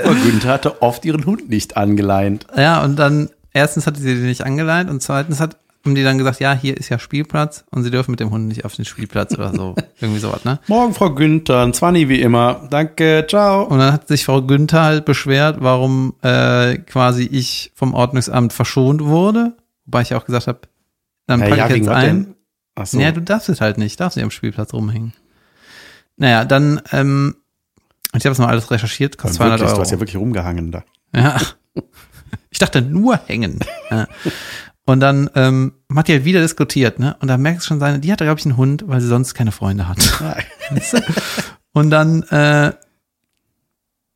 Aber 0.02 0.14
Günther 0.14 0.48
hatte 0.48 0.80
oft 0.80 1.04
ihren 1.04 1.26
Hund 1.26 1.50
nicht 1.50 1.76
angeleint. 1.76 2.46
Ja, 2.56 2.82
und 2.82 2.96
dann 2.96 3.28
erstens 3.52 3.86
hatte 3.86 4.00
sie 4.00 4.14
die 4.14 4.22
nicht 4.22 4.44
angeleint 4.44 4.88
und 4.88 5.02
zweitens 5.02 5.40
hat 5.40 5.58
haben 5.86 5.94
die 5.94 6.02
dann 6.02 6.18
gesagt, 6.18 6.40
ja, 6.40 6.52
hier 6.52 6.76
ist 6.76 6.88
ja 6.88 6.98
Spielplatz 6.98 7.64
und 7.70 7.82
sie 7.84 7.90
dürfen 7.90 8.10
mit 8.10 8.20
dem 8.20 8.30
Hund 8.30 8.48
nicht 8.48 8.64
auf 8.64 8.74
den 8.74 8.84
Spielplatz 8.84 9.32
oder 9.34 9.54
so. 9.54 9.74
Irgendwie 10.00 10.20
sowas, 10.20 10.44
ne? 10.44 10.58
Morgen, 10.66 10.92
Frau 10.92 11.14
Günther, 11.14 11.62
ein 11.62 11.72
Zwanni 11.72 12.08
wie 12.08 12.20
immer. 12.20 12.66
Danke, 12.70 13.24
ciao. 13.28 13.62
Und 13.62 13.78
dann 13.78 13.92
hat 13.92 14.08
sich 14.08 14.24
Frau 14.24 14.42
Günther 14.42 14.82
halt 14.82 15.04
beschwert, 15.04 15.58
warum 15.60 16.14
äh, 16.22 16.76
quasi 16.78 17.22
ich 17.24 17.72
vom 17.74 17.94
Ordnungsamt 17.94 18.52
verschont 18.52 19.04
wurde. 19.04 19.56
Wobei 19.86 20.02
ich 20.02 20.14
auch 20.14 20.24
gesagt 20.26 20.48
habe, 20.48 20.60
dann 21.26 21.40
Ja, 21.40 21.46
packe 21.46 21.58
ja, 21.58 21.68
ich 21.70 21.76
jetzt 21.76 21.88
ein. 21.88 22.34
Ach 22.74 22.86
so. 22.86 22.98
Naja, 22.98 23.12
du 23.12 23.22
darfst 23.22 23.48
es 23.48 23.60
halt 23.60 23.78
nicht, 23.78 23.98
darfst 23.98 24.16
nicht 24.16 24.24
am 24.24 24.30
Spielplatz 24.30 24.74
rumhängen. 24.74 25.14
Naja, 26.16 26.44
dann, 26.44 26.82
ähm, 26.92 27.36
ich 28.14 28.24
habe 28.24 28.32
es 28.32 28.38
mal 28.38 28.48
alles 28.48 28.70
recherchiert, 28.70 29.16
kostet 29.18 29.36
200 29.38 29.60
wirklich, 29.60 29.68
Euro. 29.70 29.76
du 29.76 29.82
hast 29.82 29.90
ja 29.92 30.00
wirklich 30.00 30.16
rumgehangen 30.16 30.72
da. 30.72 30.84
Ja. 31.14 31.36
Ich 32.50 32.58
dachte 32.58 32.80
nur 32.80 33.20
hängen. 33.26 33.58
Ja. 33.90 34.06
Und 34.86 35.00
dann 35.00 35.28
ähm, 35.34 35.74
hat 35.94 36.06
die 36.06 36.12
halt 36.12 36.24
wieder 36.24 36.40
diskutiert, 36.40 37.00
ne? 37.00 37.16
Und 37.20 37.26
da 37.28 37.36
merkst 37.36 37.66
du 37.66 37.68
schon 37.68 37.80
seine, 37.80 37.98
die 37.98 38.12
hatte, 38.12 38.24
glaube 38.24 38.38
ich, 38.38 38.46
einen 38.46 38.56
Hund, 38.56 38.84
weil 38.86 39.00
sie 39.00 39.08
sonst 39.08 39.34
keine 39.34 39.50
Freunde 39.50 39.88
hat. 39.88 39.98
Und 41.72 41.90
dann 41.90 42.22
äh, 42.24 42.72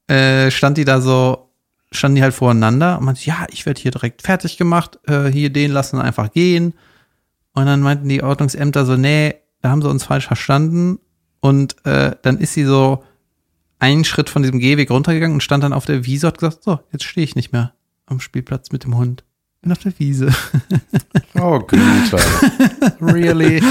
äh, 0.06 0.50
stand 0.50 0.78
die 0.78 0.85
da 0.85 1.00
so, 1.00 1.50
standen 1.90 2.16
die 2.16 2.22
halt 2.22 2.35
voreinander 2.35 2.98
und 2.98 3.04
meinte, 3.04 3.24
ja, 3.24 3.46
ich 3.50 3.66
werde 3.66 3.80
hier 3.80 3.90
direkt 3.90 4.22
fertig 4.22 4.56
gemacht, 4.56 4.98
äh, 5.06 5.26
hier 5.26 5.50
den 5.50 5.72
lassen 5.72 6.00
einfach 6.00 6.33
gehen. 6.33 6.72
Und 7.52 7.66
dann 7.66 7.80
meinten 7.80 8.09
die 8.09 8.22
Ordnungsämter 8.22 8.87
so, 8.87 8.96
nee, 8.96 9.35
da 9.61 9.70
haben 9.70 9.83
sie 9.83 9.90
uns 9.90 10.04
falsch 10.04 10.26
verstanden. 10.26 11.00
Und 11.40 11.85
äh, 11.85 12.16
dann 12.22 12.38
ist 12.38 12.54
sie 12.54 12.64
so 12.64 13.04
einen 13.78 14.04
Schritt 14.04 14.30
von 14.30 14.42
diesem 14.42 14.61
Gehweg 14.61 14.90
runtergegangen 14.90 15.35
und 15.35 15.42
stand 15.42 15.64
dann 15.64 15.72
auf 15.72 15.85
der 15.85 16.06
Wiese 16.06 16.28
und 16.28 16.33
hat 16.33 16.38
gesagt, 16.38 16.64
so, 16.64 16.80
jetzt 16.92 17.04
stehe 17.04 17.24
ich 17.24 17.37
nicht 17.37 17.52
mehr 17.52 17.74
am 18.06 18.20
Spielplatz 18.20 18.72
mit 18.72 18.85
dem 18.85 18.96
Hund. 18.96 19.24
Bin 19.62 19.73
auf 19.73 19.79
der 19.79 19.99
Wiese. 19.99 20.29
Oh, 21.42 21.59
Günther. 21.59 22.18
really? 23.01 23.62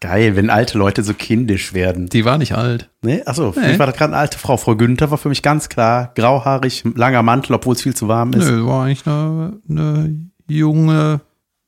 Geil, 0.00 0.36
wenn 0.36 0.50
alte 0.50 0.76
Leute 0.78 1.02
so 1.02 1.14
kindisch 1.14 1.72
werden. 1.72 2.08
Die 2.08 2.24
war 2.24 2.36
nicht 2.36 2.54
alt. 2.54 2.90
Nee, 3.02 3.22
achso, 3.24 3.52
für 3.52 3.60
Nee. 3.60 3.68
mich 3.68 3.78
war 3.78 3.86
das 3.86 3.96
gerade 3.96 4.12
eine 4.12 4.20
alte 4.20 4.38
Frau. 4.38 4.56
Frau 4.56 4.76
Günther 4.76 5.10
war 5.10 5.18
für 5.18 5.28
mich 5.28 5.42
ganz 5.42 5.68
klar. 5.68 6.12
Grauhaarig, 6.14 6.84
langer 6.94 7.22
Mantel, 7.22 7.54
obwohl 7.54 7.74
es 7.74 7.82
viel 7.82 7.94
zu 7.94 8.08
warm 8.08 8.32
ist. 8.34 8.46
Nö, 8.48 8.66
war 8.66 8.84
eigentlich 8.84 9.06
eine, 9.06 9.60
eine 9.68 10.26
junge, 10.48 11.20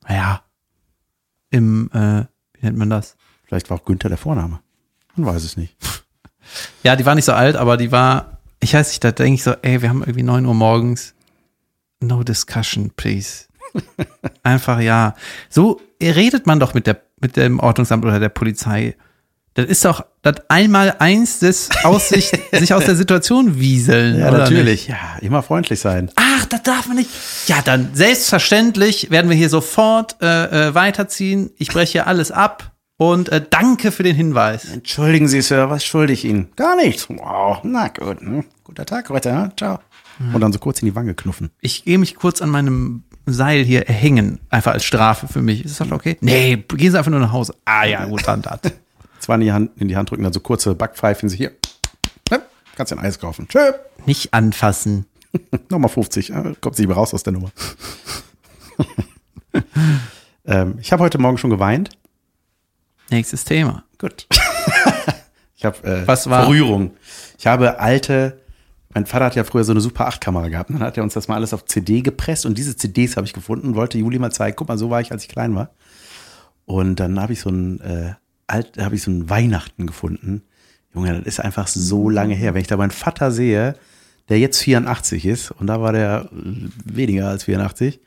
naja, 0.07 0.41
im, 1.49 1.89
äh, 1.93 2.25
wie 2.53 2.65
nennt 2.65 2.77
man 2.77 2.89
das? 2.89 3.15
Vielleicht 3.45 3.69
war 3.69 3.77
auch 3.77 3.85
Günther 3.85 4.09
der 4.09 4.17
Vorname. 4.17 4.59
Man 5.15 5.25
weiß 5.33 5.43
es 5.43 5.57
nicht. 5.57 5.75
Ja, 6.83 6.95
die 6.95 7.05
war 7.05 7.15
nicht 7.15 7.25
so 7.25 7.33
alt, 7.33 7.55
aber 7.55 7.77
die 7.77 7.91
war, 7.91 8.38
ich 8.59 8.73
weiß 8.73 8.89
nicht, 8.89 9.03
da 9.03 9.11
denke 9.11 9.35
ich 9.35 9.43
so, 9.43 9.53
ey, 9.61 9.81
wir 9.81 9.89
haben 9.89 10.01
irgendwie 10.01 10.23
neun 10.23 10.45
Uhr 10.45 10.53
morgens. 10.53 11.13
No 12.01 12.23
discussion, 12.23 12.91
please. 12.95 13.45
Einfach 14.43 14.79
ja. 14.79 15.15
So 15.49 15.81
redet 16.01 16.47
man 16.47 16.59
doch 16.59 16.73
mit 16.73 16.87
der, 16.87 17.01
mit 17.19 17.37
dem 17.37 17.59
Ordnungsamt 17.59 18.05
oder 18.05 18.19
der 18.19 18.29
Polizei. 18.29 18.95
Das 19.55 19.65
ist 19.65 19.83
doch 19.83 20.05
das 20.21 20.35
einmal 20.49 20.95
eins 20.99 21.39
des 21.39 21.69
Aussicht, 21.83 22.37
sich 22.51 22.73
aus 22.73 22.85
der 22.85 22.95
Situation 22.95 23.59
wieseln. 23.59 24.19
Ja, 24.19 24.31
natürlich. 24.31 24.87
Ja, 24.87 25.17
immer 25.21 25.43
freundlich 25.43 25.79
sein. 25.79 26.11
Ach, 26.15 26.45
das 26.45 26.63
darf 26.63 26.87
man 26.87 26.97
nicht. 26.97 27.09
Ja, 27.47 27.61
dann 27.63 27.89
selbstverständlich 27.93 29.11
werden 29.11 29.29
wir 29.29 29.35
hier 29.35 29.49
sofort 29.49 30.17
äh, 30.21 30.67
äh, 30.69 30.75
weiterziehen. 30.75 31.49
Ich 31.57 31.69
breche 31.69 32.07
alles 32.07 32.31
ab 32.31 32.71
und 32.99 33.29
äh, 33.29 33.41
danke 33.49 33.93
für 33.93 34.03
den 34.03 34.13
Hinweis. 34.13 34.65
Entschuldigen 34.65 35.29
Sie, 35.29 35.41
Sir, 35.41 35.69
was 35.69 35.85
schulde 35.85 36.11
ich 36.11 36.25
Ihnen? 36.25 36.49
Gar 36.57 36.75
nichts. 36.75 37.07
Wow, 37.09 37.59
na 37.63 37.87
gut. 37.87 38.19
Hm. 38.19 38.43
Guter 38.65 38.85
Tag 38.85 39.09
heute, 39.09 39.29
ja? 39.29 39.49
Ciao. 39.55 39.79
Und 40.33 40.41
dann 40.41 40.51
so 40.51 40.59
kurz 40.59 40.81
in 40.81 40.85
die 40.85 40.95
Wange 40.95 41.13
knuffen. 41.13 41.49
Ich 41.61 41.85
gehe 41.85 41.97
mich 41.97 42.15
kurz 42.15 42.41
an 42.41 42.49
meinem 42.49 43.03
Seil 43.25 43.63
hier 43.63 43.85
hängen, 43.87 44.39
einfach 44.49 44.73
als 44.73 44.83
Strafe 44.83 45.29
für 45.29 45.41
mich. 45.41 45.63
Ist 45.63 45.79
das 45.79 45.89
okay? 45.93 46.17
Nee, 46.19 46.57
gehen 46.57 46.91
Sie 46.91 46.97
einfach 46.97 47.09
nur 47.09 47.21
nach 47.21 47.31
Hause. 47.31 47.55
Ah 47.63 47.85
ja, 47.85 48.03
gut, 48.03 48.27
dann 48.27 48.41
das. 48.41 48.59
Zwar 49.19 49.35
in 49.35 49.41
die 49.41 49.53
Hand, 49.53 49.71
in 49.77 49.87
die 49.87 49.95
Hand 49.95 50.11
drücken, 50.11 50.23
dann 50.23 50.33
so 50.33 50.41
kurze 50.41 50.75
Backpfeifen. 50.75 51.29
Sie 51.29 51.37
hier. 51.37 51.51
Ja, 52.29 52.39
kannst 52.75 52.91
dir 52.91 52.97
ein 52.97 53.05
Eis 53.05 53.17
kaufen. 53.17 53.47
Tschö. 53.47 53.71
Nicht 54.05 54.33
anfassen. 54.33 55.05
Nochmal 55.69 55.89
50. 55.89 56.29
Ja, 56.29 56.51
kommt 56.59 56.75
sie 56.75 56.83
raus 56.83 57.13
aus 57.13 57.23
der 57.23 57.31
Nummer. 57.31 57.51
ähm, 60.45 60.79
ich 60.81 60.91
habe 60.91 61.01
heute 61.01 61.17
Morgen 61.17 61.37
schon 61.37 61.49
geweint. 61.49 61.91
Nächstes 63.11 63.43
Thema. 63.43 63.83
Gut. 63.97 64.27
ich 65.55 65.65
habe 65.65 65.83
äh, 65.83 66.07
Was 66.07 66.29
war? 66.29 66.43
Verrührung. 66.43 66.91
Ich 67.37 67.47
habe 67.47 67.79
alte. 67.79 68.39
Mein 68.93 69.05
Vater 69.05 69.25
hat 69.25 69.35
ja 69.35 69.43
früher 69.43 69.63
so 69.63 69.71
eine 69.71 69.81
Super 69.81 70.07
8 70.07 70.19
Kamera 70.19 70.47
gehabt. 70.49 70.71
Dann 70.71 70.79
hat 70.79 70.97
er 70.97 71.03
uns 71.03 71.13
das 71.13 71.27
mal 71.27 71.35
alles 71.35 71.53
auf 71.53 71.65
CD 71.65 72.01
gepresst 72.01 72.45
und 72.45 72.57
diese 72.57 72.75
CDs 72.75 73.17
habe 73.17 73.27
ich 73.27 73.33
gefunden 73.33 73.67
und 73.67 73.75
wollte 73.75 73.99
Juli 73.99 74.17
mal 74.17 74.31
zeigen. 74.31 74.55
Guck 74.55 74.67
mal, 74.67 74.77
so 74.77 74.89
war 74.89 75.01
ich, 75.01 75.11
als 75.11 75.23
ich 75.23 75.29
klein 75.29 75.55
war. 75.55 75.69
Und 76.65 76.99
dann 76.99 77.19
habe 77.19 77.33
ich 77.33 77.41
so 77.41 77.49
ein 77.49 77.81
äh, 77.81 78.13
alt, 78.47 78.77
habe 78.79 78.95
ich 78.95 79.03
so 79.03 79.11
ein 79.11 79.29
Weihnachten 79.29 79.87
gefunden. 79.87 80.43
Junge, 80.93 81.13
das 81.13 81.25
ist 81.25 81.39
einfach 81.39 81.67
so 81.67 82.09
lange 82.09 82.33
her. 82.33 82.53
Wenn 82.53 82.61
ich 82.61 82.67
da 82.67 82.77
meinen 82.77 82.91
Vater 82.91 83.31
sehe, 83.31 83.75
der 84.27 84.39
jetzt 84.39 84.59
84 84.59 85.25
ist 85.25 85.51
und 85.51 85.67
da 85.67 85.81
war 85.81 85.93
der 85.93 86.29
weniger 86.31 87.29
als 87.29 87.43
84. 87.43 87.99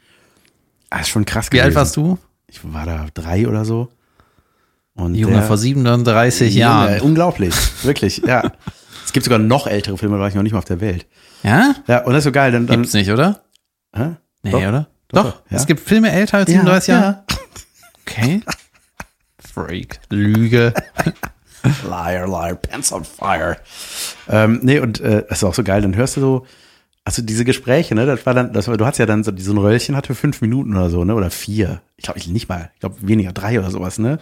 Ah, 0.91 1.01
ist 1.01 1.09
schon 1.09 1.25
krass 1.25 1.51
Wie 1.53 1.61
alt 1.61 1.75
warst 1.75 1.97
du? 1.97 2.19
Ich 2.47 2.61
war 2.73 2.87
da 2.87 3.07
drei 3.15 3.49
oder 3.49 3.65
so. 3.65 3.89
Und 4.95 5.15
Junge, 5.15 5.35
der- 5.35 5.43
vor 5.45 5.57
37 5.57 6.49
Junge, 6.55 6.61
Jahren. 6.61 7.01
Unglaublich, 7.01 7.55
wirklich, 7.85 8.19
ja. 8.27 8.53
Es 9.05 9.13
gibt 9.13 9.25
sogar 9.25 9.39
noch 9.39 9.67
ältere 9.67 9.97
Filme, 9.99 10.17
da 10.17 10.21
war 10.23 10.29
ich 10.29 10.35
noch 10.35 10.43
nicht 10.43 10.53
mal 10.53 10.59
auf 10.59 10.65
der 10.65 10.81
Welt. 10.81 11.07
Ja? 11.43 11.75
Ja, 11.87 11.99
und 12.05 12.13
das 12.13 12.19
ist 12.21 12.25
so 12.25 12.33
geil. 12.33 12.53
Dann, 12.53 12.67
dann, 12.67 12.81
Gibt's 12.83 12.95
nicht, 12.95 13.11
oder? 13.11 13.43
Hä? 13.95 14.17
Nee, 14.43 14.51
Doch. 14.53 14.59
oder? 14.61 14.87
Doch, 15.09 15.25
Doch. 15.25 15.43
ja. 15.51 15.57
Es 15.57 15.67
gibt 15.67 15.81
Filme 15.81 16.11
älter 16.11 16.39
als 16.39 16.49
Ja, 16.51 16.61
37 16.61 16.89
ja. 16.89 17.01
Jahre. 17.01 17.25
Okay. 18.07 18.41
Freak. 19.53 20.01
Lüge. 20.11 20.73
Liar, 21.85 22.27
liar, 22.27 22.55
pants 22.57 22.93
on 22.93 23.05
fire. 23.05 23.57
Ähm, 24.29 24.61
nee, 24.63 24.79
und 24.81 25.01
äh, 25.01 25.25
das 25.29 25.39
ist 25.39 25.45
auch 25.45 25.55
so 25.55 25.63
geil. 25.63 25.83
Dann 25.83 25.95
hörst 25.95 26.17
du 26.17 26.21
so 26.21 26.47
Also 27.05 27.23
diese 27.23 27.45
Gespräche, 27.45 27.95
ne, 27.95 28.05
das 28.07 28.25
war 28.27 28.35
dann, 28.35 28.53
das 28.53 28.67
war, 28.69 28.77
du 28.77 28.85
hast 28.87 28.99
ja 28.99 29.07
dann 29.07 29.23
so, 29.23 29.31
so 29.37 29.53
ein 29.53 29.59
Röllchen 29.59 29.95
hatte 29.95 30.15
fünf 30.15 30.41
Minuten 30.41 30.75
oder 30.77 30.91
so, 30.91 31.05
ne, 31.05 31.15
oder 31.15 31.31
vier. 31.31 31.81
Ich 31.97 32.05
glaube, 32.05 32.19
ich 32.19 32.27
nicht 32.29 32.49
mal, 32.49 32.71
ich 32.75 32.81
glaube 32.81 32.97
weniger, 33.01 33.33
drei 33.33 33.59
oder 33.61 33.71
sowas, 33.71 33.99
ne. 33.99 34.19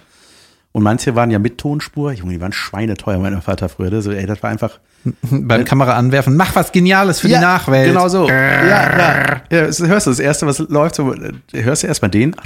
Und 0.72 0.84
manche 0.84 1.16
waren 1.16 1.30
ja 1.32 1.40
mit 1.40 1.58
Tonspur, 1.58 2.12
Junge, 2.12 2.34
die 2.34 2.40
waren 2.40 2.52
schweineteuer, 2.52 3.18
mein 3.18 3.42
Vater 3.42 3.68
früher, 3.68 3.90
ne? 3.90 4.02
so, 4.02 4.12
ey, 4.12 4.24
das 4.26 4.40
war 4.42 4.50
einfach, 4.50 4.78
Beim 5.22 5.64
Kamera 5.64 5.96
anwerfen, 5.96 6.36
mach 6.36 6.54
was 6.54 6.70
Geniales 6.70 7.20
für 7.20 7.28
die 7.28 7.34
Nachwelt. 7.34 7.88
Genau 7.88 8.08
so. 8.08 8.28
Ja, 8.28 8.68
ja. 8.68 9.42
ja 9.50 9.66
das 9.66 9.80
hörst 9.80 10.06
du, 10.06 10.10
das 10.10 10.20
erste, 10.20 10.46
was 10.46 10.58
läuft, 10.60 10.94
so, 10.94 11.12
äh, 11.12 11.32
hörst 11.52 11.82
du 11.82 11.86
erstmal 11.88 12.10
den, 12.10 12.36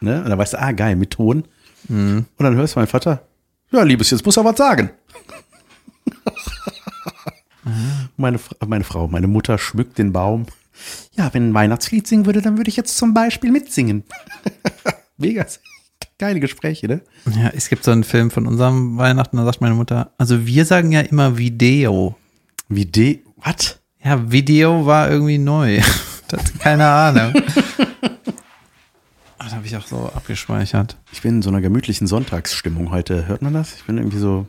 ne, 0.00 0.22
und 0.22 0.30
dann 0.30 0.38
weißt 0.38 0.54
du, 0.54 0.60
ah, 0.60 0.72
geil, 0.72 0.96
mit 0.96 1.10
Ton. 1.10 1.44
Mhm. 1.88 2.24
Und 2.36 2.44
dann 2.44 2.56
hörst 2.56 2.74
du 2.74 2.80
meinen 2.80 2.88
Vater, 2.88 3.22
ja, 3.70 3.82
Liebes, 3.82 4.10
jetzt 4.10 4.24
muss 4.26 4.36
er 4.36 4.44
was 4.44 4.56
sagen. 4.56 4.90
meine, 8.16 8.38
Fra- 8.38 8.56
meine 8.66 8.84
Frau, 8.84 9.08
meine 9.08 9.26
Mutter 9.28 9.58
schmückt 9.58 9.98
den 9.98 10.12
Baum. 10.12 10.46
Ja, 11.12 11.32
wenn 11.32 11.50
ein 11.50 11.54
Weihnachtslied 11.54 12.06
singen 12.06 12.26
würde, 12.26 12.42
dann 12.42 12.56
würde 12.56 12.68
ich 12.68 12.76
jetzt 12.76 12.96
zum 12.96 13.14
Beispiel 13.14 13.50
mitsingen. 13.52 14.04
Mega 15.16 15.46
geile 16.18 16.40
Gespräche, 16.40 16.86
ne? 16.88 17.00
Ja, 17.26 17.50
es 17.54 17.68
gibt 17.68 17.84
so 17.84 17.90
einen 17.90 18.04
Film 18.04 18.30
von 18.30 18.46
unserem 18.46 18.96
Weihnachten, 18.98 19.36
da 19.36 19.44
sagt 19.44 19.60
meine 19.60 19.74
Mutter, 19.74 20.12
also 20.18 20.46
wir 20.46 20.64
sagen 20.64 20.92
ja 20.92 21.00
immer 21.00 21.38
Video. 21.38 22.16
De, 22.68 23.20
was? 23.36 23.80
Ja, 24.02 24.30
Video 24.30 24.86
war 24.86 25.10
irgendwie 25.10 25.38
neu. 25.38 25.80
Das, 26.28 26.58
keine 26.58 26.86
Ahnung. 26.88 27.34
Ah, 29.38 29.48
Da 29.50 29.56
habe 29.56 29.66
ich 29.66 29.76
auch 29.76 29.86
so 29.86 30.06
abgespeichert. 30.14 30.96
Ich 31.12 31.20
bin 31.20 31.36
in 31.36 31.42
so 31.42 31.50
einer 31.50 31.60
gemütlichen 31.60 32.06
Sonntagsstimmung 32.06 32.90
heute. 32.90 33.26
Hört 33.26 33.42
man 33.42 33.52
das? 33.52 33.74
Ich 33.74 33.84
bin 33.84 33.98
irgendwie 33.98 34.16
so. 34.16 34.46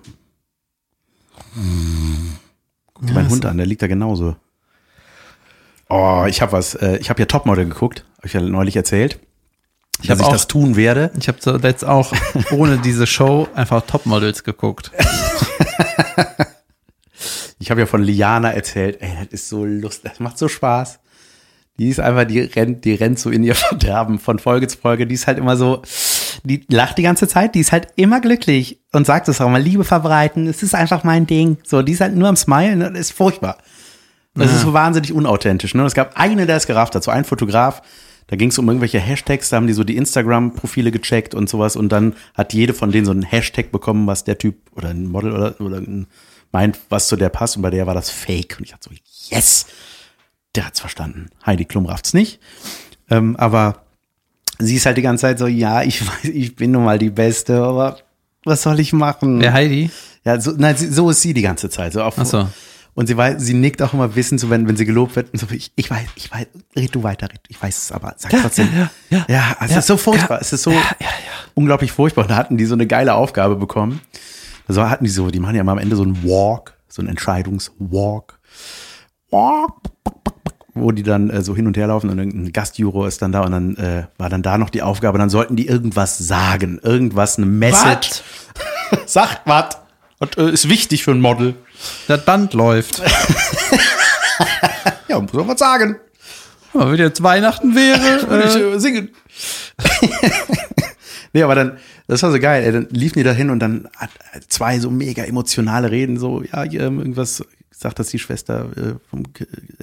Guck 2.93 3.07
dir 3.07 3.13
meinen 3.13 3.29
Hund 3.29 3.45
an, 3.45 3.57
der 3.57 3.65
liegt 3.65 3.81
da 3.81 3.87
genauso. 3.87 4.37
Oh, 5.89 6.23
ich 6.29 6.41
habe 6.41 6.53
was. 6.53 6.75
Äh, 6.75 6.97
ich 6.97 7.09
habe 7.09 7.19
ja 7.21 7.25
Topmodel 7.25 7.65
geguckt. 7.65 8.05
Habe 8.19 8.27
ich 8.27 8.33
ja 8.33 8.39
neulich 8.39 8.77
erzählt. 8.77 9.19
Ich 10.01 10.07
dass 10.07 10.17
habe 10.17 10.21
ich 10.21 10.27
auch, 10.27 10.31
das 10.33 10.47
tun 10.47 10.75
werde. 10.75 11.11
ich 11.19 11.27
habe 11.27 11.37
so 11.39 11.57
jetzt 11.57 11.85
auch 11.85 12.13
ohne 12.51 12.77
diese 12.77 13.07
Show 13.07 13.47
einfach 13.55 13.81
Topmodels 13.85 14.43
geguckt. 14.43 14.91
Ich 17.63 17.71
habe 17.71 17.79
ja 17.79 17.85
von 17.87 18.03
Liana 18.03 18.51
erzählt. 18.51 18.97
Ey, 18.99 19.13
das 19.19 19.27
ist 19.29 19.47
so 19.47 19.63
lustig. 19.63 20.11
Das 20.11 20.19
macht 20.19 20.37
so 20.37 20.49
Spaß. 20.49 20.99
Die 21.79 21.87
ist 21.87 22.01
einfach, 22.01 22.25
die 22.25 22.41
rennt, 22.41 22.83
die 22.83 22.93
rennt 22.93 23.17
so 23.19 23.29
in 23.29 23.41
ihr 23.41 23.55
Verderben 23.55 24.19
von 24.19 24.37
Folge 24.37 24.67
zu 24.67 24.77
Folge. 24.77 25.07
Die 25.07 25.15
ist 25.15 25.27
halt 25.27 25.37
immer 25.37 25.55
so, 25.55 25.81
die 26.43 26.65
lacht 26.69 26.97
die 26.97 27.03
ganze 27.03 27.25
Zeit. 27.29 27.55
Die 27.55 27.61
ist 27.61 27.71
halt 27.71 27.87
immer 27.95 28.19
glücklich 28.19 28.81
und 28.91 29.07
sagt 29.07 29.29
es 29.29 29.39
auch 29.39 29.49
mal, 29.49 29.61
Liebe 29.61 29.85
verbreiten. 29.85 30.45
Es 30.47 30.61
ist 30.61 30.75
einfach 30.75 31.05
mein 31.05 31.25
Ding. 31.25 31.57
So, 31.63 31.81
die 31.83 31.93
ist 31.93 32.01
halt 32.01 32.15
nur 32.15 32.27
am 32.27 32.35
Smilen. 32.35 32.81
Das 32.81 32.91
ist 32.99 33.13
furchtbar. 33.13 33.57
Das 34.35 34.51
ist 34.51 34.61
so 34.61 34.73
wahnsinnig 34.73 35.13
unauthentisch. 35.13 35.73
Ne? 35.73 35.83
Und 35.83 35.87
Es 35.87 35.93
gab 35.93 36.19
eine, 36.19 36.45
der 36.45 36.57
es 36.57 36.67
gerafft 36.67 36.95
hat, 36.95 37.03
so 37.03 37.11
ein 37.11 37.23
Fotograf. 37.23 37.81
Da 38.27 38.35
ging 38.35 38.49
es 38.49 38.57
um 38.57 38.67
irgendwelche 38.67 38.99
Hashtags, 38.99 39.49
da 39.49 39.57
haben 39.57 39.67
die 39.67 39.73
so 39.73 39.83
die 39.83 39.97
Instagram-Profile 39.97 40.91
gecheckt 40.91 41.35
und 41.35 41.49
sowas 41.49 41.75
und 41.75 41.89
dann 41.89 42.15
hat 42.33 42.53
jede 42.53 42.73
von 42.73 42.91
denen 42.91 43.05
so 43.05 43.11
einen 43.11 43.23
Hashtag 43.23 43.71
bekommen, 43.71 44.07
was 44.07 44.23
der 44.23 44.37
Typ 44.37 44.55
oder 44.75 44.89
ein 44.89 45.07
Model 45.07 45.33
oder, 45.33 45.61
oder 45.61 45.77
ein, 45.77 46.07
meint, 46.51 46.79
was 46.89 47.07
zu 47.07 47.15
der 47.15 47.29
passt 47.29 47.57
und 47.57 47.61
bei 47.63 47.69
der 47.69 47.87
war 47.87 47.93
das 47.93 48.09
Fake. 48.09 48.55
Und 48.57 48.65
ich 48.65 48.71
dachte 48.71 48.89
so, 48.89 49.35
yes, 49.35 49.65
der 50.55 50.67
hat's 50.67 50.79
verstanden. 50.79 51.29
Heidi 51.45 51.65
Klum 51.65 51.85
rafft's 51.85 52.13
nicht. 52.13 52.39
Ähm, 53.09 53.35
aber 53.35 53.83
sie 54.59 54.75
ist 54.75 54.85
halt 54.85 54.97
die 54.97 55.01
ganze 55.01 55.21
Zeit 55.21 55.39
so, 55.39 55.47
ja, 55.47 55.83
ich 55.83 56.07
weiß, 56.07 56.25
ich 56.25 56.55
bin 56.55 56.71
nun 56.71 56.85
mal 56.85 56.99
die 56.99 57.09
Beste, 57.09 57.61
aber 57.61 57.99
was 58.45 58.61
soll 58.61 58.79
ich 58.79 58.93
machen? 58.93 59.39
Der 59.39 59.53
Heidi? 59.53 59.89
Ja, 60.25 60.39
so, 60.39 60.51
nein, 60.51 60.75
so 60.77 61.09
ist 61.09 61.21
sie 61.21 61.33
die 61.33 61.41
ganze 61.41 61.69
Zeit. 61.69 61.93
So 61.93 62.01
auf, 62.01 62.15
Ach 62.17 62.25
so. 62.25 62.47
Und 62.95 63.07
sie 63.07 63.17
weiß, 63.17 63.41
sie 63.41 63.53
nickt 63.55 63.81
auch 63.81 63.93
immer 63.93 64.15
wissend, 64.15 64.39
so 64.39 64.49
wenn, 64.49 64.67
wenn 64.67 64.77
sie 64.77 64.85
gelobt 64.85 65.15
wird. 65.15 65.33
Und 65.33 65.39
so, 65.39 65.47
ich, 65.49 65.71
ich 65.75 65.89
weiß, 65.89 66.05
ich 66.15 66.31
weiß, 66.31 66.45
red 66.75 66.93
du 66.93 67.01
weiter, 67.03 67.27
red, 67.27 67.41
ich 67.47 67.61
weiß 67.61 67.77
es 67.77 67.91
aber, 67.91 68.13
sag 68.17 68.31
trotzdem. 68.31 68.69
ja, 68.75 68.89
ja. 69.09 69.25
ja, 69.27 69.55
also 69.59 69.73
Ja, 69.73 69.79
es 69.79 69.83
ist 69.85 69.87
so 69.87 69.97
furchtbar. 69.97 70.37
ja, 70.37 70.41
es 70.41 70.53
ist 70.53 70.63
so 70.63 70.71
ja, 70.71 70.77
ja, 70.77 71.07
ja. 71.07 71.09
unglaublich 71.55 71.91
furchtbar. 71.91 72.23
Und 72.23 72.31
da 72.31 72.35
hatten 72.35 72.57
die 72.57 72.65
so 72.65 72.75
eine 72.75 72.85
geile 72.85 73.15
Aufgabe 73.15 73.55
bekommen. 73.55 74.01
Also 74.67 74.87
hatten 74.87 75.05
die 75.05 75.09
so, 75.09 75.29
die 75.29 75.39
machen 75.39 75.55
ja 75.55 75.63
mal 75.63 75.73
am 75.73 75.77
Ende 75.77 75.95
so 75.95 76.03
einen 76.03 76.23
Walk, 76.23 76.77
so 76.87 77.01
einen 77.01 77.09
Entscheidungswalk. 77.09 78.39
Walk, 79.31 79.73
wo 80.75 80.91
die 80.91 81.03
dann 81.03 81.29
äh, 81.29 81.41
so 81.41 81.55
hin 81.55 81.67
und 81.67 81.77
her 81.77 81.87
laufen 81.87 82.09
und 82.09 82.17
irgendein 82.17 82.53
Gastjuror 82.53 83.07
ist 83.07 83.21
dann 83.21 83.31
da 83.31 83.41
und 83.41 83.51
dann 83.51 83.75
äh, 83.77 84.03
war 84.17 84.29
dann 84.29 84.41
da 84.43 84.57
noch 84.57 84.69
die 84.69 84.81
Aufgabe, 84.81 85.17
dann 85.17 85.29
sollten 85.29 85.55
die 85.55 85.67
irgendwas 85.67 86.17
sagen, 86.17 86.79
irgendwas, 86.81 87.37
eine 87.37 87.45
Message. 87.45 88.21
Sagt 89.05 89.41
was. 89.45 89.82
Und 90.23 90.37
äh, 90.37 90.51
ist 90.51 90.69
wichtig 90.69 91.03
für 91.03 91.11
ein 91.11 91.19
Model. 91.19 91.53
Das 92.07 92.23
Band 92.23 92.53
läuft. 92.53 93.01
Ja, 95.09 95.19
muss 95.19 95.33
man 95.33 95.47
was 95.47 95.59
sagen. 95.59 95.97
Aber 96.73 96.91
wenn 96.91 96.97
jetzt 96.97 97.21
Weihnachten 97.21 97.75
wäre. 97.75 98.27
Würde 98.29 98.47
ich 98.47 98.55
Äh, 98.55 98.73
äh, 98.73 98.79
singen. 98.79 99.09
nee, 101.33 101.43
aber 101.43 101.53
dann, 101.53 101.77
das 102.07 102.23
war 102.23 102.31
so 102.31 102.39
geil, 102.39 102.63
ey, 102.63 102.71
dann 102.71 102.87
liefen 102.89 103.19
die 103.19 103.23
da 103.23 103.31
hin 103.31 103.51
und 103.51 103.59
dann 103.59 103.87
hat 103.95 104.09
zwei 104.47 104.79
so 104.79 104.89
mega 104.89 105.23
emotionale 105.23 105.91
Reden, 105.91 106.17
so, 106.17 106.41
ja, 106.41 106.63
ähm, 106.63 106.97
irgendwas 106.97 107.43
sagt, 107.69 107.99
dass 107.99 108.07
die 108.07 108.17
Schwester 108.17 108.69
äh, 108.75 108.93
vom 109.07 109.23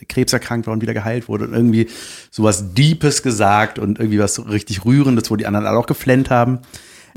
Krebs 0.08 0.32
erkrankt 0.32 0.66
war 0.66 0.74
und 0.74 0.82
wieder 0.82 0.94
geheilt 0.94 1.28
wurde 1.28 1.44
und 1.44 1.54
irgendwie 1.54 1.88
sowas 2.32 2.74
Deepes 2.74 3.22
gesagt 3.22 3.78
und 3.78 4.00
irgendwie 4.00 4.18
was 4.18 4.34
so 4.34 4.42
richtig 4.42 4.84
Rührendes, 4.84 5.30
wo 5.30 5.36
die 5.36 5.46
anderen 5.46 5.66
alle 5.66 5.78
auch 5.78 5.86
geflennt 5.86 6.28
haben. 6.28 6.58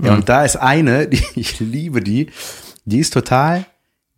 Ja, 0.04 0.14
und 0.14 0.30
da 0.30 0.44
ist 0.44 0.56
eine, 0.56 1.08
die, 1.08 1.24
ich 1.36 1.60
liebe 1.60 2.02
die, 2.02 2.28
die 2.86 3.00
ist 3.00 3.14
total, 3.14 3.66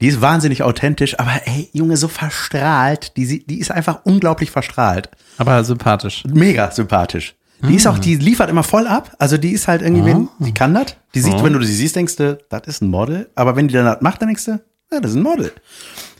die 0.02 0.08
ist 0.08 0.22
wahnsinnig 0.22 0.64
authentisch, 0.64 1.20
aber 1.20 1.42
ey, 1.46 1.70
Junge, 1.74 1.98
so 1.98 2.08
verstrahlt, 2.08 3.16
die, 3.18 3.46
die 3.46 3.60
ist 3.60 3.72
einfach 3.72 4.02
unglaublich 4.04 4.52
verstrahlt 4.52 5.10
aber 5.38 5.64
sympathisch. 5.64 6.24
mega 6.28 6.72
sympathisch. 6.72 7.36
Die 7.62 7.76
ist 7.76 7.88
auch, 7.88 7.98
die 7.98 8.16
liefert 8.16 8.50
immer 8.50 8.64
voll 8.64 8.86
ab. 8.86 9.16
Also 9.18 9.38
die 9.38 9.52
ist 9.52 9.68
halt 9.68 9.82
irgendwie, 9.82 10.06
wenn, 10.06 10.30
die 10.40 10.54
kann 10.54 10.74
das. 10.74 10.98
Die 11.16 11.22
sieht, 11.22 11.42
wenn 11.42 11.54
du 11.54 11.64
sie 11.64 11.74
siehst, 11.74 11.96
denkst 11.96 12.16
du, 12.18 12.38
das 12.50 12.68
ist 12.68 12.82
ein 12.82 12.90
Model. 12.90 13.30
Aber 13.34 13.56
wenn 13.56 13.68
die 13.68 13.74
dann 13.74 13.86
das 13.86 14.02
macht, 14.02 14.22
dann 14.22 14.28
denkst 14.28 14.46
du, 14.46 14.60
ja, 14.92 15.00
das 15.00 15.12
ist 15.12 15.18
ein 15.18 15.24
Model. 15.24 15.52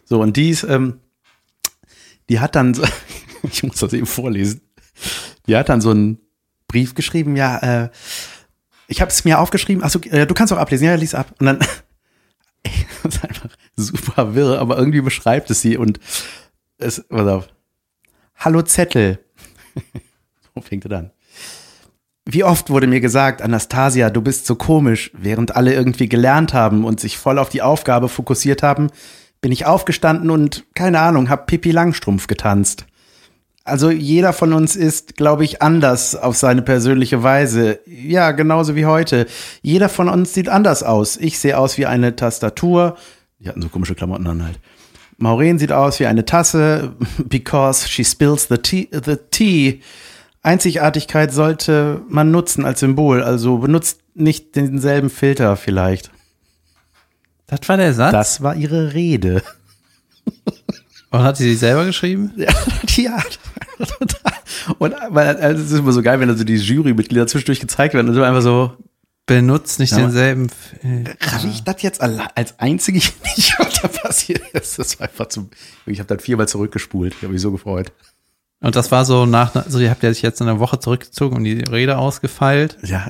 So, 0.06 0.22
und 0.22 0.38
die 0.38 0.50
ist, 0.50 0.64
ähm, 0.64 1.02
die 2.30 2.40
hat 2.40 2.56
dann, 2.56 2.74
so, 2.74 2.84
ich 3.44 3.64
muss 3.64 3.78
das 3.78 3.94
eben 3.94 4.06
vorlesen, 4.06 4.62
die 5.46 5.56
hat 5.56 5.70
dann 5.70 5.82
so 5.82 5.92
einen 5.92 6.20
Brief 6.68 6.96
geschrieben, 6.96 7.36
ja, 7.36 7.58
äh, 7.58 7.90
ich 8.88 9.02
habe 9.02 9.12
es 9.12 9.26
mir 9.26 9.40
aufgeschrieben, 9.40 9.84
achso, 9.84 10.00
äh, 10.00 10.26
du 10.26 10.34
kannst 10.34 10.54
auch 10.54 10.58
ablesen, 10.58 10.86
ja, 10.86 10.96
lies 10.96 11.14
ab. 11.14 11.28
Und 11.40 11.46
dann, 11.46 11.60
ist 13.10 13.24
einfach 13.24 13.50
super 13.76 14.36
wirr, 14.36 14.60
aber 14.60 14.78
irgendwie 14.78 15.02
beschreibt 15.02 15.50
es 15.50 15.62
sie 15.62 15.78
und 15.78 16.00
es, 16.78 17.04
pass 17.08 17.28
auf. 17.28 17.48
Hallo 18.36 18.62
Zettel. 18.62 19.20
so 20.56 20.62
fängt 20.62 20.86
er 20.86 20.90
dann. 20.90 21.12
Wie 22.26 22.44
oft 22.44 22.70
wurde 22.72 22.88
mir 22.88 23.02
gesagt, 23.02 23.42
Anastasia, 23.42 24.10
du 24.10 24.22
bist 24.22 24.48
so 24.48 24.56
komisch, 24.56 25.12
während 25.14 25.56
alle 25.56 25.74
irgendwie 25.74 26.10
gelernt 26.10 26.54
haben 26.54 26.84
und 26.84 27.00
sich 27.00 27.18
voll 27.18 27.38
auf 27.38 27.50
die 27.50 27.62
Aufgabe 27.62 28.10
fokussiert 28.10 28.64
haben, 28.64 28.90
bin 29.42 29.52
ich 29.52 29.68
aufgestanden 29.68 30.32
und, 30.32 30.66
keine 30.74 31.00
Ahnung, 31.02 31.30
hab 31.30 31.46
Pippi 31.46 31.70
Langstrumpf 31.70 32.26
getanzt. 32.26 32.88
Also 33.68 33.90
jeder 33.90 34.32
von 34.32 34.54
uns 34.54 34.76
ist, 34.76 35.18
glaube 35.18 35.44
ich, 35.44 35.64
anders 35.64 36.16
auf 36.16 36.38
seine 36.38 36.62
persönliche 36.62 37.24
Weise. 37.24 37.80
Ja, 37.88 38.32
genauso 38.32 38.76
wie 38.76 38.86
heute. 38.86 39.26
Jeder 39.64 39.90
von 39.90 40.08
uns 40.08 40.36
sieht 40.36 40.50
anders 40.50 40.84
aus. 40.84 41.18
Ich 41.18 41.40
sehe 41.40 41.58
aus 41.58 41.80
wie 41.80 41.88
eine 41.88 42.16
Tastatur. 42.16 42.96
Die 43.40 43.50
hatten 43.50 43.64
so 43.64 43.70
komische 43.70 43.96
Klamotten 43.96 44.28
an 44.28 44.44
halt. 44.44 44.60
Maureen 45.18 45.58
sieht 45.58 45.72
aus 45.72 46.00
wie 46.00 46.06
eine 46.06 46.26
Tasse, 46.26 46.96
because 47.26 47.90
she 47.90 48.06
spills 48.06 48.48
the 48.48 48.60
tea. 48.60 48.88
The 48.92 49.18
tea. 49.32 49.82
Einzigartigkeit 50.44 51.34
sollte 51.34 52.04
man 52.08 52.30
nutzen 52.30 52.66
als 52.66 52.82
Symbol. 52.82 53.24
Also 53.24 53.58
benutzt 53.58 54.02
nicht 54.14 54.56
denselben 54.56 55.10
Filter 55.10 55.58
vielleicht. 55.58 56.12
Das 57.48 57.68
war 57.68 57.78
der 57.78 57.96
Satz? 57.96 58.12
Das 58.12 58.44
war 58.44 58.56
ihre 58.56 58.94
Rede. 58.94 59.42
Und 61.18 61.24
hat 61.24 61.38
sie 61.38 61.50
sich 61.50 61.60
selber 61.60 61.86
geschrieben? 61.86 62.32
Ja, 62.38 62.52
ja. 62.96 63.24
Und 64.80 64.96
weil, 65.10 65.36
also 65.38 65.62
es 65.64 65.72
ist 65.72 65.80
immer 65.80 65.92
so 65.92 66.02
geil, 66.02 66.20
wenn 66.20 66.30
also 66.30 66.44
die 66.44 66.56
Jurymitglieder 66.56 67.28
zwischendurch 67.28 67.60
gezeigt 67.60 67.94
werden 67.94 68.08
und 68.10 68.16
so 68.16 68.24
einfach 68.24 68.42
so, 68.42 68.74
Benutzt 69.28 69.80
nicht 69.80 69.92
Ja. 69.92 69.98
denselben. 69.98 70.46
F- 70.46 70.76
Raff 71.34 71.44
ich 71.46 71.64
das 71.64 71.82
jetzt 71.82 72.00
als 72.02 72.60
einzige 72.60 73.00
nicht, 73.00 73.56
was 73.60 73.74
da 73.82 73.88
passiert 73.88 74.42
ist? 74.54 74.78
Das 74.78 75.00
war 75.00 75.08
einfach 75.10 75.28
zu. 75.30 75.50
Ich 75.88 75.98
habe 76.00 76.08
dann 76.08 76.20
viermal 76.20 76.48
zurückgespult. 76.48 77.14
Ich 77.18 77.24
habe 77.24 77.34
mich 77.34 77.42
so 77.42 77.52
gefreut. 77.52 77.92
Und 78.62 78.76
das 78.76 78.92
war 78.92 79.04
so 79.04 79.26
nach, 79.26 79.52
so 79.68 79.80
ihr 79.80 79.90
habt 79.90 80.04
ja 80.04 80.14
sich 80.14 80.22
jetzt 80.22 80.42
in 80.42 80.48
der 80.48 80.60
Woche 80.60 80.80
zurückgezogen 80.80 81.36
und 81.38 81.44
die 81.44 81.60
Rede 81.70 81.98
ausgefeilt. 81.98 82.78
Ja, 82.84 83.10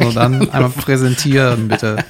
So 0.00 0.10
dann 0.12 0.50
einmal 0.50 0.70
präsentieren, 0.70 1.68
bitte. 1.68 2.04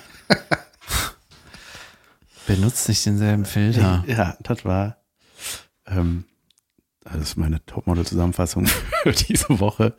Benutzt 2.47 2.89
nicht 2.89 3.05
denselben 3.07 3.45
Filter. 3.45 4.03
ja, 4.07 4.37
das 4.43 4.65
war. 4.65 4.97
Ähm, 5.91 6.25
das 7.05 7.17
ist 7.17 7.37
meine 7.37 7.65
Topmodel-Zusammenfassung 7.67 8.67
für 9.03 9.13
diese 9.13 9.61
Woche. 9.61 9.95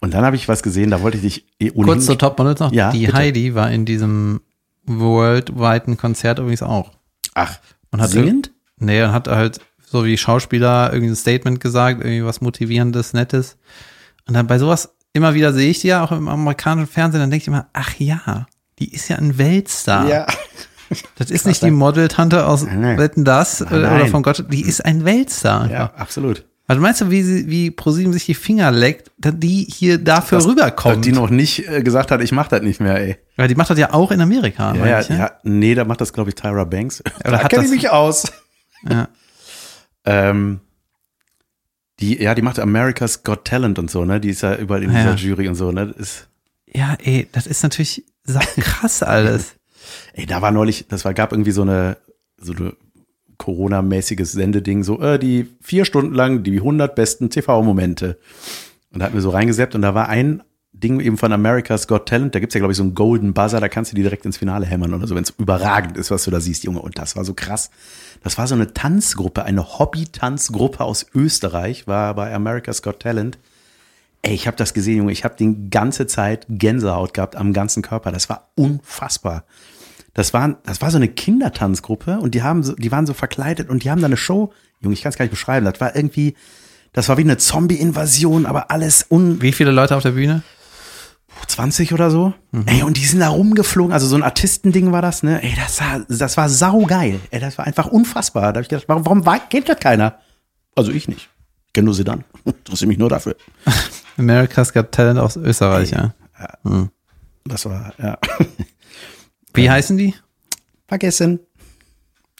Und 0.00 0.14
dann 0.14 0.24
habe 0.24 0.36
ich 0.36 0.48
was 0.48 0.62
gesehen, 0.62 0.90
da 0.90 1.02
wollte 1.02 1.18
ich 1.18 1.22
dich 1.22 1.46
eh 1.60 1.70
ohnehin. 1.70 1.84
Kurz 1.84 2.06
zur 2.06 2.18
Topmodels 2.18 2.60
noch. 2.60 2.72
Ja, 2.72 2.90
die 2.90 3.06
bitte. 3.06 3.12
Heidi 3.16 3.54
war 3.54 3.70
in 3.70 3.84
diesem 3.84 4.40
worldweiten 4.84 5.96
Konzert 5.96 6.38
übrigens 6.38 6.62
auch. 6.62 6.92
Ach, 7.34 7.58
Und 7.90 8.00
hat 8.00 8.10
singend? 8.10 8.52
Nee, 8.78 9.02
und 9.02 9.12
hat 9.12 9.28
halt 9.28 9.60
so 9.84 10.04
wie 10.04 10.16
Schauspieler 10.16 10.92
irgendwie 10.92 11.12
ein 11.12 11.16
Statement 11.16 11.60
gesagt, 11.60 12.00
irgendwie 12.00 12.24
was 12.24 12.40
Motivierendes, 12.40 13.12
Nettes. 13.12 13.56
Und 14.26 14.34
dann 14.34 14.46
bei 14.46 14.58
sowas 14.58 14.94
immer 15.12 15.34
wieder 15.34 15.52
sehe 15.52 15.70
ich 15.70 15.80
die 15.80 15.88
ja 15.88 16.04
auch 16.04 16.12
im 16.12 16.28
amerikanischen 16.28 16.90
Fernsehen, 16.90 17.20
dann 17.20 17.30
denke 17.30 17.42
ich 17.42 17.48
immer, 17.48 17.68
ach 17.72 17.94
ja, 17.98 18.46
die 18.78 18.92
ist 18.92 19.08
ja 19.08 19.16
ein 19.16 19.38
Weltstar. 19.38 20.08
Ja. 20.08 20.26
Das 21.16 21.30
ist 21.30 21.46
nicht 21.46 21.62
die 21.62 21.70
Modeltante 21.70 22.46
aus 22.46 22.64
Nein. 22.64 22.98
Wetten 22.98 23.24
das 23.24 23.60
äh, 23.60 23.64
Nein, 23.64 23.74
oder 23.80 23.90
nein. 23.98 24.08
von 24.08 24.22
Gott, 24.22 24.44
die 24.50 24.62
ist 24.62 24.84
ein 24.84 25.04
Weltstar. 25.04 25.70
Ja, 25.70 25.92
absolut. 25.96 26.44
Also 26.66 26.82
meinst 26.82 27.00
du, 27.00 27.10
wie, 27.10 27.22
sie, 27.22 27.48
wie 27.48 27.70
ProSieben 27.70 28.12
sich 28.12 28.26
die 28.26 28.34
Finger 28.34 28.70
leckt, 28.70 29.10
dass 29.16 29.32
die 29.36 29.64
hier 29.70 29.96
dafür 29.98 30.38
Dass 30.38 30.46
rüberkommt? 30.46 31.04
die 31.04 31.12
noch 31.12 31.30
nicht 31.30 31.66
äh, 31.66 31.82
gesagt 31.82 32.10
hat, 32.10 32.20
ich 32.20 32.30
mach 32.32 32.48
das 32.48 32.60
nicht 32.62 32.78
mehr, 32.80 32.96
ey. 33.00 33.16
Weil 33.36 33.48
die 33.48 33.54
macht 33.54 33.70
das 33.70 33.78
ja 33.78 33.94
auch 33.94 34.10
in 34.10 34.20
Amerika. 34.20 34.74
Ja, 34.74 34.86
ja, 34.86 35.00
ich, 35.00 35.08
ne? 35.08 35.18
ja, 35.18 35.32
nee, 35.44 35.74
da 35.74 35.84
macht 35.86 36.00
das, 36.02 36.12
glaube 36.12 36.28
ich, 36.28 36.34
Tyra 36.34 36.64
Banks. 36.64 37.02
Oder 37.24 37.38
da 37.38 37.48
kenne 37.48 37.64
ich 37.64 37.70
das- 37.70 37.76
mich 37.76 37.90
aus. 37.90 38.24
ja. 38.88 39.08
Ähm, 40.04 40.60
die, 42.00 42.22
ja, 42.22 42.34
die 42.34 42.42
macht 42.42 42.58
America's 42.58 43.22
Got 43.24 43.44
Talent 43.46 43.78
und 43.78 43.90
so, 43.90 44.04
ne? 44.04 44.20
Die 44.20 44.28
ist 44.30 44.42
ja 44.42 44.54
überall 44.56 44.82
in 44.82 44.92
Ja. 44.92 45.12
dieser 45.12 45.14
Jury 45.14 45.48
und 45.48 45.54
so, 45.54 45.72
ne? 45.72 45.86
Das 45.88 45.96
ist, 45.96 46.28
ja, 46.66 46.96
ey, 47.02 47.28
das 47.32 47.46
ist 47.46 47.62
natürlich 47.62 48.04
krass 48.60 49.02
alles. 49.02 49.54
Ey, 50.14 50.26
da 50.26 50.42
war 50.42 50.50
neulich, 50.50 50.86
das 50.88 51.04
war, 51.04 51.14
gab 51.14 51.32
irgendwie 51.32 51.50
so 51.50 51.62
eine, 51.62 51.96
so 52.38 52.52
eine 52.52 52.74
Corona-mäßiges 53.38 54.32
Sendeding, 54.32 54.82
so, 54.82 55.00
äh, 55.00 55.18
die 55.18 55.48
vier 55.60 55.84
Stunden 55.84 56.14
lang 56.14 56.42
die 56.42 56.56
100 56.56 56.94
besten 56.94 57.30
TV-Momente. 57.30 58.18
Und 58.92 59.00
da 59.00 59.06
hatten 59.06 59.14
wir 59.14 59.22
so 59.22 59.30
reingesäppt 59.30 59.74
und 59.74 59.82
da 59.82 59.94
war 59.94 60.08
ein 60.08 60.42
Ding 60.72 61.00
eben 61.00 61.16
von 61.16 61.32
America's 61.32 61.88
Got 61.88 62.06
Talent, 62.06 62.34
da 62.34 62.40
gibt's 62.40 62.54
ja, 62.54 62.60
glaube 62.60 62.72
ich, 62.72 62.76
so 62.76 62.82
einen 62.82 62.94
Golden 62.94 63.32
Buzzer, 63.32 63.60
da 63.60 63.68
kannst 63.68 63.92
du 63.92 63.96
die 63.96 64.02
direkt 64.02 64.24
ins 64.26 64.36
Finale 64.36 64.66
hämmern 64.66 64.94
oder 64.94 65.06
so, 65.06 65.14
wenn 65.14 65.24
es 65.24 65.30
überragend 65.30 65.96
ist, 65.96 66.10
was 66.10 66.24
du 66.24 66.30
da 66.30 66.40
siehst, 66.40 66.64
Junge. 66.64 66.80
Und 66.80 66.98
das 66.98 67.16
war 67.16 67.24
so 67.24 67.34
krass. 67.34 67.70
Das 68.22 68.38
war 68.38 68.46
so 68.46 68.54
eine 68.54 68.72
Tanzgruppe, 68.72 69.44
eine 69.44 69.78
Hobby-Tanzgruppe 69.78 70.84
aus 70.84 71.06
Österreich, 71.14 71.86
war 71.86 72.14
bei 72.14 72.32
America's 72.32 72.82
Got 72.82 73.00
Talent. 73.00 73.38
Ey, 74.22 74.34
ich 74.34 74.46
habe 74.46 74.56
das 74.56 74.74
gesehen, 74.74 74.98
Junge. 74.98 75.12
Ich 75.12 75.24
habe 75.24 75.36
die 75.38 75.70
ganze 75.70 76.06
Zeit 76.06 76.46
Gänsehaut 76.48 77.14
gehabt 77.14 77.36
am 77.36 77.52
ganzen 77.52 77.82
Körper. 77.82 78.12
Das 78.12 78.28
war 78.28 78.50
unfassbar. 78.54 79.44
Das 80.18 80.34
war, 80.34 80.56
das 80.64 80.82
war 80.82 80.90
so 80.90 80.96
eine 80.96 81.06
Kindertanzgruppe 81.06 82.18
und 82.18 82.34
die 82.34 82.42
haben 82.42 82.64
so, 82.64 82.74
die 82.74 82.90
waren 82.90 83.06
so 83.06 83.14
verkleidet 83.14 83.70
und 83.70 83.84
die 83.84 83.90
haben 83.92 84.00
da 84.00 84.06
eine 84.06 84.16
Show. 84.16 84.52
Junge, 84.80 84.94
ich 84.94 85.02
kann 85.02 85.10
es 85.10 85.16
gar 85.16 85.24
nicht 85.24 85.30
beschreiben. 85.30 85.64
Das 85.64 85.80
war 85.80 85.94
irgendwie, 85.94 86.34
das 86.92 87.08
war 87.08 87.18
wie 87.18 87.22
eine 87.22 87.36
Zombie-Invasion, 87.36 88.44
aber 88.44 88.72
alles 88.72 89.06
un, 89.12 89.40
Wie 89.40 89.52
viele 89.52 89.70
Leute 89.70 89.94
auf 89.94 90.02
der 90.02 90.10
Bühne? 90.10 90.42
20 91.46 91.92
oder 91.92 92.10
so. 92.10 92.34
Ey, 92.66 92.82
und 92.82 92.96
die 92.96 93.04
sind 93.04 93.20
da 93.20 93.28
rumgeflogen. 93.28 93.92
Also 93.92 94.08
so 94.08 94.16
ein 94.16 94.24
Artistending 94.24 94.90
war 94.90 95.02
das, 95.02 95.22
ne? 95.22 95.40
Ey, 95.40 95.54
das 95.54 95.80
war, 95.80 96.04
das 96.08 96.36
war 96.36 96.48
saugeil. 96.48 97.20
Ey, 97.30 97.38
das 97.38 97.56
war 97.56 97.68
einfach 97.68 97.86
unfassbar. 97.86 98.42
Da 98.52 98.58
habe 98.58 98.62
ich 98.62 98.68
gedacht, 98.68 98.88
warum, 98.88 99.06
warum 99.06 99.40
kennt 99.48 99.68
das 99.68 99.78
keiner? 99.78 100.18
Also 100.74 100.90
ich 100.90 101.06
nicht. 101.06 101.28
Ich 101.68 101.74
kenne 101.74 101.84
nur 101.84 101.94
sie 101.94 102.02
dann. 102.02 102.24
Interessiere 102.44 102.88
mich 102.88 102.98
nur 102.98 103.08
dafür. 103.08 103.36
America's 104.16 104.72
Got 104.72 104.90
Talent 104.90 105.20
aus 105.20 105.36
Österreich, 105.36 105.92
ja. 105.92 106.12
Das 107.44 107.66
war, 107.66 107.92
ja. 107.98 108.18
Wie 109.54 109.70
heißen 109.70 109.96
die? 109.96 110.14
Vergessen. 110.86 111.40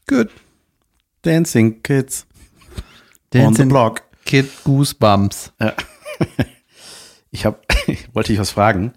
Good. 0.06 0.30
Dancing 1.22 1.82
Kids 1.82 2.26
on 2.74 2.82
the 3.32 3.38
Dancing 3.38 3.68
Block. 3.68 4.02
Kid 4.24 4.50
Goosebumps. 4.64 5.52
Ja. 5.60 5.74
Ich 7.30 7.44
hab, 7.44 7.66
wollte 8.14 8.32
dich 8.32 8.40
was 8.40 8.50
fragen, 8.50 8.94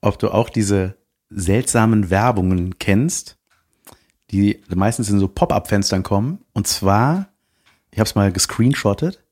ob 0.00 0.18
du 0.18 0.28
auch 0.28 0.50
diese 0.50 0.96
seltsamen 1.30 2.10
Werbungen 2.10 2.78
kennst, 2.78 3.38
die 4.30 4.62
meistens 4.74 5.10
in 5.10 5.18
so 5.18 5.28
Pop-up-Fenstern 5.28 6.02
kommen. 6.02 6.44
Und 6.52 6.66
zwar, 6.66 7.28
ich 7.90 7.98
habe 7.98 8.06
es 8.06 8.14
mal 8.14 8.32
gescreenshottet, 8.32 9.24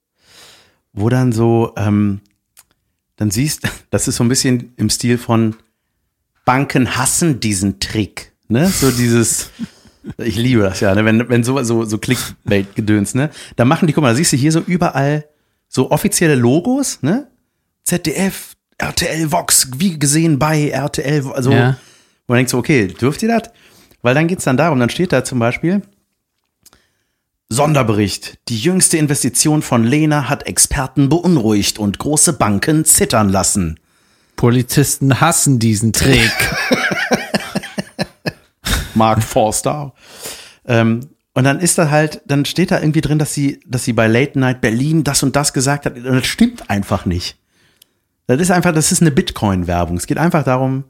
wo 0.93 1.09
dann 1.09 1.33
so, 1.33 1.75
ähm, 1.77 2.21
dann 3.17 3.31
siehst, 3.31 3.69
das 3.91 4.09
ist 4.09 4.17
so 4.17 4.25
ein 4.25 4.29
bisschen 4.29 4.73
im 4.77 4.91
Stil 4.91 5.19
von 5.19 5.57
Banken 6.45 6.97
hassen 6.97 7.41
diesen 7.41 7.81
Trick, 7.81 8.33
ne? 8.49 8.69
So 8.69 8.91
dieses, 8.91 9.51
ich 10.19 10.37
liebe 10.37 10.63
das 10.63 10.81
ja, 10.81 10.95
ne? 10.95 11.05
wenn 11.05 11.29
wenn 11.29 11.45
so 11.45 11.63
so 11.63 11.85
so 11.85 11.99
Clickbait-Gedöns, 11.99 13.15
ne? 13.15 13.31
Da 13.57 13.65
machen 13.65 13.87
die, 13.87 13.93
guck 13.93 14.03
mal, 14.03 14.11
da 14.11 14.15
siehst 14.17 14.33
du 14.33 14.37
hier 14.37 14.53
so 14.53 14.61
überall 14.61 15.27
so 15.69 15.91
offizielle 15.91 16.35
Logos, 16.35 16.99
ne? 17.03 17.29
ZDF, 17.85 18.57
RTL 18.79 19.31
Vox, 19.33 19.69
wie 19.77 19.99
gesehen 19.99 20.39
bei 20.39 20.69
RTL, 20.71 21.31
also 21.33 21.53
Ja. 21.53 21.77
wo 22.27 22.33
man 22.33 22.39
denkt 22.39 22.51
so, 22.51 22.59
okay, 22.59 22.89
dürft 22.89 23.23
ihr 23.23 23.29
das? 23.29 23.51
Weil 24.03 24.15
dann 24.15 24.27
geht's 24.29 24.45
dann 24.45 24.57
darum, 24.57 24.81
dann 24.81 24.91
steht 24.91 25.13
da 25.13 25.23
zum 25.25 25.39
Beispiel 25.39 25.83
Sonderbericht. 27.49 28.39
Die 28.49 28.59
jüngste 28.59 28.97
Investition 28.97 29.63
von 29.63 29.85
Lena 29.85 30.29
hat 30.29 30.47
Experten 30.47 31.09
beunruhigt 31.09 31.79
und 31.79 31.99
große 31.99 32.35
Banken 32.35 32.85
zittern 32.85 33.29
lassen. 33.29 33.81
Polizisten 34.41 35.21
hassen 35.21 35.59
diesen 35.59 35.93
Trick. 35.93 36.33
Mark 38.95 39.23
Forster. 39.23 39.93
Ähm, 40.65 41.11
und 41.35 41.45
dann 41.45 41.61
ist 41.61 41.77
da 41.77 41.91
halt, 41.91 42.23
dann 42.25 42.47
steht 42.47 42.71
da 42.71 42.81
irgendwie 42.81 43.03
drin, 43.03 43.19
dass 43.19 43.35
sie, 43.35 43.61
dass 43.67 43.85
sie 43.85 43.93
bei 43.93 44.07
Late 44.07 44.39
Night 44.39 44.63
Berlin 44.63 45.05
das 45.05 45.23
und 45.23 45.37
das 45.37 45.53
gesagt 45.53 45.85
hat. 45.85 45.95
Und 45.95 46.05
das 46.05 46.27
stimmt 46.27 46.71
einfach 46.71 47.05
nicht. 47.05 47.37
Das 48.29 48.41
ist 48.41 48.51
einfach, 48.51 48.73
das 48.73 48.93
ist 48.93 49.03
eine 49.03 49.11
Bitcoin-Werbung. 49.11 49.99
Es 49.99 50.07
geht 50.07 50.17
einfach 50.17 50.43
darum, 50.43 50.85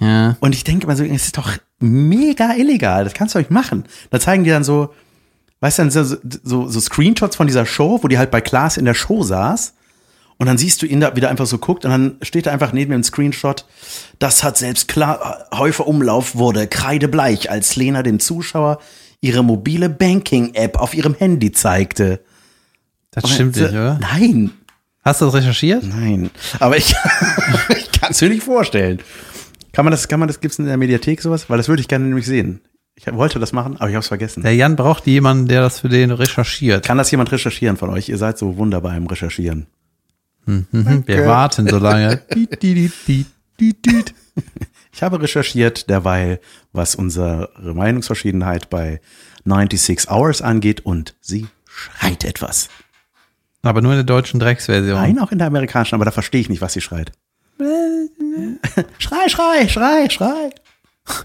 ja. 0.00 0.38
und 0.40 0.54
ich 0.54 0.64
denke 0.64 0.86
mal 0.86 0.96
so, 0.96 1.04
es 1.04 1.26
ist 1.26 1.36
doch 1.36 1.52
mega 1.78 2.54
illegal. 2.54 3.04
Das 3.04 3.12
kannst 3.12 3.34
du 3.34 3.40
euch 3.40 3.50
machen. 3.50 3.84
Da 4.08 4.20
zeigen 4.20 4.42
die 4.42 4.50
dann 4.50 4.64
so, 4.64 4.94
weißt 5.60 5.80
du, 5.80 5.90
so, 5.90 6.16
so, 6.42 6.66
so 6.66 6.80
Screenshots 6.80 7.36
von 7.36 7.46
dieser 7.46 7.66
Show, 7.66 7.98
wo 8.02 8.08
die 8.08 8.16
halt 8.16 8.30
bei 8.30 8.40
Klaas 8.40 8.78
in 8.78 8.86
der 8.86 8.94
Show 8.94 9.22
saß. 9.22 9.74
Und 10.38 10.46
dann 10.46 10.58
siehst 10.58 10.82
du 10.82 10.86
ihn 10.86 11.00
da 11.00 11.16
wieder 11.16 11.30
einfach 11.30 11.46
so 11.46 11.58
guckt 11.58 11.84
und 11.84 11.90
dann 11.90 12.16
steht 12.20 12.46
da 12.46 12.52
einfach 12.52 12.72
neben 12.72 12.92
ihm 12.92 13.00
ein 13.00 13.04
Screenshot. 13.04 13.64
Das 14.18 14.44
hat 14.44 14.58
selbst 14.58 14.86
klar, 14.86 15.46
Häufer 15.54 15.86
Umlauf 15.86 16.36
wurde 16.36 16.66
kreidebleich, 16.66 17.50
als 17.50 17.76
Lena 17.76 18.02
dem 18.02 18.20
Zuschauer 18.20 18.78
ihre 19.20 19.42
mobile 19.42 19.88
Banking-App 19.88 20.78
auf 20.78 20.94
ihrem 20.94 21.14
Handy 21.14 21.52
zeigte. 21.52 22.20
Das 23.12 23.30
stimmt 23.30 23.56
nicht, 23.56 23.70
oder? 23.70 23.98
Nein, 23.98 24.52
Hast 25.02 25.20
du 25.20 25.26
das 25.26 25.34
recherchiert? 25.34 25.84
nein. 25.84 26.30
Aber 26.58 26.76
ich, 26.76 26.94
ich 27.70 27.92
kann 27.92 28.10
es 28.10 28.20
mir 28.20 28.28
nicht 28.28 28.42
vorstellen. 28.42 28.98
Kann 29.72 29.84
man 29.84 29.92
das, 29.92 30.08
kann 30.08 30.18
man 30.18 30.26
das, 30.26 30.40
gibt's 30.40 30.58
in 30.58 30.66
der 30.66 30.76
Mediathek 30.76 31.22
sowas? 31.22 31.48
Weil 31.48 31.58
das 31.58 31.68
würde 31.68 31.80
ich 31.80 31.88
gerne 31.88 32.04
nämlich 32.06 32.26
sehen. 32.26 32.60
Ich 32.96 33.06
wollte 33.12 33.38
das 33.38 33.52
machen, 33.52 33.76
aber 33.76 33.88
ich 33.88 33.94
habe 33.94 34.00
es 34.00 34.08
vergessen. 34.08 34.42
Der 34.42 34.54
Jan 34.54 34.74
braucht 34.74 35.06
jemanden, 35.06 35.48
der 35.48 35.60
das 35.60 35.80
für 35.80 35.88
den 35.88 36.10
recherchiert. 36.10 36.84
Kann 36.84 36.98
das 36.98 37.10
jemand 37.10 37.30
recherchieren 37.30 37.76
von 37.76 37.90
euch? 37.90 38.08
Ihr 38.08 38.18
seid 38.18 38.36
so 38.36 38.56
wunderbar 38.56 38.96
im 38.96 39.06
Recherchieren. 39.06 39.66
Wir 40.46 41.26
warten 41.26 41.68
so 41.68 41.78
lange. 41.78 42.22
Ich 44.92 45.02
habe 45.02 45.20
recherchiert 45.20 45.90
derweil, 45.90 46.40
was 46.72 46.94
unsere 46.94 47.50
Meinungsverschiedenheit 47.60 48.70
bei 48.70 49.00
96 49.44 50.10
Hours 50.10 50.40
angeht 50.40 50.86
und 50.86 51.14
sie 51.20 51.48
schreit 51.66 52.24
etwas. 52.24 52.70
Aber 53.60 53.82
nur 53.82 53.92
in 53.92 53.98
der 53.98 54.04
deutschen 54.04 54.40
Drecksversion. 54.40 54.94
Nein, 54.98 55.18
auch 55.18 55.32
in 55.32 55.38
der 55.38 55.48
amerikanischen, 55.48 55.96
aber 55.96 56.06
da 56.06 56.12
verstehe 56.12 56.40
ich 56.40 56.48
nicht, 56.48 56.62
was 56.62 56.72
sie 56.72 56.80
schreit. 56.80 57.12
schrei, 58.98 59.28
schrei, 59.28 59.68
schrei, 59.68 60.08
schrei. 60.08 60.50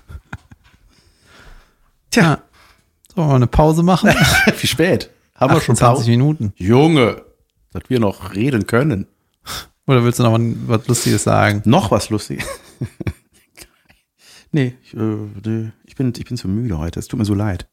Tja, 2.11 2.23
Ja. 2.23 2.41
Sollen 3.13 3.27
wir 3.27 3.29
mal 3.29 3.35
eine 3.35 3.47
Pause 3.47 3.83
machen? 3.83 4.09
wie 4.59 4.67
spät? 4.67 5.09
Haben 5.35 5.53
wir 5.53 5.61
schon 5.61 5.75
20 5.75 5.97
Pause? 5.97 6.09
Minuten. 6.09 6.53
Junge, 6.57 7.23
dass 7.71 7.83
wir 7.89 7.99
noch 7.99 8.33
reden 8.33 8.67
können. 8.67 9.07
Oder 9.87 10.03
willst 10.03 10.19
du 10.19 10.23
noch 10.23 10.37
was 10.67 10.87
Lustiges 10.87 11.23
sagen? 11.23 11.61
Noch 11.65 11.91
was 11.91 12.09
lustig. 12.09 12.43
nee, 14.51 14.77
ich, 14.83 14.93
äh, 14.93 15.71
ich, 15.85 15.95
bin, 15.95 16.13
ich 16.15 16.25
bin 16.25 16.37
zu 16.37 16.47
müde 16.47 16.77
heute. 16.77 16.99
Es 16.99 17.07
tut 17.07 17.17
mir 17.17 17.25
so 17.25 17.33
leid. 17.33 17.67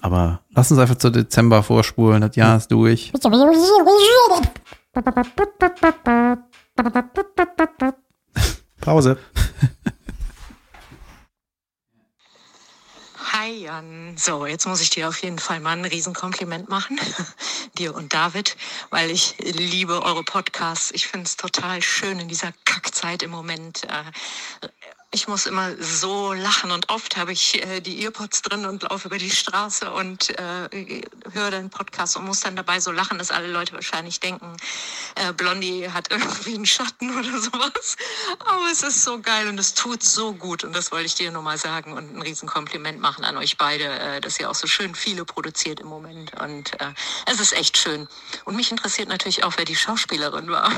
Aber 0.00 0.40
Lass 0.54 0.70
uns 0.70 0.78
einfach 0.78 0.96
zu 0.96 1.10
Dezember 1.10 1.62
vorspulen. 1.62 2.20
Das 2.20 2.36
Jahr 2.36 2.56
ist 2.56 2.70
durch. 2.70 3.10
Pause. 8.80 9.18
Hi 13.36 13.50
Jan. 13.50 14.16
So, 14.16 14.46
jetzt 14.46 14.64
muss 14.64 14.80
ich 14.80 14.90
dir 14.90 15.08
auf 15.08 15.20
jeden 15.20 15.40
Fall 15.40 15.58
mal 15.58 15.76
ein 15.76 15.84
Riesenkompliment 15.84 16.68
machen, 16.68 17.00
dir 17.78 17.92
und 17.92 18.14
David, 18.14 18.56
weil 18.90 19.10
ich 19.10 19.34
liebe 19.38 20.04
eure 20.04 20.22
Podcasts. 20.22 20.92
Ich 20.92 21.08
finde 21.08 21.26
es 21.26 21.36
total 21.36 21.82
schön 21.82 22.20
in 22.20 22.28
dieser 22.28 22.52
Kackzeit 22.64 23.24
im 23.24 23.32
Moment. 23.32 23.82
Äh, 23.88 24.68
Ich 25.14 25.28
muss 25.28 25.46
immer 25.46 25.70
so 25.80 26.32
lachen 26.32 26.72
und 26.72 26.88
oft 26.88 27.16
habe 27.16 27.30
ich 27.30 27.64
äh, 27.64 27.80
die 27.80 28.02
Earpods 28.02 28.42
drin 28.42 28.66
und 28.66 28.82
laufe 28.82 29.06
über 29.06 29.16
die 29.16 29.30
Straße 29.30 29.88
und 29.92 30.30
äh, 30.30 31.02
höre 31.32 31.52
den 31.52 31.70
Podcast 31.70 32.16
und 32.16 32.24
muss 32.24 32.40
dann 32.40 32.56
dabei 32.56 32.80
so 32.80 32.90
lachen, 32.90 33.16
dass 33.18 33.30
alle 33.30 33.46
Leute 33.46 33.74
wahrscheinlich 33.74 34.18
denken, 34.18 34.56
äh, 35.14 35.32
Blondie 35.32 35.88
hat 35.88 36.10
irgendwie 36.10 36.56
einen 36.56 36.66
Schatten 36.66 37.16
oder 37.16 37.30
sowas. 37.40 37.96
Aber 38.40 38.64
es 38.72 38.82
ist 38.82 39.04
so 39.04 39.20
geil 39.20 39.46
und 39.46 39.60
es 39.60 39.74
tut 39.74 40.02
so 40.02 40.32
gut 40.32 40.64
und 40.64 40.74
das 40.74 40.90
wollte 40.90 41.06
ich 41.06 41.14
dir 41.14 41.30
nur 41.30 41.42
mal 41.42 41.58
sagen 41.58 41.92
und 41.92 42.16
ein 42.16 42.20
Riesenkompliment 42.20 42.98
machen 42.98 43.24
an 43.24 43.36
euch 43.36 43.56
beide, 43.56 43.84
äh, 43.84 44.20
dass 44.20 44.40
ihr 44.40 44.50
auch 44.50 44.56
so 44.56 44.66
schön 44.66 44.96
viele 44.96 45.24
produziert 45.24 45.78
im 45.78 45.86
Moment 45.86 46.32
und 46.42 46.72
äh, 46.80 46.92
es 47.26 47.38
ist 47.38 47.52
echt 47.52 47.78
schön. 47.78 48.08
Und 48.46 48.56
mich 48.56 48.72
interessiert 48.72 49.08
natürlich 49.08 49.44
auch, 49.44 49.52
wer 49.58 49.64
die 49.64 49.76
Schauspielerin 49.76 50.48
war. 50.48 50.72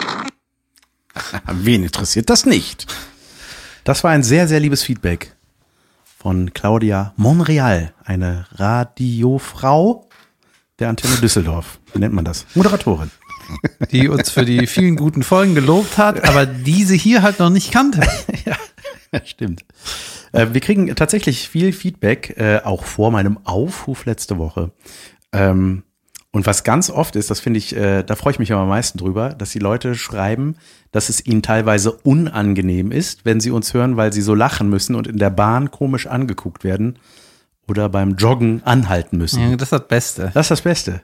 Wen 1.46 1.84
interessiert 1.84 2.28
das 2.28 2.44
nicht? 2.44 2.86
Das 3.86 4.02
war 4.02 4.10
ein 4.10 4.24
sehr, 4.24 4.48
sehr 4.48 4.58
liebes 4.58 4.82
Feedback 4.82 5.36
von 6.18 6.52
Claudia 6.52 7.12
Monreal, 7.16 7.94
eine 8.04 8.44
Radiofrau 8.50 10.08
der 10.80 10.88
Antenne 10.88 11.14
Düsseldorf. 11.18 11.78
Wie 11.92 12.00
nennt 12.00 12.12
man 12.12 12.24
das? 12.24 12.46
Moderatorin. 12.56 13.12
Die 13.92 14.08
uns 14.08 14.30
für 14.30 14.44
die 14.44 14.66
vielen 14.66 14.96
guten 14.96 15.22
Folgen 15.22 15.54
gelobt 15.54 15.98
hat, 15.98 16.28
aber 16.28 16.46
diese 16.46 16.94
hier 16.96 17.22
halt 17.22 17.38
noch 17.38 17.48
nicht 17.48 17.70
kannte. 17.70 18.00
ja, 18.44 18.56
stimmt. 19.24 19.64
Äh, 20.32 20.48
wir 20.50 20.60
kriegen 20.60 20.92
tatsächlich 20.96 21.48
viel 21.48 21.72
Feedback, 21.72 22.34
äh, 22.38 22.62
auch 22.64 22.86
vor 22.86 23.12
meinem 23.12 23.38
Aufruf 23.44 24.04
letzte 24.04 24.36
Woche. 24.36 24.72
Ähm, 25.32 25.84
und 26.36 26.44
was 26.44 26.64
ganz 26.64 26.90
oft 26.90 27.16
ist, 27.16 27.30
das 27.30 27.40
finde 27.40 27.56
ich, 27.56 27.74
äh, 27.74 28.02
da 28.02 28.14
freue 28.14 28.32
ich 28.32 28.38
mich 28.38 28.52
am 28.52 28.68
meisten 28.68 28.98
drüber, 28.98 29.30
dass 29.30 29.52
die 29.52 29.58
Leute 29.58 29.94
schreiben, 29.94 30.56
dass 30.92 31.08
es 31.08 31.24
ihnen 31.24 31.40
teilweise 31.40 31.92
unangenehm 31.92 32.92
ist, 32.92 33.24
wenn 33.24 33.40
sie 33.40 33.50
uns 33.50 33.72
hören, 33.72 33.96
weil 33.96 34.12
sie 34.12 34.20
so 34.20 34.34
lachen 34.34 34.68
müssen 34.68 34.96
und 34.96 35.06
in 35.06 35.16
der 35.16 35.30
Bahn 35.30 35.70
komisch 35.70 36.06
angeguckt 36.06 36.62
werden 36.62 36.98
oder 37.66 37.88
beim 37.88 38.16
Joggen 38.16 38.60
anhalten 38.66 39.16
müssen. 39.16 39.40
Ja, 39.40 39.56
das 39.56 39.68
ist 39.68 39.72
das 39.72 39.88
Beste. 39.88 40.30
Das 40.34 40.44
ist 40.44 40.50
das 40.50 40.60
Beste. 40.60 41.00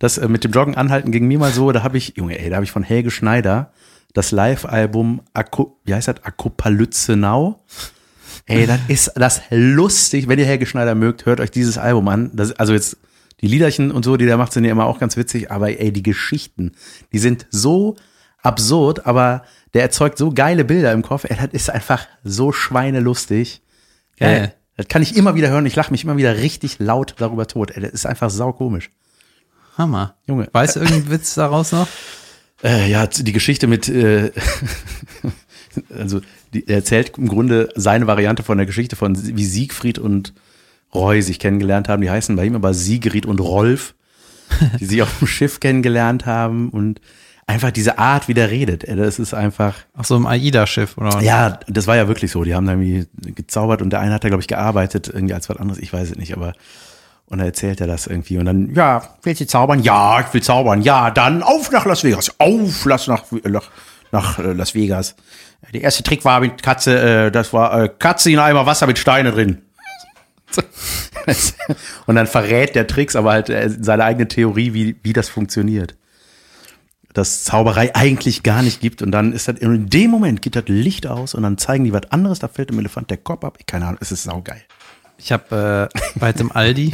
Das 0.00 0.18
äh, 0.18 0.26
mit 0.26 0.42
dem 0.42 0.50
Joggen 0.50 0.74
anhalten 0.74 1.12
ging 1.12 1.28
mir 1.28 1.38
mal 1.38 1.52
so, 1.52 1.70
da 1.70 1.84
habe 1.84 1.96
ich, 1.96 2.14
Junge, 2.16 2.36
ey, 2.36 2.50
da 2.50 2.56
habe 2.56 2.64
ich 2.64 2.72
von 2.72 2.82
Helge 2.82 3.12
Schneider 3.12 3.70
das 4.14 4.32
Live-Album, 4.32 5.20
Akku, 5.32 5.74
wie 5.84 5.94
heißt 5.94 6.08
das, 6.08 6.24
Akopalytzenau. 6.24 7.62
Ey, 8.46 8.66
das 8.66 8.80
ist 8.88 9.12
das 9.14 9.42
lustig. 9.50 10.26
Wenn 10.26 10.40
ihr 10.40 10.46
Helge 10.46 10.66
Schneider 10.66 10.96
mögt, 10.96 11.24
hört 11.24 11.38
euch 11.38 11.52
dieses 11.52 11.78
Album 11.78 12.08
an. 12.08 12.32
Das, 12.34 12.50
also 12.50 12.72
jetzt 12.72 12.96
die 13.40 13.48
Liederchen 13.48 13.90
und 13.90 14.04
so, 14.04 14.16
die 14.16 14.26
der 14.26 14.36
macht, 14.36 14.52
sind 14.52 14.64
ja 14.64 14.72
immer 14.72 14.86
auch 14.86 14.98
ganz 14.98 15.16
witzig, 15.16 15.50
aber 15.50 15.78
ey, 15.78 15.92
die 15.92 16.02
Geschichten, 16.02 16.72
die 17.12 17.18
sind 17.18 17.46
so 17.50 17.96
absurd, 18.42 19.06
aber 19.06 19.44
der 19.74 19.82
erzeugt 19.82 20.16
so 20.16 20.32
geile 20.32 20.64
Bilder 20.64 20.92
im 20.92 21.02
Kopf. 21.02 21.24
Ey, 21.24 21.36
das 21.36 21.48
ist 21.52 21.70
einfach 21.70 22.06
so 22.24 22.52
schweinelustig. 22.52 23.62
Geil. 24.18 24.44
Ey, 24.44 24.50
das 24.76 24.88
kann 24.88 25.02
ich 25.02 25.16
immer 25.16 25.34
wieder 25.34 25.50
hören. 25.50 25.66
Ich 25.66 25.76
lache 25.76 25.90
mich 25.90 26.04
immer 26.04 26.16
wieder 26.16 26.38
richtig 26.38 26.78
laut 26.78 27.14
darüber 27.18 27.46
tot. 27.46 27.72
Ey, 27.72 27.82
das 27.82 27.92
ist 27.92 28.06
einfach 28.06 28.30
saukomisch. 28.30 28.90
Hammer. 29.76 30.16
Junge. 30.26 30.48
Weißt 30.52 30.76
du 30.76 30.80
irgendeinen 30.80 31.10
Witz 31.10 31.34
daraus 31.34 31.72
noch? 31.72 31.88
Äh, 32.62 32.90
ja, 32.90 33.06
die 33.06 33.32
Geschichte 33.32 33.66
mit, 33.66 33.88
äh, 33.88 34.32
also 35.90 36.20
die, 36.54 36.66
er 36.66 36.76
erzählt 36.76 37.18
im 37.18 37.28
Grunde 37.28 37.68
seine 37.74 38.06
Variante 38.06 38.42
von 38.42 38.56
der 38.56 38.66
Geschichte 38.66 38.96
von 38.96 39.36
wie 39.36 39.44
Siegfried 39.44 39.98
und 39.98 40.32
Roy 40.96 41.22
sich 41.22 41.38
kennengelernt 41.38 41.88
haben. 41.88 42.02
Die 42.02 42.10
heißen 42.10 42.34
bei 42.36 42.44
ihm 42.44 42.56
aber 42.56 42.74
Sigrid 42.74 43.26
und 43.26 43.40
Rolf, 43.40 43.94
die 44.80 44.86
sich 44.86 45.02
auf 45.02 45.18
dem 45.18 45.28
Schiff 45.28 45.60
kennengelernt 45.60 46.26
haben 46.26 46.70
und 46.70 47.00
einfach 47.46 47.70
diese 47.70 47.98
Art, 47.98 48.28
wie 48.28 48.34
der 48.34 48.50
redet. 48.50 48.84
Das 48.88 49.18
ist 49.18 49.34
einfach, 49.34 49.74
Auf 49.96 50.06
so 50.06 50.16
einem 50.16 50.26
AIDA-Schiff, 50.26 50.96
oder? 50.98 51.12
was? 51.14 51.24
ja, 51.24 51.60
das 51.68 51.86
war 51.86 51.96
ja 51.96 52.08
wirklich 52.08 52.30
so. 52.30 52.42
Die 52.44 52.54
haben 52.54 52.66
da 52.66 52.72
irgendwie 52.72 53.06
gezaubert 53.34 53.82
und 53.82 53.90
der 53.90 54.00
eine 54.00 54.14
hat 54.14 54.24
da, 54.24 54.28
glaube 54.28 54.40
ich, 54.42 54.48
gearbeitet, 54.48 55.08
irgendwie 55.12 55.34
als 55.34 55.48
was 55.48 55.56
anderes, 55.58 55.80
ich 55.80 55.92
weiß 55.92 56.10
es 56.10 56.16
nicht, 56.16 56.34
aber 56.36 56.52
und 57.28 57.38
dann 57.38 57.46
erzählt 57.48 57.80
er 57.80 57.88
das 57.88 58.06
irgendwie 58.06 58.38
und 58.38 58.44
dann, 58.46 58.72
ja, 58.74 59.02
willst 59.22 59.40
du 59.40 59.46
zaubern? 59.48 59.82
Ja, 59.82 60.20
ich 60.20 60.32
will 60.32 60.42
zaubern. 60.42 60.82
Ja, 60.82 61.10
dann 61.10 61.42
auf 61.42 61.72
nach 61.72 61.84
Las 61.84 62.04
Vegas. 62.04 62.32
Auf 62.38 62.84
lass 62.84 63.08
nach, 63.08 63.24
nach, 63.44 63.68
nach 64.12 64.38
äh, 64.38 64.52
Las 64.52 64.74
Vegas. 64.74 65.16
Der 65.72 65.82
erste 65.82 66.04
Trick 66.04 66.24
war 66.24 66.38
mit 66.38 66.62
Katze, 66.62 67.26
äh, 67.26 67.30
das 67.32 67.52
war 67.52 67.82
äh, 67.82 67.88
Katze 67.88 68.30
in 68.30 68.38
Eimer 68.38 68.66
Wasser 68.66 68.86
mit 68.86 68.98
Steine 68.98 69.32
drin. 69.32 69.62
Und 72.06 72.16
dann 72.16 72.26
verrät 72.26 72.74
der 72.74 72.86
Tricks 72.86 73.16
aber 73.16 73.32
halt 73.32 73.50
äh, 73.50 73.68
seine 73.68 74.04
eigene 74.04 74.28
Theorie, 74.28 74.74
wie, 74.74 74.96
wie 75.02 75.12
das 75.12 75.28
funktioniert. 75.28 75.96
Dass 77.12 77.44
Zauberei 77.44 77.94
eigentlich 77.94 78.42
gar 78.42 78.62
nicht 78.62 78.80
gibt 78.80 79.00
und 79.00 79.10
dann 79.10 79.32
ist 79.32 79.48
das, 79.48 79.58
in 79.58 79.88
dem 79.88 80.10
Moment 80.10 80.42
geht 80.42 80.54
das 80.54 80.64
Licht 80.66 81.06
aus 81.06 81.34
und 81.34 81.42
dann 81.42 81.56
zeigen 81.56 81.84
die 81.84 81.92
was 81.92 82.10
anderes, 82.10 82.40
da 82.40 82.48
fällt 82.48 82.70
dem 82.70 82.78
Elefant 82.78 83.10
der 83.10 83.16
Kopf 83.16 83.42
ab. 83.42 83.58
Keine 83.66 83.86
Ahnung, 83.86 83.98
es 84.02 84.12
ist 84.12 84.24
saugeil. 84.24 84.62
Ich 85.16 85.32
habe 85.32 85.90
äh, 85.92 85.98
bei 86.18 86.32
dem 86.32 86.52
Aldi 86.52 86.92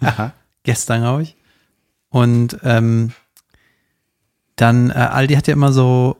gestern, 0.62 1.00
glaube 1.00 1.22
ich. 1.22 1.36
Und 2.10 2.58
ähm, 2.64 3.12
dann, 4.56 4.90
äh, 4.90 4.94
Aldi 4.94 5.34
hat 5.34 5.46
ja 5.46 5.54
immer 5.54 5.72
so 5.72 6.16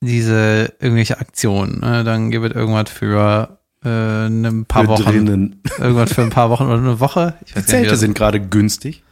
diese 0.00 0.74
irgendwelche 0.80 1.18
Aktionen. 1.18 1.80
Ne? 1.80 2.04
Dann 2.04 2.30
gibt 2.30 2.44
es 2.44 2.52
irgendwas 2.52 2.90
für 2.90 3.58
äh, 3.84 4.26
ein 4.26 4.64
paar 4.66 4.86
Wochen. 4.86 5.02
drinnen. 5.02 5.62
Irgendwas 5.78 6.12
für 6.12 6.22
ein 6.22 6.30
paar 6.30 6.50
Wochen 6.50 6.64
oder 6.64 6.78
eine 6.78 7.00
Woche. 7.00 7.34
Ich 7.46 7.54
Die 7.54 7.64
Zelte 7.64 7.96
sind 7.96 8.14
gerade 8.14 8.40
günstig. 8.40 9.02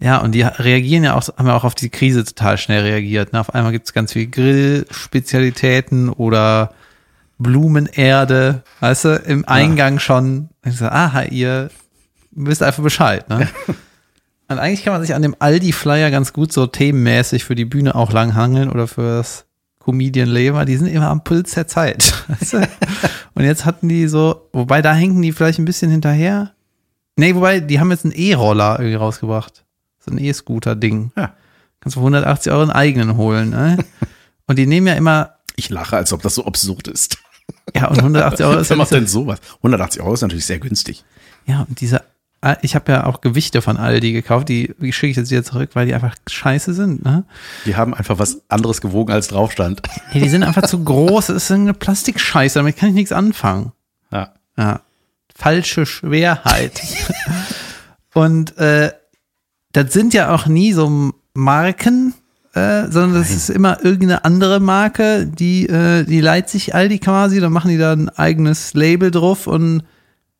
Ja, 0.00 0.18
und 0.18 0.32
die 0.32 0.42
reagieren 0.42 1.04
ja 1.04 1.14
auch, 1.14 1.28
haben 1.36 1.46
ja 1.46 1.54
auch 1.54 1.64
auf 1.64 1.76
die 1.76 1.88
Krise 1.88 2.24
total 2.24 2.58
schnell 2.58 2.82
reagiert. 2.82 3.32
Ne? 3.32 3.40
Auf 3.40 3.54
einmal 3.54 3.70
gibt's 3.70 3.92
ganz 3.92 4.12
viel 4.12 4.26
Grillspezialitäten 4.26 6.08
oder 6.08 6.72
Blumenerde, 7.38 8.62
weißt 8.80 9.04
du, 9.04 9.14
im 9.26 9.46
Eingang 9.46 9.98
schon. 9.98 10.48
Ich 10.64 10.76
so, 10.76 10.86
aha, 10.86 11.22
ihr 11.22 11.70
wisst 12.32 12.62
einfach 12.62 12.82
Bescheid, 12.82 13.28
ne? 13.28 13.48
Und 14.48 14.58
eigentlich 14.58 14.84
kann 14.84 14.92
man 14.92 15.02
sich 15.02 15.14
an 15.14 15.22
dem 15.22 15.34
Aldi-Flyer 15.38 16.10
ganz 16.10 16.32
gut 16.32 16.52
so 16.52 16.66
themenmäßig 16.66 17.44
für 17.44 17.54
die 17.54 17.64
Bühne 17.64 17.94
auch 17.94 18.12
langhangeln 18.12 18.70
oder 18.70 18.86
fürs 18.86 19.46
Comedian-Leben. 19.84 20.64
Die 20.66 20.76
sind 20.76 20.86
immer 20.88 21.08
am 21.08 21.24
Puls 21.24 21.52
der 21.52 21.66
Zeit. 21.66 22.12
Und 23.34 23.44
jetzt 23.44 23.64
hatten 23.64 23.88
die 23.88 24.08
so, 24.08 24.48
wobei 24.52 24.82
da 24.82 24.94
hängen 24.94 25.20
die 25.22 25.32
vielleicht 25.32 25.58
ein 25.58 25.64
bisschen 25.64 25.90
hinterher. 25.90 26.52
Nee, 27.16 27.34
wobei, 27.34 27.60
die 27.60 27.80
haben 27.80 27.90
jetzt 27.90 28.04
einen 28.04 28.14
E-Roller 28.14 28.78
irgendwie 28.78 28.94
rausgebracht. 28.96 29.64
So 30.04 30.10
ein 30.12 30.18
E-Scooter-Ding. 30.18 31.12
Ja. 31.16 31.34
Kannst 31.80 31.96
du 31.96 32.00
für 32.00 32.06
180 32.06 32.52
Euro 32.52 32.62
einen 32.62 32.70
eigenen 32.70 33.16
holen, 33.16 33.50
ne? 33.50 33.78
Und 34.46 34.58
die 34.58 34.66
nehmen 34.66 34.86
ja 34.86 34.94
immer, 34.94 35.34
Ich 35.56 35.68
lache, 35.70 35.96
als 35.96 36.12
ob 36.12 36.22
das 36.22 36.34
so 36.34 36.44
absurd 36.46 36.88
ist. 36.88 37.18
ja, 37.74 37.88
und 37.88 37.98
180 37.98 38.44
Euro 38.46 38.58
ist 38.60 38.70
Wer 38.70 38.76
macht 38.76 38.90
denn 38.92 39.06
sowas? 39.06 39.40
180 39.58 40.02
Euro 40.02 40.14
ist 40.14 40.22
natürlich 40.22 40.46
sehr 40.46 40.58
günstig. 40.58 41.04
ja, 41.46 41.64
und 41.68 41.80
diese, 41.80 42.02
ich 42.62 42.74
habe 42.74 42.90
ja 42.90 43.06
auch 43.06 43.20
Gewichte 43.20 43.62
von 43.62 43.76
Aldi 43.76 44.12
gekauft, 44.12 44.48
die, 44.48 44.74
schicke 44.90 45.10
ich 45.10 45.16
jetzt 45.16 45.30
wieder 45.30 45.44
zurück, 45.44 45.70
weil 45.74 45.86
die 45.86 45.94
einfach 45.94 46.16
scheiße 46.28 46.74
sind, 46.74 47.04
ne? 47.04 47.24
Die 47.66 47.76
haben 47.76 47.94
einfach 47.94 48.18
was 48.18 48.42
anderes 48.48 48.80
gewogen, 48.80 49.12
als 49.12 49.28
drauf 49.28 49.52
stand. 49.52 49.82
Ja, 50.12 50.20
die 50.20 50.28
sind 50.28 50.42
einfach 50.42 50.66
zu 50.66 50.82
groß, 50.82 51.28
das 51.28 51.44
ist 51.44 51.52
eine 51.52 51.74
Plastikscheiße, 51.74 52.58
damit 52.58 52.76
kann 52.76 52.88
ich 52.90 52.94
nichts 52.94 53.12
anfangen. 53.12 53.72
Ja. 54.10 54.34
Ja. 54.56 54.80
Falsche 55.34 55.86
Schwerheit. 55.86 56.82
Und 58.14 58.58
äh, 58.58 58.92
das 59.72 59.92
sind 59.92 60.12
ja 60.12 60.34
auch 60.34 60.46
nie 60.46 60.72
so 60.72 61.12
Marken, 61.34 62.14
äh, 62.54 62.90
sondern 62.90 63.14
das 63.14 63.30
ist 63.30 63.48
immer 63.50 63.82
irgendeine 63.82 64.24
andere 64.24 64.60
Marke, 64.60 65.26
die, 65.26 65.66
äh, 65.66 66.04
die 66.04 66.20
leiht 66.20 66.50
sich 66.50 66.74
Aldi 66.74 66.98
quasi, 66.98 67.40
dann 67.40 67.52
machen 67.52 67.70
die 67.70 67.78
da 67.78 67.92
ein 67.92 68.10
eigenes 68.10 68.74
Label 68.74 69.10
drauf 69.10 69.46
und 69.46 69.84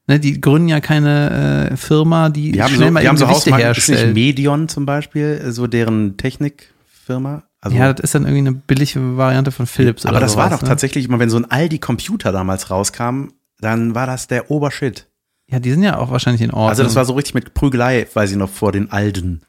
ne, 0.06 0.20
die 0.20 0.40
gründen 0.40 0.68
ja 0.68 0.80
keine 0.80 1.70
äh, 1.72 1.76
Firma, 1.76 2.28
die, 2.28 2.52
Die 2.52 2.62
haben 2.62 2.74
schnell 2.74 2.88
so, 2.88 2.92
mal 2.92 3.00
die 3.00 3.08
haben 3.08 3.16
so 3.16 3.26
Gewichte 3.26 3.56
herstellt. 3.56 4.14
Medion 4.14 4.68
zum 4.68 4.86
Beispiel, 4.86 5.52
so 5.52 5.66
deren 5.66 6.16
Technikfirma. 6.16 7.44
Also, 7.60 7.76
Ja, 7.76 7.92
das 7.92 8.04
ist 8.04 8.14
dann 8.14 8.24
irgendwie 8.24 8.48
eine 8.48 8.52
billige 8.52 9.16
Variante 9.16 9.52
von 9.52 9.66
Philips 9.66 10.04
aber 10.04 10.16
oder 10.16 10.20
das 10.26 10.36
war 10.36 10.46
sowas, 10.46 10.58
doch 10.58 10.62
ne? 10.62 10.68
tatsächlich 10.68 11.04
immer, 11.04 11.18
wenn 11.18 11.30
so 11.30 11.36
ein 11.36 11.50
Aldi-Computer 11.50 12.32
damals 12.32 12.70
rauskam, 12.70 13.28
dann 13.60 13.94
war 13.94 14.06
das 14.06 14.26
der 14.26 14.50
Obershit. 14.50 15.06
Ja, 15.46 15.60
die 15.60 15.70
sind 15.70 15.82
ja 15.82 15.98
auch 15.98 16.10
wahrscheinlich 16.10 16.42
in 16.42 16.50
Ordnung. 16.50 16.68
Also 16.70 16.82
das 16.82 16.96
war 16.96 17.04
so 17.04 17.12
richtig 17.12 17.34
mit 17.34 17.54
Prügelei, 17.54 18.06
weiß 18.12 18.30
ich 18.32 18.36
noch, 18.36 18.50
vor 18.50 18.72
den 18.72 18.90
Alden. 18.90 19.42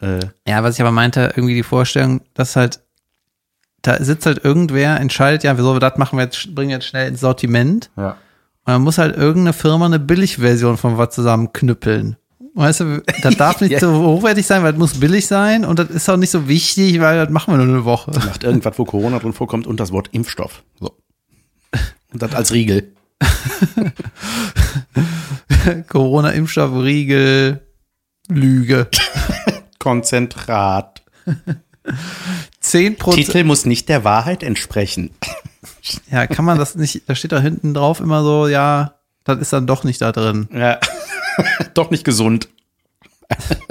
Äh, 0.00 0.20
Ja, 0.46 0.62
was 0.62 0.76
ich 0.76 0.80
aber 0.80 0.92
meinte, 0.92 1.32
irgendwie 1.36 1.54
die 1.54 1.62
Vorstellung, 1.62 2.22
dass 2.32 2.56
halt, 2.56 2.80
da 3.82 4.02
sitzt 4.02 4.24
halt 4.24 4.44
irgendwer, 4.44 4.98
entscheidet, 5.00 5.42
ja, 5.44 5.58
wieso 5.58 5.74
wir 5.74 5.80
das 5.80 5.98
machen 5.98 6.16
wir 6.18 6.24
jetzt, 6.24 6.54
bringen 6.54 6.70
wir 6.70 6.76
jetzt 6.76 6.86
schnell 6.86 7.08
ins 7.08 7.20
Sortiment. 7.20 7.90
ja. 7.96 8.16
Und 8.68 8.74
dann 8.74 8.82
muss 8.82 8.98
halt 8.98 9.16
irgendeine 9.16 9.54
Firma 9.54 9.86
eine 9.86 9.98
Billigversion 9.98 10.76
von 10.76 10.98
was 10.98 11.14
zusammenknüppeln. 11.14 12.16
Weißt 12.52 12.80
du, 12.80 13.02
das 13.22 13.34
darf 13.38 13.60
nicht 13.62 13.70
Ja. 13.70 13.80
so 13.80 13.90
hochwertig 13.94 14.46
sein, 14.46 14.62
weil 14.62 14.72
das 14.72 14.78
muss 14.78 15.00
billig 15.00 15.26
sein 15.26 15.64
und 15.64 15.78
das 15.78 15.88
ist 15.88 16.06
auch 16.10 16.18
nicht 16.18 16.28
so 16.28 16.48
wichtig, 16.48 17.00
weil 17.00 17.16
das 17.16 17.30
machen 17.30 17.54
wir 17.54 17.64
nur 17.64 17.76
eine 17.76 17.86
Woche. 17.86 18.10
Macht 18.10 18.44
irgendwas, 18.44 18.78
wo 18.78 18.84
Corona 18.84 19.20
drin 19.20 19.32
vorkommt 19.32 19.66
und 19.66 19.80
das 19.80 19.90
Wort 19.90 20.10
Impfstoff. 20.12 20.64
So. 20.78 20.92
Und 22.12 22.20
das 22.20 22.34
als 22.34 22.52
Riegel. 22.52 22.92
Corona-Impfstoff, 25.88 26.72
Riegel, 26.82 27.60
Lüge. 28.28 28.88
Konzentrat. 29.78 31.02
10 32.60 32.96
Prozent. 32.96 33.26
Titel 33.26 33.44
muss 33.44 33.64
nicht 33.64 33.88
der 33.88 34.04
Wahrheit 34.04 34.42
entsprechen. 34.42 35.10
Ja, 36.10 36.26
kann 36.26 36.44
man 36.44 36.58
das 36.58 36.74
nicht, 36.74 37.02
da 37.08 37.14
steht 37.14 37.32
da 37.32 37.40
hinten 37.40 37.74
drauf 37.74 38.00
immer 38.00 38.22
so, 38.22 38.46
ja, 38.46 38.94
das 39.24 39.38
ist 39.38 39.52
dann 39.52 39.66
doch 39.66 39.84
nicht 39.84 40.00
da 40.00 40.12
drin. 40.12 40.48
Ja. 40.52 40.78
Doch 41.74 41.90
nicht 41.90 42.04
gesund. 42.04 42.48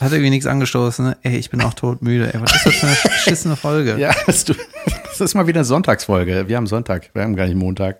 Hat 0.00 0.12
irgendwie 0.12 0.30
nichts 0.30 0.46
angestoßen, 0.46 1.04
ne? 1.04 1.16
Ey, 1.22 1.36
ich 1.38 1.50
bin 1.50 1.60
auch 1.60 1.74
todmüde. 1.74 2.32
Ey, 2.32 2.40
was 2.40 2.54
ist 2.54 2.66
das 2.66 2.74
für 2.76 2.86
eine 2.86 2.96
beschissene 3.16 3.56
Folge? 3.56 3.98
Ja, 3.98 4.14
das, 4.26 4.44
du, 4.44 4.54
das 5.04 5.20
ist 5.20 5.34
mal 5.34 5.48
wieder 5.48 5.58
eine 5.58 5.64
Sonntagsfolge. 5.64 6.44
Wir 6.46 6.56
haben 6.56 6.68
Sonntag, 6.68 7.10
wir 7.14 7.22
haben 7.22 7.34
gar 7.34 7.46
nicht 7.46 7.56
Montag. 7.56 7.98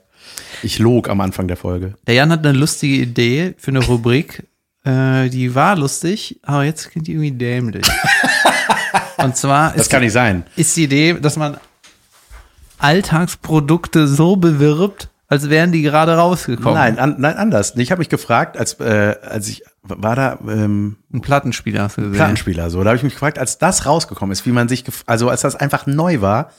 Ich 0.62 0.78
log 0.78 1.08
am 1.08 1.20
Anfang 1.20 1.48
der 1.48 1.56
Folge. 1.56 1.94
Der 2.06 2.14
Jan 2.14 2.30
hat 2.30 2.46
eine 2.46 2.56
lustige 2.56 3.02
Idee 3.02 3.54
für 3.58 3.72
eine 3.72 3.84
Rubrik. 3.84 4.44
Äh, 4.84 5.28
die 5.28 5.54
war 5.56 5.76
lustig, 5.76 6.38
aber 6.42 6.64
jetzt 6.64 6.90
klingt 6.90 7.08
die 7.08 7.12
irgendwie 7.12 7.32
dämlich. 7.32 7.84
Und 9.18 9.36
zwar 9.36 9.72
Das 9.72 9.82
ist, 9.82 9.90
kann 9.90 10.02
nicht 10.02 10.12
sein. 10.12 10.44
ist 10.56 10.76
die 10.76 10.84
Idee, 10.84 11.14
dass 11.14 11.36
man 11.36 11.58
Alltagsprodukte 12.78 14.06
so 14.06 14.36
bewirbt, 14.36 15.08
als 15.28 15.50
wären 15.50 15.72
die 15.72 15.82
gerade 15.82 16.14
rausgekommen. 16.16 16.74
Nein, 16.74 16.98
an, 16.98 17.16
nein, 17.18 17.36
anders. 17.36 17.74
Ich 17.76 17.90
habe 17.90 17.98
mich 17.98 18.08
gefragt, 18.08 18.56
als, 18.56 18.74
äh, 18.80 19.16
als 19.22 19.48
ich, 19.48 19.62
war 19.82 20.16
da 20.16 20.38
ähm, 20.48 20.96
Ein 21.12 21.20
Plattenspieler 21.20 21.82
hast 21.82 21.98
du 21.98 22.02
gesehen. 22.02 22.16
Plattenspieler 22.16 22.70
so, 22.70 22.82
da 22.82 22.90
habe 22.90 22.96
ich 22.96 23.02
mich 23.02 23.12
gefragt, 23.14 23.38
als 23.38 23.58
das 23.58 23.84
rausgekommen 23.84 24.32
ist, 24.32 24.46
wie 24.46 24.52
man 24.52 24.68
sich, 24.68 24.84
also 25.06 25.28
als 25.28 25.42
das 25.42 25.56
einfach 25.56 25.86
neu 25.86 26.20
war, 26.20 26.50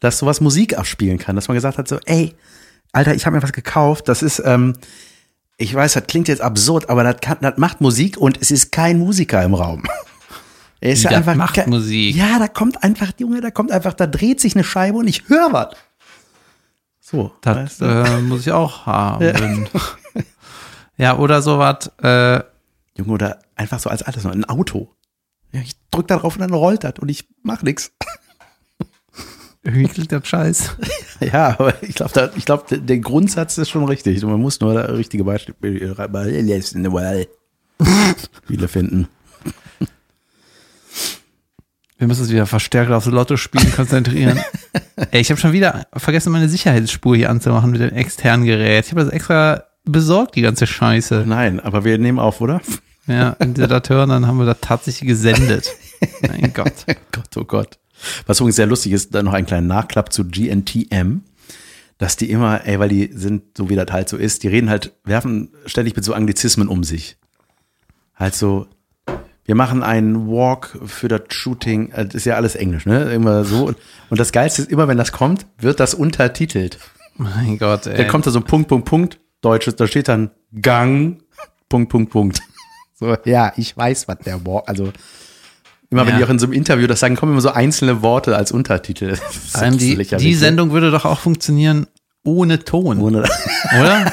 dass 0.00 0.18
sowas 0.18 0.40
Musik 0.40 0.78
abspielen 0.78 1.18
kann, 1.18 1.36
dass 1.36 1.48
man 1.48 1.54
gesagt 1.54 1.76
hat 1.76 1.88
so, 1.88 1.98
ey, 2.06 2.34
Alter, 2.92 3.14
ich 3.14 3.26
habe 3.26 3.36
mir 3.36 3.42
was 3.42 3.52
gekauft, 3.52 4.08
das 4.08 4.22
ist, 4.22 4.40
ähm, 4.44 4.74
ich 5.56 5.74
weiß, 5.74 5.92
das 5.92 6.06
klingt 6.06 6.28
jetzt 6.28 6.40
absurd, 6.40 6.88
aber 6.88 7.04
das, 7.04 7.16
kann, 7.20 7.38
das 7.40 7.58
macht 7.58 7.80
Musik 7.80 8.16
und 8.16 8.40
es 8.40 8.50
ist 8.50 8.72
kein 8.72 8.98
Musiker 8.98 9.42
im 9.42 9.54
Raum. 9.54 9.82
Er 10.84 10.92
ist 10.92 11.02
ja 11.02 11.10
das 11.10 11.18
einfach 11.20 11.34
macht 11.34 11.66
Musik? 11.66 12.14
Ja, 12.14 12.38
da 12.38 12.46
kommt 12.46 12.84
einfach, 12.84 13.12
Junge, 13.18 13.40
da 13.40 13.50
kommt 13.50 13.72
einfach, 13.72 13.94
da 13.94 14.06
dreht 14.06 14.38
sich 14.40 14.54
eine 14.54 14.64
Scheibe 14.64 14.98
und 14.98 15.08
ich 15.08 15.28
höre 15.28 15.50
was. 15.52 15.74
So, 17.00 17.32
Das 17.40 17.56
weißt 17.56 17.80
du? 17.80 17.84
äh, 17.86 18.20
muss 18.20 18.42
ich 18.42 18.52
auch 18.52 18.84
haben. 18.86 19.66
Ja, 20.98 21.16
oder 21.18 21.40
sowas, 21.40 21.90
äh, 22.02 22.40
Junge, 22.98 23.12
oder 23.12 23.38
einfach 23.56 23.78
so 23.80 23.88
als 23.88 24.02
altes, 24.02 24.26
ein 24.26 24.44
Auto. 24.44 24.90
Ja, 25.52 25.60
ich 25.62 25.72
drück 25.90 26.06
da 26.08 26.18
drauf 26.18 26.34
und 26.36 26.40
dann 26.42 26.52
rollt 26.52 26.84
das 26.84 26.94
und 27.00 27.08
ich 27.08 27.26
mach 27.42 27.62
nix. 27.62 27.90
irgendwie 29.62 29.88
klingt 29.88 30.12
das 30.12 30.26
scheiße. 30.28 30.70
Ja, 31.20 31.50
aber 31.58 31.82
ich 31.82 31.94
glaube, 31.94 32.30
glaub, 32.44 32.66
der- 32.66 32.78
Grundsatz 32.98 33.56
ist 33.56 33.70
schon 33.70 33.84
richtig. 33.84 34.22
Man 34.24 34.40
muss 34.40 34.60
nur 34.60 34.74
das 34.74 34.90
richtige 34.90 35.24
Beispiel 35.24 35.54
Spiele 38.44 38.68
finden. 38.68 39.08
Wir 42.04 42.08
müssen 42.08 42.20
uns 42.20 42.32
wieder 42.32 42.44
verstärkt 42.44 42.92
aufs 42.92 43.06
Lotto-Spielen 43.06 43.72
konzentrieren. 43.72 44.38
Ey, 45.10 45.22
ich 45.22 45.30
habe 45.30 45.40
schon 45.40 45.54
wieder 45.54 45.86
vergessen, 45.96 46.32
meine 46.32 46.50
Sicherheitsspur 46.50 47.16
hier 47.16 47.30
anzumachen 47.30 47.70
mit 47.70 47.80
dem 47.80 47.94
externen 47.94 48.44
Gerät. 48.44 48.84
Ich 48.84 48.90
habe 48.90 49.02
das 49.02 49.10
extra 49.10 49.64
besorgt, 49.86 50.34
die 50.34 50.42
ganze 50.42 50.66
Scheiße. 50.66 51.24
Nein, 51.26 51.60
aber 51.60 51.82
wir 51.86 51.96
nehmen 51.96 52.18
auf, 52.18 52.42
oder? 52.42 52.60
Ja, 53.06 53.30
in 53.40 53.54
dieser 53.54 53.68
Datei, 53.68 54.02
und 54.02 54.10
dann 54.10 54.26
haben 54.26 54.36
wir 54.36 54.44
das 54.44 54.58
tatsächlich 54.60 55.08
gesendet. 55.08 55.70
Mein 56.28 56.52
Gott. 56.52 56.74
Gott, 57.10 57.36
oh 57.38 57.44
Gott. 57.44 57.78
Was 58.26 58.40
übrigens 58.40 58.56
sehr 58.56 58.66
lustig 58.66 58.92
ist, 58.92 59.14
dann 59.14 59.24
noch 59.24 59.32
ein 59.32 59.46
kleiner 59.46 59.66
Nachklapp 59.66 60.12
zu 60.12 60.26
GNTM, 60.26 61.20
dass 61.96 62.18
die 62.18 62.28
immer, 62.28 62.66
ey, 62.66 62.78
weil 62.78 62.90
die 62.90 63.12
sind, 63.14 63.56
so 63.56 63.70
wie 63.70 63.76
das 63.76 63.90
halt 63.90 64.10
so 64.10 64.18
ist, 64.18 64.42
die 64.42 64.48
reden 64.48 64.68
halt, 64.68 64.92
werfen 65.04 65.54
ständig 65.64 65.96
mit 65.96 66.04
so 66.04 66.12
Anglizismen 66.12 66.68
um 66.68 66.84
sich. 66.84 67.16
Halt 68.14 68.34
so, 68.34 68.66
wir 69.44 69.54
machen 69.54 69.82
einen 69.82 70.26
Walk 70.28 70.78
für 70.86 71.08
das 71.08 71.22
Shooting, 71.28 71.90
äh, 71.92 72.06
das 72.06 72.14
ist 72.14 72.24
ja 72.26 72.36
alles 72.36 72.54
Englisch, 72.54 72.86
ne? 72.86 73.12
Immer 73.12 73.44
so. 73.44 73.74
Und 74.10 74.20
das 74.20 74.32
Geilste 74.32 74.62
ist, 74.62 74.70
immer 74.70 74.88
wenn 74.88 74.98
das 74.98 75.12
kommt, 75.12 75.46
wird 75.58 75.80
das 75.80 75.94
untertitelt. 75.94 76.78
Mein 77.16 77.58
Gott, 77.58 77.86
ey. 77.86 77.96
Dann 77.96 78.08
kommt 78.08 78.26
da 78.26 78.30
so 78.30 78.40
ein 78.40 78.44
Punkt, 78.44 78.68
Punkt, 78.68 78.86
Punkt, 78.88 79.20
Deutsches, 79.40 79.76
da 79.76 79.86
steht 79.86 80.08
dann 80.08 80.30
Gang, 80.60 81.22
Punkt, 81.68 81.90
Punkt, 81.90 82.10
Punkt. 82.12 82.40
So, 82.96 83.16
ja, 83.24 83.52
ich 83.56 83.76
weiß, 83.76 84.06
was 84.06 84.18
der 84.24 84.46
Walk, 84.46 84.68
also 84.68 84.92
immer 85.90 86.02
wenn 86.06 86.12
Ja. 86.12 86.18
die 86.18 86.24
auch 86.24 86.28
in 86.30 86.38
so 86.38 86.46
einem 86.46 86.52
Interview 86.52 86.86
das 86.86 87.00
sagen, 87.00 87.16
kommen 87.16 87.32
immer 87.32 87.40
so 87.40 87.50
einzelne 87.50 88.02
Worte 88.02 88.36
als 88.36 88.52
Untertitel. 88.52 89.16
Vor 89.50 89.62
allem 89.62 89.78
die, 89.78 89.96
die 89.96 90.30
ne? 90.30 90.36
Sendung 90.36 90.70
würde 90.70 90.92
doch 90.92 91.04
auch 91.04 91.18
funktionieren 91.18 91.88
ohne 92.24 92.60
Ton, 92.64 93.00
Ohne, 93.00 93.24
oder? 93.78 94.12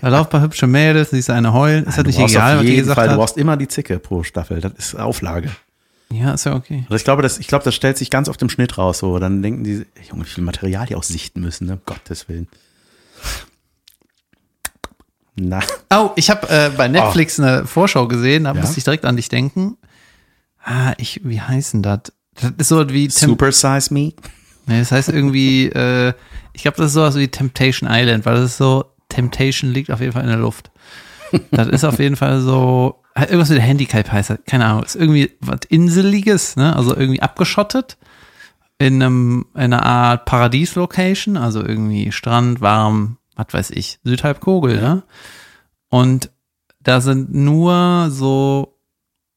Da 0.00 0.08
laufen 0.08 0.26
ein 0.28 0.30
paar 0.30 0.40
hübsche 0.42 0.66
Mädels, 0.66 1.10
siehst 1.10 1.28
du 1.28 1.32
eine 1.34 1.52
heulen. 1.52 1.84
Ist 1.86 1.98
du 1.98 2.02
nicht 2.02 2.18
egal, 2.18 2.58
was 2.58 2.64
die 2.66 2.76
gesagt 2.76 2.94
Fall, 2.96 3.06
du 3.06 3.12
hat? 3.12 3.18
brauchst 3.18 3.36
immer 3.36 3.56
die 3.56 3.68
Zicke 3.68 3.98
pro 3.98 4.22
Staffel. 4.22 4.60
Das 4.60 4.72
ist 4.76 4.94
Auflage. 4.96 5.50
Ja, 6.10 6.32
ist 6.34 6.44
ja 6.44 6.54
okay. 6.54 6.82
Also 6.84 6.96
ich 6.96 7.04
glaube, 7.04 7.22
das, 7.22 7.38
ich 7.38 7.46
glaube, 7.46 7.64
das 7.64 7.74
stellt 7.74 7.96
sich 7.96 8.10
ganz 8.10 8.28
auf 8.28 8.36
dem 8.36 8.50
Schnitt 8.50 8.76
raus. 8.78 8.98
So, 8.98 9.18
dann 9.18 9.42
denken 9.42 9.64
die, 9.64 9.86
Junge, 10.10 10.24
wie 10.26 10.28
viel 10.28 10.44
Material 10.44 10.86
die 10.86 10.94
auch 10.96 11.02
sichten 11.02 11.40
müssen, 11.40 11.66
ne? 11.66 11.74
Um 11.74 11.80
Gottes 11.86 12.28
Willen. 12.28 12.48
Na, 15.34 15.60
Oh, 15.90 16.10
ich 16.16 16.28
habe 16.28 16.48
äh, 16.50 16.70
bei 16.76 16.88
Netflix 16.88 17.40
eine 17.40 17.66
Vorschau 17.66 18.06
gesehen, 18.06 18.44
da 18.44 18.52
Ja? 18.54 18.60
musste 18.60 18.78
ich 18.78 18.84
direkt 18.84 19.04
an 19.06 19.16
dich 19.16 19.28
denken. 19.30 19.78
Ah, 20.62 20.92
ich, 20.98 21.20
wie 21.24 21.40
heißen 21.40 21.82
das? 21.82 22.00
Das 22.40 22.52
ist 22.58 22.68
so 22.68 22.88
wie 22.90 23.08
Tem 23.08 23.30
Super 23.30 23.50
Size 23.52 23.92
Me. 23.92 24.12
nee, 24.66 24.78
das 24.78 24.92
heißt 24.92 25.08
irgendwie, 25.08 25.66
äh, 25.68 26.12
ich 26.52 26.62
glaube, 26.62 26.76
das 26.76 26.88
ist 26.88 26.92
sowas 26.94 27.16
wie 27.16 27.28
Temptation 27.28 27.88
Island, 27.90 28.26
weil 28.26 28.34
das 28.34 28.50
ist 28.52 28.56
so, 28.58 28.84
Temptation 29.12 29.70
liegt 29.70 29.90
auf 29.90 30.00
jeden 30.00 30.12
Fall 30.12 30.22
in 30.22 30.28
der 30.28 30.38
Luft. 30.38 30.70
das 31.50 31.68
ist 31.68 31.84
auf 31.84 31.98
jeden 31.98 32.16
Fall 32.16 32.40
so, 32.40 33.02
äh, 33.14 33.24
irgendwas 33.24 33.50
mit 33.50 33.60
Handicap 33.60 34.10
heißt 34.10 34.30
das, 34.30 34.38
keine 34.46 34.66
Ahnung, 34.66 34.84
ist 34.84 34.96
irgendwie 34.96 35.30
was 35.40 35.60
Inseliges, 35.68 36.56
ne? 36.56 36.74
Also 36.76 36.96
irgendwie 36.96 37.22
abgeschottet 37.22 37.96
in 38.78 39.02
einem, 39.02 39.46
in 39.54 39.60
einer 39.60 39.84
Art 39.84 40.24
Paradies-Location, 40.24 41.36
also 41.36 41.64
irgendwie 41.64 42.12
Strand, 42.12 42.60
warm, 42.60 43.18
was 43.36 43.46
weiß 43.50 43.70
ich, 43.70 43.98
Südhalbkugel, 44.04 44.80
ne? 44.80 45.02
Und 45.88 46.30
da 46.80 47.00
sind 47.00 47.32
nur 47.32 48.08
so 48.10 48.78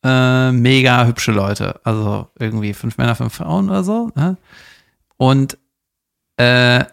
äh, 0.05 0.51
mega 0.51 1.05
hübsche 1.05 1.32
Leute. 1.32 1.80
Also 1.84 2.28
irgendwie 2.38 2.73
fünf 2.73 2.97
Männer, 2.97 3.15
fünf 3.15 3.34
Frauen 3.34 3.69
oder 3.69 3.84
so. 3.84 4.11
Ne? 4.15 4.38
Und 5.17 5.57
äh, 6.38 6.86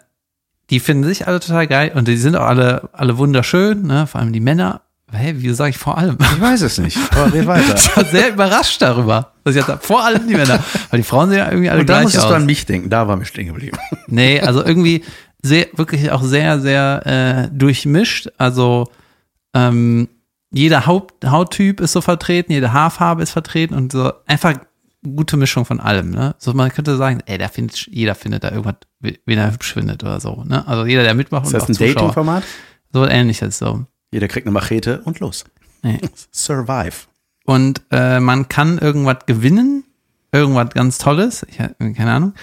die 0.72 0.80
finden 0.80 1.04
sich 1.04 1.28
alle 1.28 1.38
total 1.38 1.66
geil 1.66 1.92
und 1.94 2.08
die 2.08 2.16
sind 2.16 2.34
auch 2.34 2.46
alle, 2.46 2.88
alle 2.94 3.18
wunderschön, 3.18 3.82
ne? 3.82 4.06
Vor 4.06 4.22
allem 4.22 4.32
die 4.32 4.40
Männer. 4.40 4.80
Hä, 5.12 5.34
wie 5.36 5.50
sage 5.52 5.68
ich 5.68 5.76
vor 5.76 5.98
allem? 5.98 6.16
Ich 6.18 6.40
weiß 6.40 6.62
es 6.62 6.78
nicht, 6.78 6.96
aber 7.10 7.30
red 7.30 7.46
weiter. 7.46 7.74
Ich 7.76 7.94
war 7.94 8.04
sehr 8.06 8.30
überrascht 8.30 8.80
darüber. 8.80 9.32
Was 9.44 9.54
ich 9.54 9.58
jetzt 9.58 9.66
sag, 9.66 9.84
vor 9.84 10.02
allem 10.02 10.26
die 10.26 10.34
Männer. 10.34 10.64
Weil 10.88 11.00
die 11.00 11.04
Frauen 11.04 11.28
sehen 11.28 11.40
ja 11.40 11.50
irgendwie 11.50 11.68
alle 11.68 11.80
Und 11.80 11.90
da 11.90 11.96
gleich 11.96 12.04
musstest 12.04 12.24
aus. 12.24 12.30
du 12.30 12.36
an 12.36 12.46
mich 12.46 12.64
denken, 12.64 12.88
da 12.88 13.06
war 13.06 13.16
mir 13.16 13.26
stehen 13.26 13.48
geblieben. 13.48 13.76
Nee, 14.06 14.40
also 14.40 14.64
irgendwie 14.64 15.04
sehr, 15.42 15.66
wirklich 15.74 16.10
auch 16.10 16.22
sehr, 16.22 16.58
sehr 16.58 17.02
äh, 17.52 17.54
durchmischt. 17.54 18.30
Also 18.38 18.88
ähm, 19.54 20.08
jeder 20.54 20.86
Haut, 20.86 21.12
Hauttyp 21.22 21.82
ist 21.82 21.92
so 21.92 22.00
vertreten, 22.00 22.50
jede 22.50 22.72
Haarfarbe 22.72 23.22
ist 23.22 23.32
vertreten 23.32 23.74
und 23.74 23.92
so 23.92 24.10
einfach 24.26 24.54
gute 25.02 25.36
Mischung 25.36 25.64
von 25.64 25.80
allem. 25.80 26.10
Ne? 26.10 26.34
So 26.38 26.52
man 26.54 26.70
könnte 26.70 26.96
sagen, 26.96 27.20
ey, 27.26 27.38
da 27.38 27.48
findet, 27.48 27.86
jeder 27.88 28.14
findet 28.14 28.44
da 28.44 28.50
irgendwas, 28.50 28.76
wen 29.00 29.38
er 29.38 29.52
hübsch 29.52 29.72
findet 29.72 30.02
oder 30.02 30.20
so. 30.20 30.44
Ne? 30.44 30.66
Also 30.66 30.86
jeder, 30.86 31.02
der 31.02 31.14
mitmacht 31.14 31.46
Ist 31.46 31.54
und 31.54 31.68
das 31.68 31.76
auch 31.76 31.80
ein. 31.80 31.94
Dating-Format? 31.94 32.44
So 32.92 33.06
ähnliches 33.06 33.58
so. 33.58 33.86
Jeder 34.10 34.28
kriegt 34.28 34.46
eine 34.46 34.52
Machete 34.52 35.00
und 35.04 35.20
los. 35.20 35.44
Nee. 35.82 35.98
Survive. 36.32 37.06
Und 37.44 37.82
äh, 37.90 38.20
man 38.20 38.48
kann 38.48 38.78
irgendwas 38.78 39.26
gewinnen, 39.26 39.84
irgendwas 40.30 40.70
ganz 40.70 40.98
Tolles, 40.98 41.44
ich, 41.48 41.56
keine 41.58 42.12
Ahnung. 42.12 42.34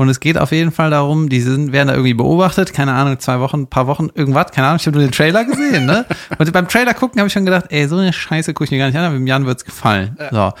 Und 0.00 0.08
es 0.08 0.18
geht 0.18 0.38
auf 0.38 0.50
jeden 0.50 0.72
Fall 0.72 0.88
darum, 0.88 1.28
die 1.28 1.42
sind, 1.42 1.72
werden 1.72 1.88
da 1.88 1.92
irgendwie 1.92 2.14
beobachtet, 2.14 2.72
keine 2.72 2.94
Ahnung, 2.94 3.18
zwei 3.18 3.38
Wochen, 3.38 3.66
paar 3.66 3.86
Wochen, 3.86 4.08
irgendwas, 4.14 4.50
keine 4.50 4.68
Ahnung, 4.68 4.78
ich 4.80 4.86
habe 4.86 4.96
nur 4.96 5.06
den 5.06 5.12
Trailer 5.12 5.44
gesehen, 5.44 5.84
ne? 5.84 6.06
Und 6.38 6.50
beim 6.52 6.68
Trailer 6.68 6.94
gucken 6.94 7.20
habe 7.20 7.26
ich 7.26 7.34
schon 7.34 7.44
gedacht, 7.44 7.66
ey, 7.68 7.86
so 7.86 7.98
eine 7.98 8.10
Scheiße 8.10 8.54
gucke 8.54 8.64
ich 8.64 8.70
mir 8.70 8.78
gar 8.78 8.86
nicht 8.86 8.96
an, 8.96 9.04
aber 9.04 9.14
dem 9.14 9.26
Jan 9.26 9.44
wird's 9.44 9.66
gefallen. 9.66 10.16
So. 10.30 10.52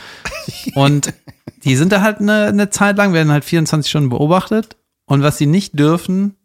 Und 0.74 1.14
die 1.64 1.76
sind 1.76 1.92
da 1.92 2.02
halt 2.02 2.20
eine, 2.20 2.46
eine 2.46 2.70
Zeit 2.70 2.96
lang, 2.96 3.12
werden 3.12 3.32
halt 3.32 3.44
24 3.44 3.88
Stunden 3.88 4.08
beobachtet. 4.08 4.76
Und 5.06 5.22
was 5.22 5.38
sie 5.38 5.46
nicht 5.46 5.78
dürfen, 5.78 6.36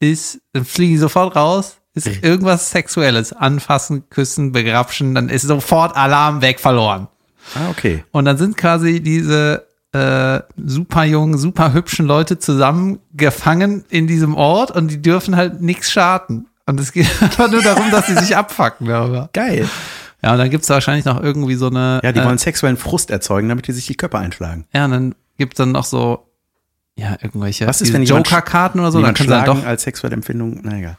ist, 0.00 0.40
dann 0.52 0.64
fliegen 0.64 0.92
die 0.92 0.98
sofort 0.98 1.34
raus, 1.36 1.78
ist 1.94 2.22
irgendwas 2.22 2.70
Sexuelles. 2.70 3.32
Anfassen, 3.32 4.08
küssen, 4.10 4.52
begrapschen, 4.52 5.14
dann 5.14 5.30
ist 5.30 5.42
sofort 5.42 5.96
Alarm 5.96 6.42
weg 6.42 6.60
verloren. 6.60 7.08
Ah, 7.54 7.70
okay. 7.70 8.04
Und 8.12 8.26
dann 8.26 8.36
sind 8.36 8.56
quasi 8.56 9.00
diese 9.00 9.66
äh, 9.92 10.40
super 10.56 11.04
jungen, 11.04 11.38
super 11.38 11.72
hübschen 11.72 12.06
Leute 12.06 12.38
zusammengefangen 12.38 13.84
in 13.88 14.06
diesem 14.06 14.34
Ort 14.34 14.70
und 14.72 14.88
die 14.88 15.00
dürfen 15.00 15.36
halt 15.36 15.62
nichts 15.62 15.90
schaden. 15.90 16.48
Und 16.66 16.78
es 16.80 16.92
geht 16.92 17.08
einfach 17.22 17.50
nur 17.50 17.62
darum, 17.62 17.90
dass 17.90 18.08
sie 18.08 18.16
sich 18.16 18.36
abfacken 18.36 18.88
darüber. 18.88 19.30
Geil. 19.32 19.68
Ja, 20.22 20.32
und 20.32 20.38
dann 20.38 20.50
gibt's 20.50 20.68
wahrscheinlich 20.70 21.04
noch 21.04 21.22
irgendwie 21.22 21.54
so 21.54 21.66
eine. 21.68 22.00
Ja, 22.02 22.12
die 22.12 22.20
äh, 22.20 22.24
wollen 22.24 22.38
sexuellen 22.38 22.76
Frust 22.76 23.10
erzeugen, 23.10 23.48
damit 23.48 23.66
die 23.68 23.72
sich 23.72 23.86
die 23.86 23.94
Köpfe 23.96 24.18
einschlagen. 24.18 24.66
Ja, 24.74 24.86
und 24.86 24.90
dann 24.92 25.14
gibt's 25.38 25.58
dann 25.58 25.72
noch 25.72 25.84
so, 25.84 26.30
ja, 26.96 27.16
irgendwelche 27.20 27.66
Was 27.66 27.80
ist, 27.80 27.88
diese 27.88 27.94
wenn 27.98 28.02
jemand- 28.02 28.26
Joker-Karten 28.28 28.80
oder 28.80 28.90
so, 28.92 29.00
dann 29.02 29.14
können 29.14 29.28
sie 29.28 29.34
dann 29.34 29.44
doch. 29.44 29.64
als 29.64 29.82
sexuelle 29.82 30.14
Empfindung, 30.14 30.60
na 30.62 30.78
egal. 30.78 30.96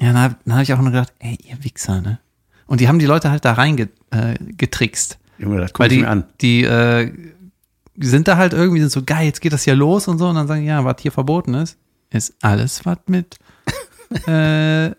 Ja, 0.00 0.12
dann, 0.12 0.20
hab- 0.22 0.44
dann 0.44 0.54
habe 0.54 0.62
ich 0.64 0.72
auch 0.72 0.78
nur 0.80 0.90
gedacht, 0.90 1.12
ey, 1.20 1.38
ihr 1.44 1.62
Wichser, 1.62 2.00
ne? 2.00 2.18
Und 2.66 2.80
die 2.80 2.88
haben 2.88 2.98
die 2.98 3.06
Leute 3.06 3.30
halt 3.30 3.44
da 3.44 3.52
reingetrickst. 3.52 5.12
Äh. 5.38 5.42
Junge, 5.42 5.60
das 5.60 5.72
guck 5.72 5.86
ich 5.86 5.92
die, 5.92 5.98
mir 6.00 6.08
an. 6.08 6.24
die, 6.40 6.64
äh, 6.64 7.12
sind 7.98 8.26
da 8.28 8.36
halt 8.36 8.52
irgendwie, 8.54 8.80
sind 8.80 8.90
so 8.90 9.02
geil, 9.04 9.26
jetzt 9.26 9.40
geht 9.40 9.52
das 9.52 9.66
ja 9.66 9.74
los 9.74 10.08
und 10.08 10.18
so. 10.18 10.28
Und 10.28 10.34
dann 10.36 10.48
sagen, 10.48 10.64
ja, 10.64 10.84
was 10.84 10.96
hier 11.00 11.12
verboten 11.12 11.54
ist, 11.54 11.76
ist 12.10 12.34
alles, 12.42 12.84
was 12.84 12.98
mit 13.06 13.38
äh, 14.26 14.90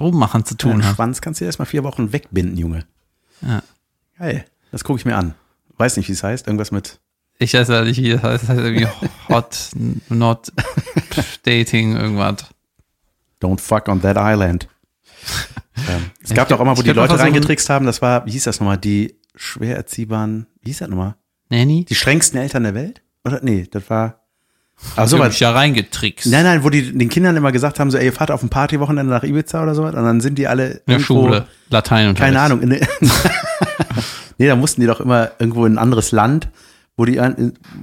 Rummachen 0.00 0.44
zu 0.44 0.56
tun 0.56 0.84
hat. 0.84 0.96
Schwanz 0.96 1.20
kannst 1.20 1.40
du 1.40 1.44
erstmal 1.44 1.66
vier 1.66 1.84
Wochen 1.84 2.12
wegbinden, 2.12 2.56
Junge. 2.56 2.84
Ja. 3.42 3.62
Geil. 4.18 4.44
Das 4.72 4.84
gucke 4.84 4.98
ich 4.98 5.04
mir 5.04 5.16
an. 5.16 5.34
Weiß 5.76 5.96
nicht, 5.96 6.08
wie 6.08 6.12
es 6.12 6.22
heißt. 6.22 6.46
Irgendwas 6.46 6.70
mit. 6.70 7.00
Ich 7.38 7.54
weiß 7.54 7.68
ja 7.68 7.82
nicht, 7.82 8.02
wie 8.02 8.10
das 8.10 8.22
heißt. 8.22 8.42
Das 8.42 8.48
heißt 8.50 8.60
irgendwie 8.60 8.86
Hot, 9.28 9.70
Not 10.08 10.52
Dating, 11.44 11.96
irgendwas. 11.96 12.46
Don't 13.40 13.60
fuck 13.60 13.88
on 13.88 14.02
that 14.02 14.16
island. 14.18 14.68
ähm, 15.88 16.10
es 16.22 16.30
Ich 16.30 16.36
gab 16.36 16.48
doch 16.48 16.60
auch 16.60 16.64
mal, 16.64 16.76
wo 16.76 16.80
ich 16.80 16.86
die 16.86 16.92
Leute 16.92 17.18
reingetrickst 17.18 17.70
haben, 17.70 17.86
das 17.86 18.02
war, 18.02 18.26
wie 18.26 18.30
hieß 18.32 18.44
das 18.44 18.60
nochmal, 18.60 18.78
die 18.78 19.18
schwer 19.34 19.76
erziehbaren, 19.76 20.46
wie 20.60 20.70
hieß 20.70 20.78
das 20.78 20.88
nochmal? 20.88 21.16
Nanny? 21.48 21.84
Die 21.84 21.94
strengsten 21.94 22.38
Eltern 22.38 22.64
der 22.64 22.74
Welt? 22.74 23.02
Oder? 23.24 23.40
Nee, 23.42 23.66
das 23.70 23.88
war. 23.90 24.19
Ach 24.96 25.06
So 25.06 25.16
so, 25.16 25.22
was. 25.22 25.38
ja 25.38 25.50
reingetrickst. 25.52 26.26
Nein, 26.26 26.44
nein, 26.44 26.64
wo 26.64 26.70
die 26.70 26.96
den 26.96 27.08
Kindern 27.08 27.36
immer 27.36 27.52
gesagt 27.52 27.78
haben, 27.78 27.90
so, 27.90 27.98
ey, 27.98 28.06
ihr 28.06 28.12
fahrt 28.12 28.30
auf 28.30 28.42
ein 28.42 28.48
Partywochenende 28.48 29.12
nach 29.12 29.22
Ibiza 29.22 29.62
oder 29.62 29.74
so, 29.74 29.84
und 29.84 29.94
dann 29.94 30.20
sind 30.20 30.38
die 30.38 30.46
alle 30.48 30.80
In 30.86 30.94
der 30.94 31.00
Schule. 31.00 31.46
Latein 31.68 32.08
und 32.08 32.18
Keine 32.18 32.40
Ahnung. 32.40 32.60
In, 32.62 32.68
nee, 34.38 34.46
da 34.46 34.56
mussten 34.56 34.80
die 34.80 34.86
doch 34.86 35.00
immer 35.00 35.30
irgendwo 35.38 35.66
in 35.66 35.74
ein 35.74 35.78
anderes 35.78 36.12
Land, 36.12 36.48
wo 36.96 37.04
die, 37.04 37.20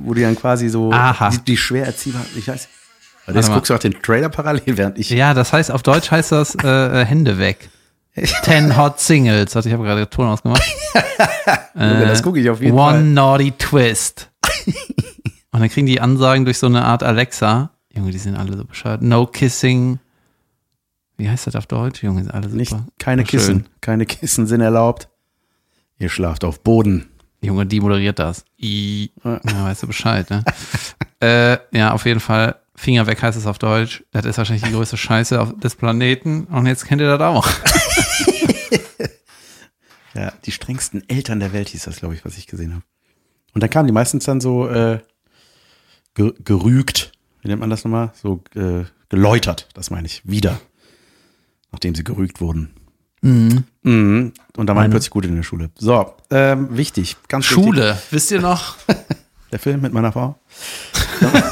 wo 0.04 0.14
die 0.14 0.22
dann 0.22 0.36
quasi 0.36 0.70
so 0.70 0.92
Aha. 0.92 1.30
die, 1.30 1.40
die 1.40 1.58
schwer 1.58 1.86
erziehbar, 1.86 2.26
ich 2.36 2.48
weiß. 2.48 2.68
Warte 3.26 3.40
jetzt 3.40 3.50
mal. 3.50 3.56
guckst 3.56 3.70
du 3.70 3.74
auch 3.76 3.80
den 3.80 4.02
Trailer 4.02 4.30
parallel, 4.30 4.78
während 4.78 4.98
ich. 4.98 5.10
Ja, 5.10 5.34
das 5.34 5.52
heißt, 5.54 5.70
auf 5.72 5.84
Deutsch 5.84 6.12
heißt 6.12 6.32
das 6.32 6.56
äh, 6.64 7.02
äh, 7.02 7.06
Hände 7.06 7.38
weg. 7.40 7.70
Ten 8.44 8.76
Hot 8.78 9.00
Singles. 9.00 9.54
Warte, 9.54 9.68
ich 9.70 9.74
habe 9.74 9.84
gerade 9.84 10.06
den 10.06 10.10
Ton 10.10 10.28
ausgemacht. 10.28 10.64
Junge, 11.76 12.06
das 12.08 12.24
gucke 12.24 12.40
ich 12.40 12.50
auf 12.50 12.62
jeden 12.62 12.76
One 12.78 12.92
Fall. 12.92 13.04
Naughty 13.04 13.52
Twist. 13.52 14.30
Und 15.52 15.62
dann 15.62 15.70
kriegen 15.70 15.88
die 15.88 16.02
Ansagen 16.02 16.46
durch 16.46 16.58
so 16.58 16.68
eine 16.68 16.86
Art 16.86 17.04
Alexa. 17.04 17.72
Junge, 17.94 18.12
die 18.12 18.18
sind 18.18 18.36
alle 18.36 18.56
so 18.56 18.66
bescheuert. 18.66 19.02
No 19.02 19.26
Kissing. 19.26 20.00
Wie 21.18 21.30
heißt 21.30 21.48
das 21.48 21.56
auf 21.56 21.66
Deutsch? 21.66 22.04
Junge, 22.04 22.24
sind 22.24 22.34
alle 22.34 22.50
super. 22.50 22.58
Nicht, 22.58 22.76
keine 23.00 23.26
Schön. 23.26 23.40
Kissen. 23.40 23.70
Keine 23.82 24.06
Kissen 24.06 24.46
sind 24.46 24.62
erlaubt. 24.62 25.10
Ihr 25.98 26.10
schlaft 26.10 26.44
auf 26.44 26.62
Boden. 26.62 27.08
Junge, 27.42 27.66
die 27.66 27.80
moderiert 27.80 28.20
das. 28.20 28.46
I. 28.60 29.12
Ja, 29.24 29.40
weißt 29.44 29.84
du 29.84 29.88
Bescheid, 29.88 30.30
ne? 30.30 30.44
äh, 31.22 31.58
ja, 31.76 31.94
auf 31.94 32.06
jeden 32.06 32.20
Fall. 32.20 32.56
Finger 32.76 33.08
weg 33.08 33.24
heißt 33.24 33.38
es 33.38 33.48
auf 33.48 33.58
Deutsch. 33.58 34.04
Das 34.12 34.26
ist 34.26 34.38
wahrscheinlich 34.38 34.64
die 34.64 34.72
größte 34.72 34.98
Scheiße 34.98 35.42
auf, 35.42 35.58
des 35.58 35.76
Planeten. 35.76 36.44
Und 36.46 36.68
jetzt 36.68 36.86
kennt 36.86 37.02
ihr 37.02 37.18
das 37.18 37.22
auch. 37.22 37.48
Ja, 40.18 40.34
die 40.46 40.52
strengsten 40.52 41.08
Eltern 41.08 41.40
der 41.40 41.54
Welt 41.54 41.70
hieß 41.70 41.84
das, 41.84 41.98
glaube 41.98 42.16
ich, 42.16 42.26
was 42.26 42.38
ich 42.38 42.48
gesehen 42.48 42.74
habe. 42.74 42.84
Und 43.54 43.62
dann 43.62 43.70
kamen 43.70 43.88
die 43.88 43.94
meistens 43.94 44.26
dann 44.26 44.42
so 44.42 44.68
äh, 44.68 45.00
ge 46.18 46.34
gerügt, 46.44 47.12
wie 47.42 47.48
nennt 47.48 47.62
man 47.62 47.70
das 47.70 47.84
nochmal? 47.86 48.12
So 48.16 48.44
äh, 48.56 48.84
geläutert, 49.10 49.70
das 49.74 49.90
meine 49.92 50.08
ich, 50.08 50.22
wieder. 50.26 50.60
Nachdem 51.72 51.96
sie 51.96 52.04
gerügt 52.04 52.42
wurden. 52.42 52.74
Mhm. 53.22 53.64
Und 53.84 54.68
da 54.68 54.76
waren 54.76 54.86
die 54.86 54.90
plötzlich 54.90 55.12
gut 55.12 55.26
in 55.26 55.36
der 55.36 55.44
Schule. 55.44 55.70
So, 55.76 56.14
ähm, 56.30 56.76
wichtig, 56.76 57.18
ganz 57.28 57.46
Schule. 57.46 57.98
Wisst 58.12 58.32
ihr 58.32 58.42
noch? 58.42 58.78
wichtig. 58.88 59.06
Der 59.50 59.60
Film 59.60 59.80
mit 59.80 59.94
meiner 59.94 60.12
Frau. 60.12 60.38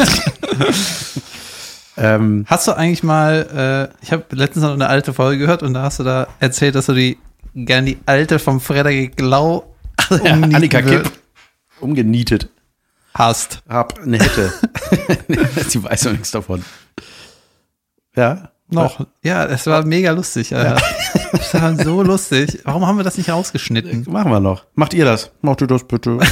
ähm, 1.95 2.43
Hast 2.45 2.67
du 2.67 2.73
eigentlich 2.73 3.03
mal, 3.03 3.89
äh, 3.93 4.03
ich 4.03 4.11
habe 4.11 4.25
letztens 4.31 4.65
noch 4.65 4.73
eine 4.73 4.87
alte 4.87 5.13
Folge 5.13 5.39
gehört 5.39 5.63
und 5.63 5.73
da 5.73 5.83
hast 5.83 5.99
du 5.99 6.03
da 6.03 6.27
erzählt, 6.41 6.75
dass 6.75 6.87
du 6.87 6.93
die 6.93 7.17
gern 7.53 7.85
die 7.85 7.97
alte 8.05 8.37
vom 8.37 8.59
Frederik 8.59 9.21
Lau 9.21 9.73
ja, 10.09 10.33
umnieten 10.33 10.55
Annika 10.55 10.81
Kipp, 10.81 11.09
umgenietet. 11.79 12.49
Hast. 13.15 13.63
Hab 13.67 13.99
eine 13.99 14.19
Hätte. 14.19 14.53
Sie 15.67 15.83
weiß 15.83 16.05
noch 16.05 16.11
nichts 16.11 16.31
davon. 16.31 16.63
Ja, 18.15 18.51
Noch. 18.69 19.05
Ja, 19.23 19.45
es 19.45 19.65
war 19.67 19.83
mega 19.85 20.11
lustig. 20.11 20.55
Alter. 20.55 20.81
Das 21.31 21.53
war 21.53 21.75
so 21.75 22.01
lustig. 22.01 22.59
Warum 22.63 22.85
haben 22.85 22.97
wir 22.97 23.03
das 23.03 23.17
nicht 23.17 23.29
rausgeschnitten? 23.29 24.05
Machen 24.09 24.31
wir 24.31 24.39
noch. 24.39 24.65
Macht 24.75 24.93
ihr 24.93 25.05
das? 25.05 25.31
Macht 25.41 25.61
ihr 25.61 25.67
das 25.67 25.83
bitte? 25.85 26.19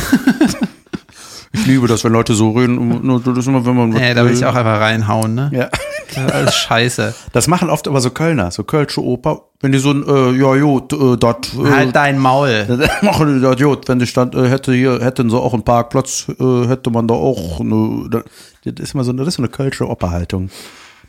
ich 1.53 1.65
liebe 1.67 1.87
das, 1.87 2.03
wenn 2.03 2.11
Leute 2.11 2.33
so 2.33 2.51
reden. 2.51 3.21
Das 3.23 3.37
ist 3.37 3.47
immer, 3.47 3.65
wenn 3.65 3.75
man. 3.75 3.89
Nee, 3.91 4.13
da 4.13 4.25
will 4.25 4.33
ich 4.33 4.43
auch 4.45 4.55
einfach 4.55 4.79
reinhauen, 4.79 5.35
ne? 5.35 5.49
Ja. 5.53 5.69
Das 6.15 6.25
ist 6.25 6.31
alles 6.33 6.55
scheiße. 6.55 7.15
Das 7.31 7.47
machen 7.47 7.69
oft 7.69 7.87
aber 7.87 8.01
so 8.01 8.09
Kölner, 8.11 8.51
so 8.51 8.63
Kölsche 8.63 9.01
Oper. 9.03 9.43
Wenn 9.61 9.71
die 9.71 9.79
so 9.79 9.91
ein, 9.91 10.03
äh, 10.07 10.31
ja, 10.31 10.55
gut, 10.61 10.91
äh, 10.93 11.17
dat, 11.17 11.49
äh, 11.55 11.71
Halt 11.71 11.95
dein 11.95 12.19
Maul. 12.19 12.67
machen 13.01 13.35
die 13.35 13.41
das 13.41 13.59
gut. 13.61 13.87
Wenn 13.87 13.99
ich 14.01 14.13
dann 14.13 14.31
äh, 14.33 14.49
hätte 14.49 14.73
hier, 14.73 14.99
hätten 15.01 15.29
so 15.29 15.39
auch 15.41 15.53
einen 15.53 15.63
Parkplatz, 15.63 16.27
äh, 16.39 16.67
hätte 16.67 16.89
man 16.91 17.07
da 17.07 17.13
auch 17.15 17.59
eine, 17.61 18.09
da- 18.09 18.23
das 18.65 18.73
ist 18.89 18.93
immer 18.93 19.03
so, 19.03 19.13
das 19.13 19.27
ist 19.29 19.35
so 19.35 19.41
eine 19.41 19.49
Kölsche 19.49 19.87
Operhaltung. 19.89 20.49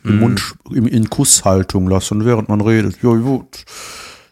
Im 0.03 0.19
Mund, 0.19 0.41
in, 0.71 0.85
in 0.85 1.09
Kusshaltung 1.09 1.87
lassen, 1.89 2.23
während 2.25 2.47
man 2.47 2.61
redet. 2.61 2.97
Ja, 3.01 3.09
gut. 3.15 3.65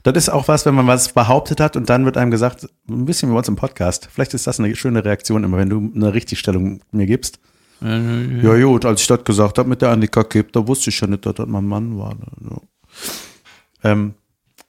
Das 0.03 0.15
ist 0.15 0.29
auch 0.29 0.47
was, 0.49 0.65
wenn 0.65 0.75
man 0.75 0.85
was 0.87 1.13
behauptet 1.13 1.59
hat 1.61 1.75
und 1.77 1.89
dann 1.89 2.03
wird 2.05 2.17
einem 2.17 2.29
gesagt, 2.31 2.67
ein 2.89 3.05
bisschen 3.05 3.29
wie 3.29 3.33
bei 3.33 3.39
uns 3.39 3.47
im 3.47 3.55
Podcast. 3.55 4.09
Vielleicht 4.11 4.33
ist 4.33 4.45
das 4.47 4.59
eine 4.59 4.75
schöne 4.75 5.03
Reaktion 5.05 5.43
immer, 5.45 5.57
wenn 5.57 5.69
du 5.69 5.91
eine 5.95 6.13
Richtigstellung 6.13 6.81
mir 6.91 7.05
gibst. 7.05 7.39
Ja, 7.81 8.57
gut, 8.61 8.85
als 8.85 9.01
ich 9.01 9.07
das 9.07 9.23
gesagt 9.25 9.57
habe 9.57 9.67
mit 9.67 9.81
der 9.81 9.89
Annika 9.89 10.23
Kipp, 10.23 10.53
da 10.53 10.65
wusste 10.65 10.89
ich 10.89 10.99
ja 11.01 11.07
nicht, 11.07 11.25
dass 11.25 11.35
das 11.35 11.47
mein 11.47 11.65
Mann 11.65 11.97
war. 11.97 12.15
Ja. 12.41 13.91
Ähm, 13.91 14.13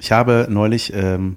ich 0.01 0.11
habe 0.11 0.49
neulich 0.51 0.93
ähm, 0.93 1.37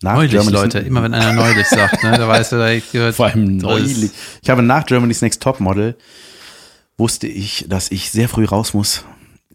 nach 0.00 0.14
Neulich, 0.14 0.32
Germany's- 0.32 0.50
Leute. 0.52 0.78
Immer 0.78 1.02
wenn 1.02 1.12
einer 1.12 1.34
neulich 1.34 1.66
sagt, 1.66 2.02
ne? 2.02 2.12
Da 2.16 2.26
weißt 2.26 2.52
du, 2.52 2.56
da 2.56 2.78
gehört. 2.78 3.14
vor 3.16 3.26
allem 3.26 3.58
neulich. 3.58 4.10
Ich 4.42 4.48
habe 4.48 4.62
nach 4.62 4.86
Germany's 4.86 5.20
Next 5.20 5.42
Topmodel 5.42 5.94
wusste 6.96 7.26
ich, 7.26 7.66
dass 7.68 7.90
ich 7.90 8.10
sehr 8.10 8.28
früh 8.28 8.46
raus 8.46 8.72
muss. 8.72 9.04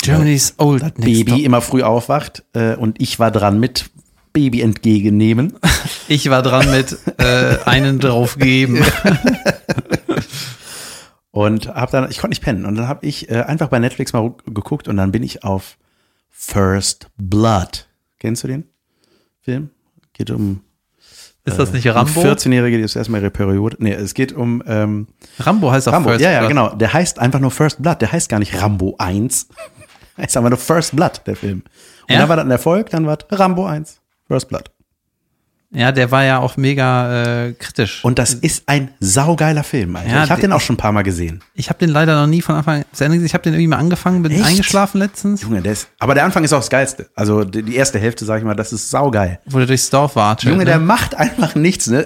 Germany's 0.05 0.55
Old 0.57 0.95
Baby 0.95 1.43
immer 1.43 1.61
früh 1.61 1.83
aufwacht 1.83 2.43
äh, 2.53 2.75
und 2.75 3.01
ich 3.01 3.19
war 3.19 3.31
dran 3.31 3.59
mit 3.59 3.89
Baby 4.33 4.61
entgegennehmen. 4.61 5.53
Ich 6.07 6.29
war 6.29 6.43
dran 6.43 6.69
mit 6.69 6.95
äh, 7.17 7.57
einen 7.65 7.97
drauf 7.99 8.37
geben. 8.37 8.83
Und 11.35 11.67
habe 11.67 11.91
dann, 11.91 12.09
ich 12.09 12.19
konnte 12.19 12.29
nicht 12.29 12.43
pennen. 12.43 12.65
Und 12.65 12.75
dann 12.75 12.87
habe 12.87 13.05
ich 13.05 13.29
äh, 13.29 13.41
einfach 13.41 13.67
bei 13.67 13.77
Netflix 13.79 14.13
mal 14.13 14.35
geguckt 14.45 14.87
und 14.87 14.95
dann 14.95 15.11
bin 15.11 15.21
ich 15.21 15.43
auf 15.43 15.77
First 16.29 17.07
Blood. 17.17 17.89
Kennst 18.19 18.45
du 18.45 18.47
den 18.47 18.63
Film? 19.41 19.69
Geht 20.13 20.29
um 20.31 20.61
Ist 21.43 21.59
das 21.59 21.73
nicht 21.73 21.85
eine 21.89 21.95
Rambo? 21.95 22.21
14-Jährige, 22.21 22.77
die 22.77 22.83
ist 22.83 22.95
erstmal 22.95 23.19
ihre 23.19 23.31
Periode. 23.31 23.75
Nee, 23.79 23.91
es 23.91 24.13
geht 24.13 24.31
um 24.31 24.63
ähm, 24.65 25.07
Rambo 25.39 25.71
heißt 25.71 25.89
auch 25.89 25.93
Rambo. 25.93 26.11
First 26.11 26.23
ja, 26.23 26.31
ja, 26.31 26.39
Blood. 26.39 26.49
genau. 26.49 26.69
Der 26.75 26.93
heißt 26.93 27.19
einfach 27.19 27.41
nur 27.41 27.51
First 27.51 27.81
Blood. 27.81 28.01
Der 28.01 28.13
heißt 28.13 28.29
gar 28.29 28.39
nicht 28.39 28.61
Rambo 28.61 28.95
1. 28.97 29.49
heißt 30.17 30.37
einfach 30.37 30.49
nur 30.49 30.59
First 30.59 30.95
Blood, 30.95 31.21
der 31.25 31.35
Film. 31.35 31.63
Und 32.07 32.13
Ja? 32.13 32.19
dann 32.19 32.29
war 32.29 32.35
das 32.37 32.45
ein 32.45 32.51
Erfolg, 32.51 32.89
dann 32.91 33.05
war 33.05 33.17
Rambo 33.31 33.65
1. 33.65 33.99
First 34.27 34.47
Blood. 34.49 34.71
Ja, 35.71 35.91
der 35.91 36.09
war 36.09 36.23
ja 36.23 36.39
auch 36.39 36.55
mega 36.55 37.47
äh, 37.47 37.53
kritisch. 37.53 38.05
Und 38.05 38.17
das 38.17 38.33
ist 38.33 38.63
ein 38.67 38.91
saugeiler 39.01 39.63
Film, 39.63 39.95
Alter. 39.97 40.09
Ja, 40.09 40.23
ich 40.23 40.29
habe 40.31 40.39
den 40.39 40.53
auch 40.53 40.61
schon 40.61 40.75
ein 40.75 40.77
paar 40.77 40.93
Mal 40.93 41.01
gesehen. 41.01 41.43
ich 41.53 41.67
habe 41.67 41.79
den 41.79 41.89
leider 41.89 42.15
noch 42.21 42.27
nie 42.27 42.41
von 42.41 42.55
Anfang 42.55 42.85
zu 42.93 43.03
Ende 43.03 43.17
gesehen. 43.17 43.25
Ich 43.25 43.33
habe 43.33 43.43
den 43.43 43.53
irgendwie 43.55 43.67
mal 43.67 43.77
angefangen, 43.79 44.23
bin 44.23 44.31
Echt? 44.31 44.45
eingeschlafen 44.45 44.99
letztens, 44.99 45.41
Junge, 45.41 45.61
der 45.61 45.73
ist, 45.73 45.89
aber 45.99 46.13
der 46.13 46.23
Anfang 46.23 46.45
ist 46.45 46.53
auch 46.53 46.59
das 46.59 46.69
Geilste. 46.69 47.09
Also 47.15 47.43
die, 47.43 47.75
erste 47.75 47.99
Hälfte, 47.99 48.23
sag 48.23 48.37
ich 48.37 48.45
mal, 48.45 48.53
das 48.55 48.71
ist 48.71 48.89
saugeil. 48.89 49.39
wo 49.47 49.57
der 49.57 49.67
durchs 49.67 49.89
Dorf 49.89 50.15
watschelt. 50.15 50.53
Junge, 50.53 50.63
ne? 50.63 50.69
der 50.71 50.79
macht 50.79 51.13
einfach 51.15 51.55
nichts, 51.55 51.87
ne? 51.87 52.05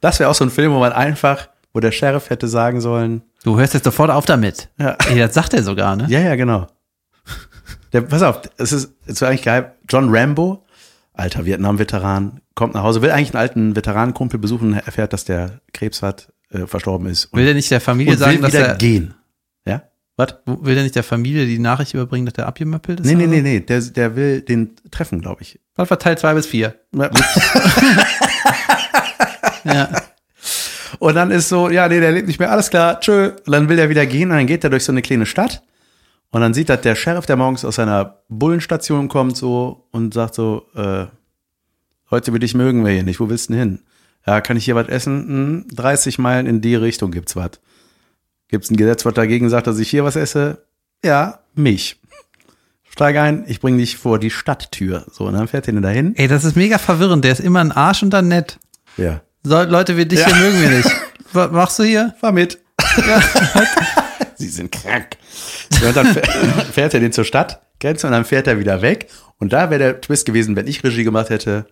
Das 0.00 0.20
wäre 0.20 0.30
auch 0.30 0.34
so 0.34 0.44
ein 0.44 0.50
Film, 0.50 0.72
wo 0.72 0.78
man 0.78 0.92
einfach, 0.92 1.48
wo 1.72 1.80
der 1.80 1.90
Sheriff 1.90 2.30
hätte 2.30 2.46
sagen 2.46 2.80
sollen, 2.80 3.22
Du 3.42 3.58
hörst 3.58 3.72
jetzt 3.74 3.84
sofort 3.84 4.10
auf 4.10 4.26
damit. 4.26 4.68
Ja. 4.78 4.96
Ey, 5.08 5.18
das 5.18 5.32
sagt 5.34 5.54
er 5.54 5.62
sogar, 5.62 5.96
ne? 5.96 6.06
Ja, 6.08 6.20
ja, 6.20 6.34
genau. 6.36 6.66
Der, 7.92 8.02
pass 8.02 8.22
auf, 8.22 8.42
es 8.56 8.72
ist, 8.72 8.92
es 9.06 9.20
war 9.20 9.28
eigentlich 9.28 9.42
geil. 9.42 9.74
John 9.88 10.14
Rambo, 10.14 10.64
alter 11.12 11.46
Vietnam-Veteran, 11.46 12.40
kommt 12.54 12.74
nach 12.74 12.82
Hause, 12.82 13.02
will 13.02 13.10
eigentlich 13.10 13.34
einen 13.34 13.40
alten 13.40 13.76
Veteranenkumpel 13.76 14.38
besuchen, 14.38 14.74
erfährt, 14.74 15.12
dass 15.12 15.24
der 15.24 15.60
Krebs 15.72 16.02
hat, 16.02 16.32
äh, 16.50 16.66
verstorben 16.66 17.06
ist. 17.08 17.26
Und, 17.26 17.38
Will 17.38 17.46
der 17.46 17.54
nicht 17.54 17.70
der 17.70 17.80
Familie 17.80 18.12
und 18.12 18.18
sagen, 18.18 18.36
will 18.36 18.42
dass 18.42 18.52
wieder 18.52 18.66
er, 18.66 18.76
gehen. 18.76 19.14
Ja? 19.64 19.82
Was? 20.16 20.34
will 20.46 20.74
der 20.74 20.82
nicht 20.82 20.96
der 20.96 21.04
Familie 21.04 21.46
die 21.46 21.58
Nachricht 21.58 21.94
überbringen, 21.94 22.26
dass 22.26 22.34
der 22.34 22.46
abgemöppelt 22.46 23.00
ist? 23.00 23.06
Nee, 23.06 23.14
nee, 23.14 23.24
oder 23.24 23.32
nee, 23.36 23.42
nee, 23.42 23.60
der, 23.60 23.80
der 23.80 24.16
will 24.16 24.40
den 24.40 24.76
treffen, 24.90 25.20
glaube 25.20 25.42
ich. 25.42 25.60
Was 25.76 25.88
war 25.90 25.98
Teil 25.98 26.18
zwei 26.18 26.34
bis 26.34 26.46
vier? 26.46 26.74
Ja. 26.92 27.10
Ja. 29.64 29.88
Und 30.98 31.14
dann 31.14 31.30
ist 31.30 31.48
so, 31.48 31.70
ja, 31.70 31.88
nee, 31.88 32.00
der 32.00 32.12
lebt 32.12 32.26
nicht 32.26 32.40
mehr, 32.40 32.50
alles 32.50 32.70
klar, 32.70 33.00
tschö. 33.00 33.32
Und 33.46 33.52
dann 33.52 33.68
will 33.68 33.78
er 33.78 33.88
wieder 33.88 34.06
gehen 34.06 34.30
und 34.30 34.36
dann 34.36 34.46
geht 34.46 34.64
er 34.64 34.70
durch 34.70 34.84
so 34.84 34.92
eine 34.92 35.02
kleine 35.02 35.26
Stadt. 35.26 35.62
Und 36.30 36.40
dann 36.42 36.52
sieht 36.54 36.68
er 36.68 36.76
der 36.76 36.94
Sheriff, 36.94 37.26
der 37.26 37.36
morgens 37.36 37.64
aus 37.64 37.76
seiner 37.76 38.22
Bullenstation 38.28 39.08
kommt, 39.08 39.36
so 39.36 39.86
und 39.92 40.12
sagt 40.12 40.34
so, 40.34 40.66
äh, 40.74 41.06
heute 42.10 42.32
will 42.32 42.42
ich 42.44 42.54
mögen 42.54 42.84
wir 42.84 42.92
hier 42.92 43.02
nicht, 43.02 43.18
wo 43.20 43.30
willst 43.30 43.48
du 43.48 43.54
denn 43.54 43.60
hin? 43.60 43.78
Ja, 44.26 44.40
kann 44.42 44.56
ich 44.58 44.64
hier 44.66 44.74
was 44.74 44.88
essen? 44.88 45.26
Hm, 45.28 45.66
30 45.74 46.18
Meilen 46.18 46.46
in 46.46 46.60
die 46.60 46.74
Richtung 46.74 47.10
gibt's 47.12 47.34
was. 47.34 47.52
Gibt's 48.48 48.70
ein 48.70 48.76
Gesetz, 48.76 49.04
was 49.06 49.14
dagegen 49.14 49.48
sagt, 49.48 49.66
dass 49.66 49.78
ich 49.78 49.88
hier 49.88 50.04
was 50.04 50.16
esse? 50.16 50.64
Ja, 51.02 51.40
mich. 51.54 52.00
Steig 52.90 53.16
ein, 53.16 53.44
ich 53.46 53.60
bring 53.60 53.78
dich 53.78 53.96
vor 53.96 54.18
die 54.18 54.30
Stadttür. 54.30 55.06
So, 55.10 55.24
und 55.24 55.34
dann 55.34 55.48
fährt 55.48 55.68
er 55.68 55.80
dahin. 55.80 56.14
Ey, 56.16 56.28
das 56.28 56.44
ist 56.44 56.56
mega 56.56 56.78
verwirrend. 56.78 57.24
Der 57.24 57.32
ist 57.32 57.40
immer 57.40 57.60
ein 57.60 57.72
Arsch 57.72 58.02
und 58.02 58.10
dann 58.10 58.28
nett. 58.28 58.58
Ja. 58.96 59.20
So, 59.44 59.62
Leute 59.62 59.96
wie 59.96 60.04
dich 60.06 60.20
Ja. 60.20 60.26
hier 60.26 60.36
mögen 60.36 60.60
wir 60.60 60.70
nicht. 60.70 60.90
was 61.32 61.50
machst 61.52 61.78
du 61.78 61.84
hier? 61.84 62.14
Fahr 62.20 62.32
mit. 62.32 62.58
Sie 64.38 64.48
sind 64.48 64.72
krank. 64.72 65.16
Und 65.84 65.96
dann 65.96 66.06
fährt- 66.72 66.94
er 66.94 67.00
den 67.00 67.12
zur 67.12 67.24
Stadtgrenze 67.24 68.06
und 68.06 68.12
dann 68.12 68.24
fährt 68.24 68.46
er 68.46 68.58
wieder 68.58 68.80
weg. 68.82 69.08
Und 69.38 69.52
da 69.52 69.70
wäre 69.70 69.78
der 69.78 70.00
Twist 70.00 70.26
gewesen, 70.26 70.56
wenn 70.56 70.66
ich 70.66 70.82
Regie 70.84 71.04
gemacht 71.04 71.30
hätte, 71.30 71.66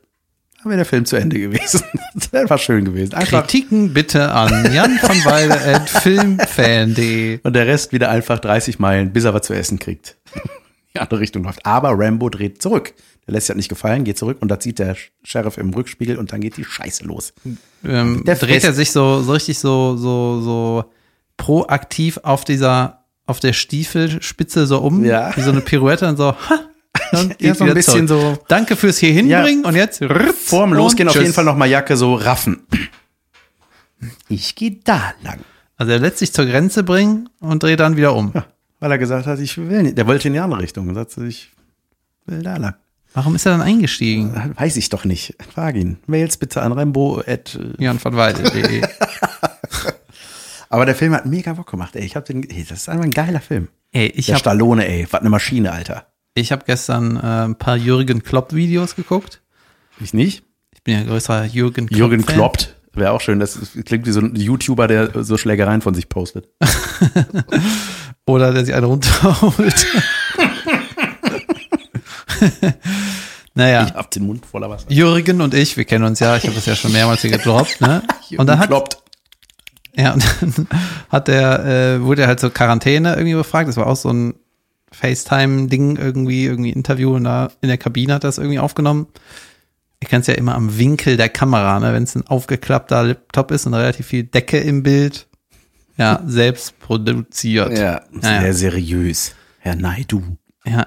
dann 0.58 0.70
wäre 0.70 0.76
der 0.78 0.84
Film 0.86 1.04
zu 1.04 1.16
Ende 1.16 1.38
gewesen. 1.38 1.82
Das 2.14 2.32
wäre 2.32 2.42
einfach 2.42 2.58
schön 2.58 2.84
gewesen. 2.86 3.12
Einfach 3.14 3.42
Kritiken 3.46 3.92
bitte 3.92 4.32
an 4.32 4.72
Jan 4.72 4.98
von 4.98 5.16
Weide 5.26 5.60
at 5.60 5.88
filmfan.de. 6.50 7.40
Und 7.42 7.52
der 7.54 7.66
Rest 7.66 7.92
wieder 7.92 8.08
einfach 8.10 8.38
30 8.38 8.78
Meilen, 8.78 9.12
bis 9.12 9.24
er 9.24 9.34
was 9.34 9.42
zu 9.46 9.52
essen 9.52 9.78
kriegt. 9.78 10.16
Die 10.94 10.98
andere 10.98 11.20
Richtung 11.20 11.44
läuft. 11.44 11.64
Aber 11.66 11.90
Rambo 11.92 12.30
dreht 12.30 12.62
zurück. 12.62 12.94
Der 13.26 13.34
lässt 13.34 13.46
sich 13.48 13.54
das 13.54 13.56
nicht 13.58 13.68
gefallen, 13.68 14.04
geht 14.04 14.16
zurück 14.18 14.38
und 14.40 14.48
da 14.48 14.58
zieht 14.60 14.78
der 14.78 14.96
Sheriff 15.24 15.58
im 15.58 15.74
Rückspiegel 15.74 16.16
und 16.16 16.32
dann 16.32 16.40
geht 16.40 16.56
die 16.56 16.64
Scheiße 16.64 17.04
los. 17.04 17.34
Ähm, 17.84 18.22
Der 18.24 18.36
dreht 18.36 18.62
er 18.64 18.72
sich 18.72 18.92
so, 18.92 19.20
so 19.20 19.32
richtig 19.32 19.58
so, 19.58 19.96
so, 19.96 20.40
so 20.40 20.84
proaktiv 21.37 22.18
auf 22.22 22.45
dieser, 22.45 23.05
auf 23.26 23.41
der 23.41 23.53
Stiefelspitze 23.53 24.66
so 24.66 24.78
um, 24.78 25.05
Ja. 25.05 25.37
wie 25.37 25.41
so 25.43 25.51
eine 25.51 25.61
Pirouette 25.61 26.09
und 26.09 26.16
so, 26.16 26.32
ha, 26.32 26.61
und 27.12 27.37
Ja, 27.41 27.55
so 27.55 27.64
ein 27.64 27.74
bisschen 27.74 28.09
zurück. 28.09 28.37
so- 28.39 28.45
Danke 28.49 28.76
fürs 28.76 28.99
hier 28.99 29.12
hinbringen 29.12 29.64
und 29.64 29.74
jetzt 29.74 30.03
Vorm 30.45 30.72
Losgehen 30.72 31.09
auf 31.09 31.14
jeden. 31.14 31.32
Fall 31.32 31.45
noch 31.45 31.57
mal 31.57 31.68
Jacke 31.68 31.97
so 31.97 32.14
raffen. 32.14 32.66
Ich 34.28 34.55
gehe 34.55 34.78
da 34.84 35.14
lang. 35.22 35.41
Also 35.76 35.93
er 35.93 35.99
lässt 35.99 36.18
sich 36.18 36.32
zur 36.32 36.47
Grenze 36.47 36.82
bringen 36.82 37.28
und 37.41 37.62
dreht 37.62 37.80
dann 37.80 37.97
wieder 37.97 38.14
um. 38.14 38.32
Weil 38.80 38.91
er 38.91 38.99
gesagt 38.99 39.26
hat, 39.26 39.39
ich 39.41 39.57
will 39.59 39.82
nicht. 39.82 39.99
Der 39.99 40.07
wollte 40.07 40.28
in 40.28 40.34
die 40.34 40.41
andere 40.41 40.61
Richtung. 40.62 40.89
Und 40.89 40.95
sagte, 40.95 41.24
ich 41.26 41.51
will 42.26 42.43
da 42.43 42.57
lang. 42.57 42.74
Warum 43.14 43.34
ist 43.34 43.47
er 43.47 43.53
dann 43.53 43.62
eingestiegen? 43.62 44.53
Weiß 44.57 44.76
ich 44.76 44.91
doch 44.91 45.05
nicht. 45.07 45.34
Frag 45.55 45.74
ihn. 45.76 45.99
Mails 46.07 46.37
bitte 46.37 46.61
an 46.62 46.72
Rembo. 46.72 47.20
At, 47.26 47.55
äh, 47.55 47.82
Jan 47.82 47.99
von 47.99 48.14
Weide.de. 48.16 48.82
aber 50.77 50.85
der 50.85 50.95
Film 50.95 51.14
hat 51.14 51.24
mega 51.24 51.55
Bock 51.55 51.70
gemacht, 51.70 51.97
ey. 51.97 52.05
Ich 52.05 52.16
hab 52.16 52.27
den, 52.27 52.43
ey, 52.51 52.62
das 52.68 52.81
ist 52.81 52.89
einfach 52.91 53.05
ein 53.05 53.11
geiler 53.11 53.41
Film. 53.41 53.68
Ey, 53.93 54.09
ich 54.09 54.27
der 54.27 54.35
habe 54.35 54.41
Stallone, 54.41 54.87
ey. 54.87 55.07
Was 55.11 55.20
eine 55.22 55.31
Maschine, 55.31 55.72
Alter. 55.72 56.07
ich 56.35 56.53
hab 56.53 56.66
gestern 56.66 57.16
äh, 57.16 57.47
ein 57.47 57.57
paar 57.57 57.77
Jürgen 57.77 58.22
Klopp-Videos 58.22 58.95
geguckt. 58.95 59.41
Ich 60.01 60.12
nicht? 60.12 60.45
Ich 60.74 60.83
bin 60.83 60.93
ja 60.99 61.05
größerer 61.05 61.47
Jürgen 61.47 61.87
Klopp. 61.87 61.99
Jürgen 61.99 62.27
Kloppt. 62.27 62.77
Wäre 62.93 63.12
auch 63.12 63.22
schön. 63.22 63.41
Das 63.41 63.59
klingt 63.87 64.07
wie 64.07 64.12
so 64.12 64.20
ein 64.20 64.37
YouTuber, 64.37 64.87
der 64.87 65.24
so 65.24 65.39
Schlägereien 65.39 65.81
von 65.81 65.95
sich 65.95 66.11
postet. 66.11 66.51
Oder 68.27 68.53
der 68.53 68.66
sich 68.66 68.74
eine 68.74 68.85
runterholt. 68.85 69.87
naja. 73.55 73.87
Ich 73.87 73.95
hab 73.95 74.11
den 74.11 74.27
Mund 74.27 74.45
voller 74.45 74.68
Wasser. 74.68 74.91
Jürgen 74.91 75.41
und 75.41 75.55
ich, 75.55 75.79
wir 75.79 75.87
kennen 75.87 76.05
uns 76.05 76.20
ja, 76.20 76.37
ich 76.37 76.45
habe 76.45 76.55
das 76.55 76.66
ja 76.66 76.77
schon 76.77 76.93
mehrmals 76.93 77.22
hier 77.22 77.31
gedroppt, 77.31 77.81
ne? 77.81 78.03
Und 78.37 78.47
dann 78.47 78.59
hat, 78.59 78.68
Kloppt. 78.68 78.99
Ja, 79.97 80.12
und 80.14 80.24
dann 80.40 80.68
hat 81.09 81.28
der, 81.28 81.64
äh, 81.64 82.03
wurde 82.03 82.22
er 82.22 82.28
halt 82.28 82.40
zur 82.40 82.53
Quarantäne 82.53 83.14
irgendwie 83.14 83.34
befragt. 83.34 83.68
Das 83.68 83.76
war 83.76 83.86
auch 83.86 83.97
so 83.97 84.11
ein 84.11 84.34
FaceTime-Ding 84.92 85.97
irgendwie, 85.97 86.44
irgendwie 86.44 86.70
Interview 86.70 87.14
und 87.14 87.24
da 87.24 87.51
in 87.61 87.68
der 87.68 87.78
Kabine 87.78 88.14
hat 88.14 88.24
das 88.24 88.38
irgendwie 88.38 88.59
aufgenommen. 88.59 89.07
Ihr 90.01 90.09
kennt 90.09 90.22
es 90.22 90.26
ja 90.28 90.34
immer 90.34 90.55
am 90.55 90.78
Winkel 90.78 91.16
der 91.16 91.30
Kamera, 91.30 91.80
ne? 91.80 91.92
Wenn 91.92 92.03
es 92.03 92.14
ein 92.14 92.26
aufgeklappter 92.26 93.03
Laptop 93.03 93.51
ist 93.51 93.66
und 93.66 93.74
relativ 93.74 94.07
viel 94.07 94.24
Decke 94.24 94.59
im 94.59 94.82
Bild. 94.82 95.26
Ja, 95.97 96.22
selbst 96.26 96.78
produziert. 96.78 97.76
Ja, 97.78 98.03
Ja, 98.12 98.20
sehr 98.20 98.42
ja. 98.42 98.53
seriös. 98.53 99.34
Herr 99.59 99.74
Naidu. 99.74 100.22
Ja, 100.64 100.86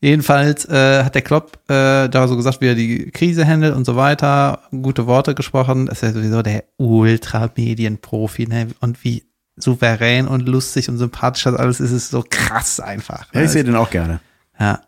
jedenfalls 0.00 0.64
äh, 0.68 1.02
hat 1.04 1.14
der 1.14 1.22
Klopp 1.22 1.58
äh, 1.68 2.08
da 2.08 2.28
so 2.28 2.36
gesagt, 2.36 2.60
wie 2.60 2.66
er 2.68 2.74
die 2.74 3.10
Krise 3.10 3.46
handelt 3.46 3.74
und 3.74 3.84
so 3.84 3.96
weiter, 3.96 4.60
gute 4.70 5.06
Worte 5.06 5.34
gesprochen. 5.34 5.86
Das 5.86 6.02
ist 6.02 6.02
ja 6.02 6.12
sowieso 6.12 6.42
der 6.42 6.64
Ultra-Medienprofi, 6.76 8.46
ne? 8.46 8.68
Und 8.80 9.02
wie 9.04 9.24
souverän 9.56 10.28
und 10.28 10.46
lustig 10.48 10.88
und 10.88 10.98
sympathisch 10.98 11.44
das 11.44 11.54
alles 11.54 11.80
ist, 11.80 11.90
ist 11.92 12.10
so 12.10 12.24
krass 12.28 12.78
einfach. 12.80 13.26
Ja, 13.32 13.42
ich 13.42 13.50
sehe 13.50 13.64
den 13.64 13.74
auch 13.76 13.90
gerne. 13.90 14.20
Ja. 14.60 14.80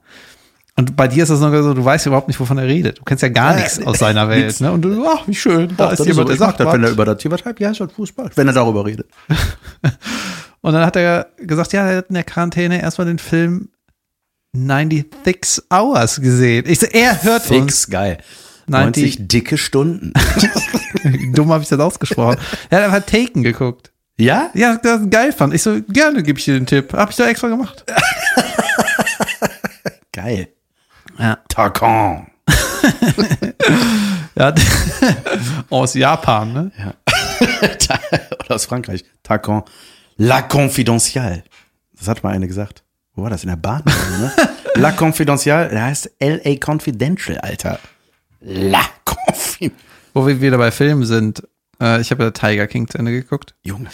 Und 0.77 0.95
bei 0.95 1.09
dir 1.09 1.25
ist 1.25 1.31
das 1.31 1.41
noch 1.41 1.51
so, 1.53 1.75
du 1.75 1.85
weißt 1.85 2.07
überhaupt 2.07 2.29
nicht, 2.29 2.39
wovon 2.39 2.59
er 2.59 2.67
redet. 2.67 2.99
Du 2.99 3.03
kennst 3.03 3.23
ja 3.23 3.31
gar 3.31 3.53
Ja, 3.55 3.57
nichts 3.61 3.85
aus 3.85 3.99
seiner 3.99 4.29
Welt, 4.29 4.47
nix. 4.47 4.61
ne? 4.61 4.71
Und 4.71 4.83
du, 4.83 5.05
ach, 5.09 5.27
wie 5.27 5.35
schön, 5.35 5.75
da 5.77 5.89
Ach, 5.89 5.93
ist 5.93 6.01
jemand, 6.07 6.29
so. 6.29 6.35
der 6.35 6.37
sagt 6.37 6.61
das, 6.61 6.73
wenn 6.73 6.85
er 6.85 6.91
über 6.91 7.05
das 7.05 7.19
Thema 7.19 7.37
schreibt. 7.37 7.59
Ja, 7.59 7.71
ist 7.71 7.81
halt 7.81 7.91
Fußball. 7.93 8.31
Wenn 8.37 8.47
er 8.47 8.53
darüber 8.53 8.85
redet. 8.87 9.09
Und 10.61 10.73
dann 10.75 10.85
hat 10.85 10.97
er 10.97 11.29
gesagt, 11.39 11.73
ja, 11.73 11.89
er 11.89 11.97
hat 11.99 12.07
in 12.09 12.15
der 12.15 12.25
Quarantäne 12.25 12.81
erstmal 12.81 13.07
den 13.07 13.19
Film 13.19 13.71
96 14.53 15.65
Hours 15.73 16.21
gesehen. 16.21 16.65
Ich 16.67 16.81
so, 16.81 16.87
er 16.87 17.23
hört 17.23 17.43
uns. 17.43 17.49
Fix, 17.49 17.91
geil. 17.91 18.19
90 18.67 19.19
90 19.19 19.29
dicke 19.29 19.59
Stunden. 19.59 20.13
Dumm 21.33 21.53
habe 21.53 21.63
ich 21.63 21.69
das 21.69 21.81
ausgesprochen. 21.81 22.39
Er 22.71 22.79
hat 22.79 22.85
einfach 22.93 23.07
Taken 23.07 23.43
geguckt. 23.43 23.93
ja? 24.19 24.51
Ja, 24.55 24.77
das 24.77 25.09
geil 25.09 25.33
fand. 25.33 25.55
Ich 25.55 25.63
so, 25.63 25.81
gerne 25.89 26.23
gebe 26.23 26.39
ich 26.39 26.45
dir 26.45 26.55
den 26.55 26.67
Tipp. 26.67 26.93
Hab 26.93 27.11
ich 27.11 27.17
doch 27.17 27.27
extra 27.27 27.49
gemacht. 27.49 27.85
Geil. 30.13 30.49
Ja. 31.19 31.39
Tarkan. 31.49 32.27
ja. 34.35 34.55
Aus 35.71 35.95
Japan, 35.95 36.53
ne? 36.53 36.73
Oder 38.41 38.55
aus 38.55 38.65
Frankreich. 38.67 39.05
Tarkan. 39.23 39.63
La 40.17 40.43
Confidential. 40.43 41.45
Das 41.97 42.09
hat 42.09 42.25
mal 42.25 42.35
eine 42.35 42.49
gesagt. 42.49 42.83
Wo 43.19 43.25
war 43.25 43.31
das? 43.31 43.43
In 43.43 43.49
der 43.49 43.57
Bahn? 43.57 43.83
ne? 43.85 44.33
La 44.77 44.93
Confidential. 44.93 45.69
Der 45.71 45.87
heißt 45.87 46.09
L.A. 46.21 46.55
Confidential, 46.65 47.37
Alter. 47.39 47.81
La 48.41 48.83
Confidential. 49.05 49.73
Wo 50.15 50.25
wir 50.25 50.41
wieder 50.41 50.57
bei 50.57 50.71
Filmen 50.71 51.05
sind. 51.05 51.43
Äh, 51.81 52.01
ich 52.01 52.13
habe 52.13 52.23
ja 52.23 52.31
Tiger 52.31 52.69
King 52.69 52.87
zu 52.87 52.97
Ende 52.97 53.11
geguckt 53.11 53.57
Junge. 53.65 53.89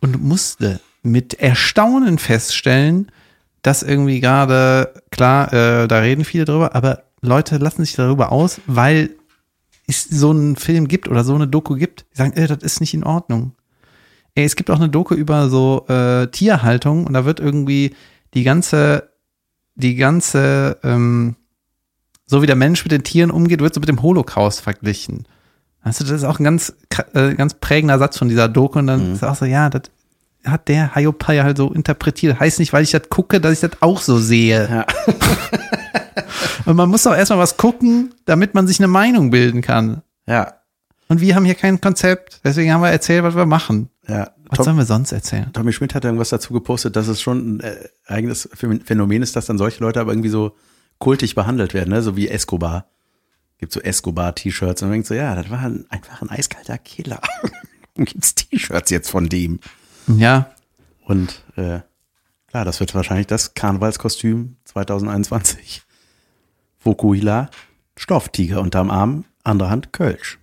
und 0.00 0.22
musste 0.22 0.80
mit 1.02 1.34
Erstaunen 1.34 2.16
feststellen, 2.16 3.12
dass 3.60 3.82
irgendwie 3.82 4.20
gerade, 4.20 4.94
klar, 5.10 5.52
äh, 5.52 5.86
da 5.86 5.98
reden 5.98 6.24
viele 6.24 6.46
drüber, 6.46 6.74
aber 6.74 7.02
Leute 7.20 7.58
lassen 7.58 7.84
sich 7.84 7.96
darüber 7.96 8.32
aus, 8.32 8.62
weil 8.66 9.10
es 9.88 10.04
so 10.04 10.30
einen 10.30 10.56
Film 10.56 10.88
gibt 10.88 11.06
oder 11.06 11.22
so 11.22 11.34
eine 11.34 11.46
Doku 11.46 11.74
gibt, 11.74 12.06
die 12.14 12.16
sagen, 12.16 12.32
äh, 12.32 12.46
das 12.46 12.62
ist 12.62 12.80
nicht 12.80 12.94
in 12.94 13.04
Ordnung. 13.04 13.52
Ey, 14.34 14.46
es 14.46 14.56
gibt 14.56 14.70
auch 14.70 14.76
eine 14.76 14.88
Doku 14.88 15.14
über 15.14 15.50
so 15.50 15.84
äh, 15.88 16.28
Tierhaltung 16.28 17.06
und 17.06 17.12
da 17.12 17.26
wird 17.26 17.40
irgendwie 17.40 17.94
die 18.34 18.44
ganze, 18.44 19.10
die 19.74 19.96
ganze, 19.96 20.78
ähm, 20.82 21.36
so 22.26 22.42
wie 22.42 22.46
der 22.46 22.56
Mensch 22.56 22.84
mit 22.84 22.92
den 22.92 23.02
Tieren 23.02 23.30
umgeht, 23.30 23.60
wird 23.60 23.74
so 23.74 23.80
mit 23.80 23.88
dem 23.88 24.02
Holocaust 24.02 24.60
verglichen. 24.60 25.26
Du, 25.84 25.90
das 25.90 26.10
ist 26.10 26.24
auch 26.24 26.38
ein 26.38 26.44
ganz, 26.44 26.74
äh, 27.14 27.34
ganz 27.34 27.54
prägender 27.54 27.98
Satz 27.98 28.18
von 28.18 28.28
dieser 28.28 28.48
Doku 28.48 28.78
und 28.78 28.86
dann 28.86 29.14
ist 29.14 29.24
auch 29.24 29.34
so, 29.34 29.46
ja, 29.46 29.70
das 29.70 29.82
hat 30.44 30.68
der 30.68 30.94
Hayopai 30.94 31.40
halt 31.40 31.56
so 31.56 31.72
interpretiert. 31.72 32.38
Heißt 32.38 32.58
nicht, 32.58 32.72
weil 32.72 32.82
ich 32.82 32.90
das 32.90 33.08
gucke, 33.08 33.40
dass 33.40 33.52
ich 33.52 33.60
das 33.60 33.82
auch 33.82 34.00
so 34.00 34.18
sehe. 34.18 34.68
Ja. 34.68 34.86
Und 36.66 36.76
man 36.76 36.88
muss 36.88 37.02
doch 37.02 37.14
erstmal 37.14 37.38
was 37.38 37.56
gucken, 37.56 38.14
damit 38.24 38.54
man 38.54 38.66
sich 38.66 38.78
eine 38.78 38.88
Meinung 38.88 39.30
bilden 39.30 39.62
kann. 39.62 40.02
Ja. 40.26 40.54
Und 41.08 41.20
wir 41.20 41.34
haben 41.34 41.44
hier 41.44 41.54
kein 41.54 41.80
Konzept, 41.80 42.40
deswegen 42.44 42.72
haben 42.72 42.82
wir 42.82 42.90
erzählt, 42.90 43.24
was 43.24 43.34
wir 43.34 43.46
machen. 43.46 43.90
Ja. 44.06 44.30
Was 44.50 44.56
Tom, 44.58 44.64
sollen 44.64 44.76
wir 44.76 44.84
sonst 44.84 45.12
erzählen? 45.12 45.52
Tommy 45.52 45.72
Schmidt 45.72 45.94
hat 45.94 46.04
irgendwas 46.04 46.28
dazu 46.30 46.52
gepostet, 46.52 46.96
dass 46.96 47.08
es 47.08 47.20
schon 47.22 47.56
ein 47.56 47.60
äh, 47.60 47.88
eigenes 48.06 48.48
Phänomen 48.52 49.22
ist, 49.22 49.36
dass 49.36 49.46
dann 49.46 49.58
solche 49.58 49.82
Leute 49.82 50.00
aber 50.00 50.12
irgendwie 50.12 50.28
so 50.28 50.56
kultig 50.98 51.34
behandelt 51.34 51.72
werden, 51.72 51.90
ne? 51.90 52.02
so 52.02 52.16
wie 52.16 52.28
Escobar. 52.28 52.86
Gibt 53.58 53.72
so 53.72 53.80
Escobar-T-Shirts 53.80 54.82
und 54.82 54.88
man 54.88 54.94
denkt 54.94 55.06
so, 55.08 55.14
ja, 55.14 55.34
das 55.34 55.50
war 55.50 55.60
ein, 55.60 55.84
einfach 55.88 56.20
ein 56.22 56.30
eiskalter 56.30 56.78
Killer. 56.78 57.20
Warum 57.94 58.04
gibt's 58.06 58.34
T-Shirts 58.34 58.90
jetzt 58.90 59.10
von 59.10 59.28
dem? 59.28 59.60
Ja, 60.08 60.50
Und 61.04 61.42
äh, 61.56 61.80
klar, 62.48 62.64
das 62.64 62.80
wird 62.80 62.94
wahrscheinlich 62.94 63.26
das 63.28 63.54
Karnevalskostüm 63.54 64.56
2021. 64.64 65.82
Vokuhila, 66.82 67.50
Stofftiger 67.96 68.60
unterm 68.60 68.90
Arm, 68.90 69.24
andere 69.44 69.70
Hand 69.70 69.92
Kölsch. 69.92 70.38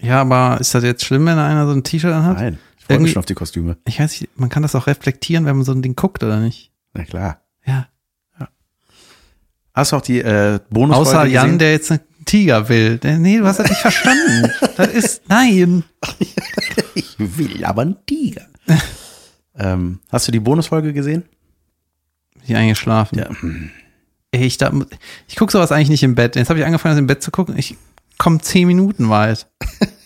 ja, 0.00 0.20
aber 0.20 0.58
ist 0.60 0.74
das 0.74 0.84
jetzt 0.84 1.04
schlimm, 1.04 1.26
wenn 1.26 1.38
einer 1.38 1.66
so 1.66 1.72
ein 1.72 1.82
T-Shirt 1.82 2.12
anhat? 2.12 2.38
Nein, 2.38 2.58
freue 2.88 3.00
mich 3.00 3.12
schon 3.12 3.20
auf 3.20 3.26
die 3.26 3.34
Kostüme. 3.34 3.76
Ich 3.86 4.00
weiß 4.00 4.20
nicht, 4.20 4.38
man 4.38 4.48
kann 4.48 4.62
das 4.62 4.74
auch 4.74 4.86
reflektieren, 4.86 5.46
wenn 5.46 5.56
man 5.56 5.64
so 5.64 5.72
ein 5.72 5.82
Ding 5.82 5.94
guckt, 5.96 6.22
oder 6.22 6.40
nicht? 6.40 6.72
Na 6.94 7.04
klar. 7.04 7.42
Ja. 7.64 7.88
Hast 9.78 9.92
du 9.92 9.96
auch 9.96 10.02
die 10.02 10.18
äh, 10.18 10.58
Bonusfolge 10.70 11.10
Außer 11.10 11.26
Jan, 11.26 11.44
gesehen? 11.44 11.58
der 11.60 11.70
jetzt 11.70 11.90
einen 11.92 12.00
Tiger 12.24 12.68
will. 12.68 12.98
Nee, 13.04 13.38
du 13.38 13.46
hast 13.46 13.60
das 13.60 13.68
nicht 13.68 13.80
verstanden. 13.80 14.50
das 14.76 14.88
ist, 14.88 15.22
nein. 15.28 15.84
Ich 16.94 17.14
will 17.18 17.64
aber 17.64 17.82
einen 17.82 17.96
Tiger. 18.04 18.46
ähm, 19.56 20.00
hast 20.10 20.26
du 20.26 20.32
die 20.32 20.40
Bonusfolge 20.40 20.92
gesehen? 20.92 21.22
Ich 22.44 22.56
eingeschlafen. 22.56 23.18
Ja. 23.18 23.30
Ich, 24.32 24.58
da, 24.58 24.72
ich 25.28 25.36
gucke 25.36 25.52
sowas 25.52 25.70
eigentlich 25.70 25.90
nicht 25.90 26.02
im 26.02 26.16
Bett. 26.16 26.34
Jetzt 26.34 26.48
habe 26.48 26.58
ich 26.58 26.66
angefangen, 26.66 26.94
das 26.94 26.98
im 26.98 27.06
Bett 27.06 27.22
zu 27.22 27.30
gucken. 27.30 27.56
Ich 27.56 27.76
komme 28.18 28.40
zehn 28.40 28.66
Minuten 28.66 29.08
weit. 29.10 29.46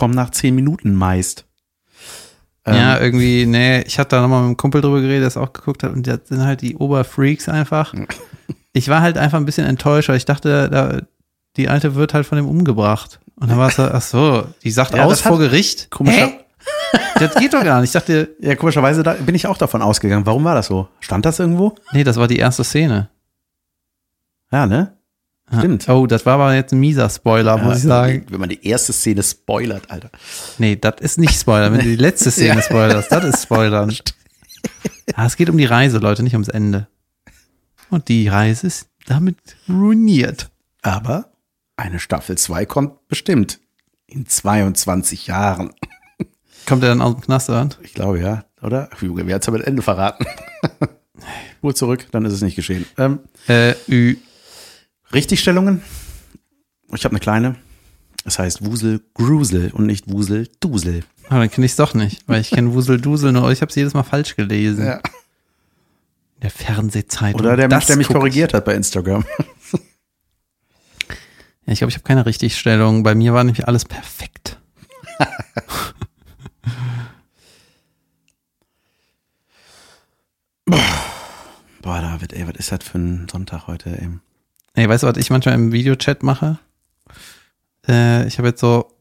Ich 0.00 0.02
komme 0.02 0.14
nach 0.14 0.30
zehn 0.30 0.54
Minuten 0.54 0.94
meist. 0.94 1.44
Ähm, 2.64 2.74
ja, 2.74 2.98
irgendwie, 2.98 3.44
nee, 3.44 3.82
ich 3.82 3.98
hatte 3.98 4.16
da 4.16 4.22
nochmal 4.22 4.40
mit 4.40 4.46
einem 4.46 4.56
Kumpel 4.56 4.80
drüber 4.80 5.02
geredet, 5.02 5.20
der 5.20 5.28
es 5.28 5.36
auch 5.36 5.52
geguckt 5.52 5.82
hat 5.82 5.92
und 5.92 6.06
das 6.06 6.20
sind 6.24 6.42
halt 6.42 6.62
die 6.62 6.74
Oberfreaks 6.74 7.50
einfach. 7.50 7.92
Ich 8.72 8.88
war 8.88 9.02
halt 9.02 9.18
einfach 9.18 9.36
ein 9.36 9.44
bisschen 9.44 9.66
enttäuscht, 9.66 10.08
weil 10.08 10.16
ich 10.16 10.24
dachte, 10.24 10.70
da, 10.70 11.02
die 11.58 11.68
alte 11.68 11.96
wird 11.96 12.14
halt 12.14 12.24
von 12.24 12.36
dem 12.36 12.48
umgebracht. 12.48 13.20
Und 13.36 13.50
dann 13.50 13.58
war 13.58 13.68
es 13.68 13.76
so, 13.76 13.82
ach 13.82 14.00
so, 14.00 14.46
die 14.64 14.70
sagt 14.70 14.94
Ja, 14.94 15.04
aus 15.04 15.20
vor 15.20 15.38
Gericht. 15.38 15.90
Komischer- 15.90 16.28
Hä? 16.28 16.40
Das 17.18 17.34
geht 17.34 17.52
doch 17.52 17.62
gar 17.62 17.80
nicht. 17.82 17.90
Ich 17.90 17.92
dachte, 17.92 18.34
Ja, 18.40 18.54
komischerweise 18.56 19.02
da 19.02 19.12
bin 19.12 19.34
ich 19.34 19.46
auch 19.46 19.58
davon 19.58 19.82
ausgegangen. 19.82 20.24
Warum 20.24 20.44
war 20.44 20.54
das 20.54 20.68
so? 20.68 20.88
Stand 21.00 21.26
das 21.26 21.38
irgendwo? 21.40 21.74
nee, 21.92 22.04
das 22.04 22.16
war 22.16 22.26
die 22.26 22.38
erste 22.38 22.64
Szene. 22.64 23.10
Ja, 24.50 24.66
ne? 24.66 24.96
Stimmt. 25.58 25.88
Oh, 25.88 26.06
das 26.06 26.24
war 26.26 26.34
aber 26.34 26.54
jetzt 26.54 26.72
ein 26.72 26.80
mieser 26.80 27.10
Spoiler, 27.10 27.58
muss 27.58 27.78
ich 27.78 27.82
sagen. 27.82 28.24
Wenn 28.30 28.40
man 28.40 28.48
die 28.48 28.64
erste 28.66 28.92
Szene 28.92 29.22
spoilert, 29.22 29.90
Alter. 29.90 30.10
Nee, 30.58 30.76
das 30.76 30.94
ist 31.00 31.18
nicht 31.18 31.38
Spoiler. 31.38 31.72
Wenn 31.72 31.80
du 31.80 31.86
die 31.86 31.96
letzte 31.96 32.30
Szene 32.30 32.62
spoilerst, 32.62 33.10
das 33.10 33.24
ist 33.24 33.42
Spoiler. 33.42 33.88
Ah, 35.14 35.26
es 35.26 35.36
geht 35.36 35.50
um 35.50 35.58
die 35.58 35.64
Reise, 35.64 35.98
Leute, 35.98 36.22
nicht 36.22 36.34
ums 36.34 36.48
Ende. 36.48 36.86
Und 37.90 38.08
die 38.08 38.28
Reise 38.28 38.68
ist 38.68 38.88
damit 39.06 39.38
ruiniert. 39.68 40.50
Aber 40.82 41.32
eine 41.76 41.98
Staffel 41.98 42.38
2 42.38 42.66
kommt 42.66 43.08
bestimmt. 43.08 43.58
In 44.06 44.26
22 44.26 45.26
Jahren. 45.28 45.72
Kommt 46.66 46.82
er 46.82 46.90
dann 46.90 47.00
aus 47.00 47.14
dem 47.14 47.22
Knast, 47.22 47.48
oder? 47.48 47.68
Ich 47.82 47.94
glaube, 47.94 48.20
ja, 48.20 48.44
oder? 48.60 48.90
Junge, 49.00 49.26
wer 49.26 49.36
hat's 49.36 49.48
aber 49.48 49.58
das 49.58 49.66
Ende 49.66 49.82
verraten? 49.82 50.26
Spur 51.58 51.74
zurück, 51.74 52.06
dann 52.12 52.24
ist 52.24 52.32
es 52.34 52.42
nicht 52.42 52.54
geschehen. 52.56 52.86
Ähm, 52.98 53.20
Äh, 53.48 53.74
Ü. 53.88 54.16
Richtigstellungen. 55.12 55.82
Ich 56.94 57.04
habe 57.04 57.12
eine 57.12 57.20
kleine. 57.20 57.56
Es 58.24 58.38
heißt 58.38 58.64
Wusel 58.64 59.00
Grusel 59.14 59.70
und 59.72 59.86
nicht 59.86 60.10
Wusel 60.12 60.48
Dusel. 60.60 61.04
Aber 61.28 61.40
dann 61.40 61.50
kenne 61.50 61.64
ich 61.64 61.72
es 61.72 61.76
doch 61.76 61.94
nicht, 61.94 62.22
weil 62.26 62.40
ich 62.40 62.50
kenne 62.50 62.72
Wusel 62.74 63.00
Dusel 63.00 63.32
nur. 63.32 63.50
Ich 63.50 63.60
habe 63.62 63.70
es 63.70 63.76
jedes 63.76 63.94
Mal 63.94 64.02
falsch 64.02 64.36
gelesen. 64.36 64.84
Ja. 64.86 64.96
In 64.96 65.02
Der 66.42 66.50
Fernsehzeitung. 66.50 67.40
Oder 67.40 67.56
der 67.56 67.68
Mensch, 67.68 67.86
der 67.86 67.96
mich 67.96 68.08
korrigiert 68.08 68.52
hat 68.54 68.64
bei 68.64 68.74
Instagram. 68.74 69.24
Ja, 71.66 71.72
ich 71.74 71.78
glaube, 71.80 71.90
ich 71.90 71.96
habe 71.96 72.04
keine 72.04 72.24
Richtigstellung. 72.26 73.02
Bei 73.04 73.14
mir 73.14 73.32
war 73.32 73.44
nämlich 73.44 73.68
alles 73.68 73.84
perfekt. 73.84 74.58
Boah, 81.82 82.00
David, 82.00 82.32
ey, 82.32 82.48
was 82.48 82.56
ist 82.56 82.72
das 82.72 82.82
für 82.82 82.98
ein 82.98 83.28
Sonntag 83.30 83.66
heute, 83.66 83.90
ey? 84.00 84.08
Ey, 84.74 84.88
weißt 84.88 85.02
du, 85.02 85.08
was 85.08 85.16
ich 85.16 85.30
manchmal 85.30 85.54
im 85.54 85.72
Videochat 85.72 86.22
mache? 86.22 86.58
Äh, 87.88 88.26
ich 88.26 88.38
habe 88.38 88.48
jetzt 88.48 88.60
so, 88.60 88.92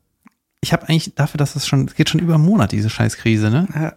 ich 0.62 0.74
habe 0.74 0.88
eigentlich 0.88 1.14
dafür, 1.16 1.38
dass 1.38 1.56
es 1.56 1.68
schon, 1.68 1.88
es 1.88 1.96
geht 1.96 2.10
schon 2.10 2.20
über 2.20 2.36
einen 2.36 2.46
Monat, 2.46 2.72
diese 2.72 2.90
Scheißkrise, 2.90 3.50
ne? 3.50 3.96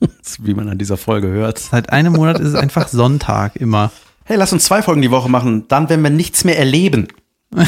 Wie 0.38 0.54
man 0.54 0.68
an 0.68 0.78
dieser 0.78 0.96
Folge 0.96 1.28
hört. 1.28 1.58
Seit 1.58 1.90
einem 1.90 2.14
Monat 2.14 2.38
ist 2.38 2.48
es 2.48 2.54
einfach 2.54 2.88
Sonntag 2.88 3.56
immer. 3.56 3.90
Hey, 4.24 4.36
lass 4.36 4.52
uns 4.52 4.64
zwei 4.64 4.80
Folgen 4.82 5.02
die 5.02 5.10
Woche 5.10 5.28
machen. 5.28 5.68
Dann, 5.68 5.88
wenn 5.88 6.02
wir 6.02 6.10
nichts 6.10 6.44
mehr 6.44 6.58
erleben. 6.58 7.08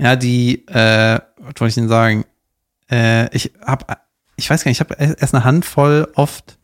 Ja, 0.00 0.14
die, 0.14 0.64
äh, 0.68 1.18
was 1.38 1.60
wollte 1.60 1.66
ich 1.66 1.74
denn 1.74 1.88
sagen? 1.88 2.24
Äh, 2.88 3.34
ich 3.34 3.52
habe, 3.66 3.84
ich 4.36 4.48
weiß 4.48 4.62
gar 4.62 4.70
nicht, 4.70 4.80
ich 4.80 4.88
habe 4.88 4.94
erst 4.94 5.34
eine 5.34 5.42
Handvoll 5.44 6.06
oft 6.14 6.56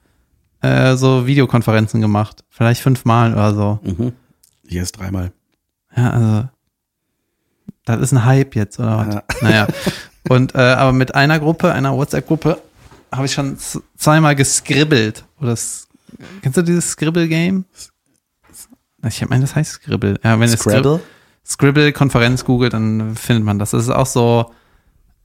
äh, 0.62 0.94
so 0.94 1.26
Videokonferenzen 1.26 2.00
gemacht. 2.00 2.44
Vielleicht 2.48 2.80
fünfmal 2.80 3.32
oder 3.32 3.52
so. 3.54 3.80
Hier 4.68 4.82
ist 4.82 4.92
dreimal. 4.92 5.32
Ja, 5.96 6.10
also, 6.10 6.48
das 7.84 8.00
ist 8.00 8.12
ein 8.12 8.24
Hype 8.24 8.56
jetzt, 8.56 8.78
oder 8.78 8.98
was? 8.98 9.14
Ja. 9.14 9.22
Naja. 9.42 9.66
Und, 10.28 10.54
äh, 10.54 10.58
aber 10.58 10.92
mit 10.92 11.14
einer 11.14 11.38
Gruppe, 11.38 11.72
einer 11.72 11.94
WhatsApp-Gruppe, 11.94 12.60
habe 13.12 13.26
ich 13.26 13.32
schon 13.32 13.58
zweimal 13.96 14.34
gescribbelt. 14.34 15.24
Oder 15.40 15.56
kennst 16.42 16.56
du 16.56 16.62
dieses 16.62 16.90
Scribble-Game? 16.90 17.64
Ich 19.06 19.28
meine, 19.28 19.42
das 19.42 19.54
heißt 19.54 19.72
Scribble. 19.72 20.18
Ja, 20.24 20.40
wenn 20.40 20.48
es 20.48 20.58
Scrabble? 20.60 21.00
Scribble-Konferenz 21.46 22.44
googelt, 22.44 22.72
dann 22.72 23.14
findet 23.16 23.44
man 23.44 23.58
das. 23.58 23.72
Das 23.72 23.82
ist 23.82 23.90
auch 23.90 24.06
so 24.06 24.52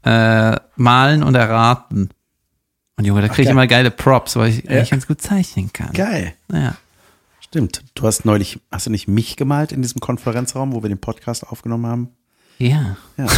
äh, 0.03 0.55
malen 0.75 1.23
und 1.23 1.35
erraten. 1.35 2.09
Und 2.97 3.05
Junge, 3.05 3.21
da 3.21 3.27
kriege 3.29 3.43
ich 3.43 3.47
geil. 3.47 3.53
immer 3.53 3.67
geile 3.67 3.89
Props, 3.91 4.35
weil 4.35 4.49
ich 4.49 4.63
Ja. 4.65 4.71
eigentlich 4.71 4.89
ganz 4.89 5.07
gut 5.07 5.21
zeichnen 5.21 5.71
kann. 5.71 5.93
Geil. 5.93 6.33
Naja. 6.49 6.75
Stimmt. 7.49 7.83
Du 7.95 8.03
hast 8.03 8.25
neulich, 8.25 8.59
hast 8.71 8.85
du 8.85 8.91
nicht 8.91 9.07
mich 9.07 9.35
gemalt 9.35 9.71
in 9.71 9.81
diesem 9.81 9.99
Konferenzraum, 9.99 10.71
wo 10.73 10.83
wir 10.83 10.89
den 10.89 11.01
Podcast 11.01 11.47
aufgenommen 11.47 11.87
haben? 11.87 12.09
Ja. 12.59 12.97
Ja. 13.17 13.27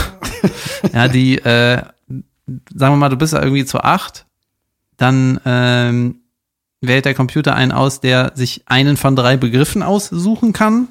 Ja, 0.93 1.07
die, 1.07 1.37
äh, 1.37 1.83
sagen 2.07 2.93
wir 2.93 2.95
mal, 2.95 3.09
du 3.09 3.15
bist 3.15 3.33
da 3.33 3.43
irgendwie 3.43 3.65
zu 3.65 3.81
acht, 3.81 4.25
dann 4.97 5.39
ähm, 5.45 6.21
wählt 6.81 7.05
der 7.05 7.13
Computer 7.13 7.53
einen 7.53 7.71
aus, 7.71 8.01
der 8.01 8.31
sich 8.33 8.63
einen 8.65 8.97
von 8.97 9.15
drei 9.15 9.37
Begriffen 9.37 9.83
aussuchen 9.83 10.53
kann. 10.53 10.87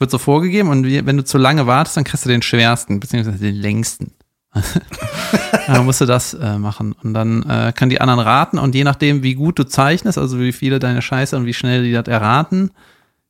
Wird 0.00 0.10
so 0.10 0.18
vorgegeben 0.18 0.68
und 0.68 0.84
wenn 0.84 1.16
du 1.16 1.24
zu 1.24 1.38
lange 1.38 1.68
wartest, 1.68 1.96
dann 1.96 2.02
kriegst 2.02 2.24
du 2.24 2.28
den 2.28 2.42
schwersten, 2.42 2.98
beziehungsweise 2.98 3.38
den 3.38 3.54
längsten. 3.54 4.12
dann 5.66 5.84
musst 5.84 6.00
du 6.00 6.06
das 6.06 6.34
äh, 6.34 6.58
machen. 6.58 6.92
Und 6.92 7.14
dann 7.14 7.42
äh, 7.48 7.72
können 7.74 7.90
die 7.90 8.00
anderen 8.00 8.20
raten 8.20 8.58
und 8.58 8.74
je 8.74 8.84
nachdem, 8.84 9.22
wie 9.22 9.34
gut 9.34 9.58
du 9.58 9.64
zeichnest, 9.64 10.18
also 10.18 10.40
wie 10.40 10.52
viele 10.52 10.78
deine 10.78 11.02
Scheiße 11.02 11.36
und 11.36 11.46
wie 11.46 11.54
schnell 11.54 11.84
die 11.84 11.92
das 11.92 12.08
erraten, 12.08 12.72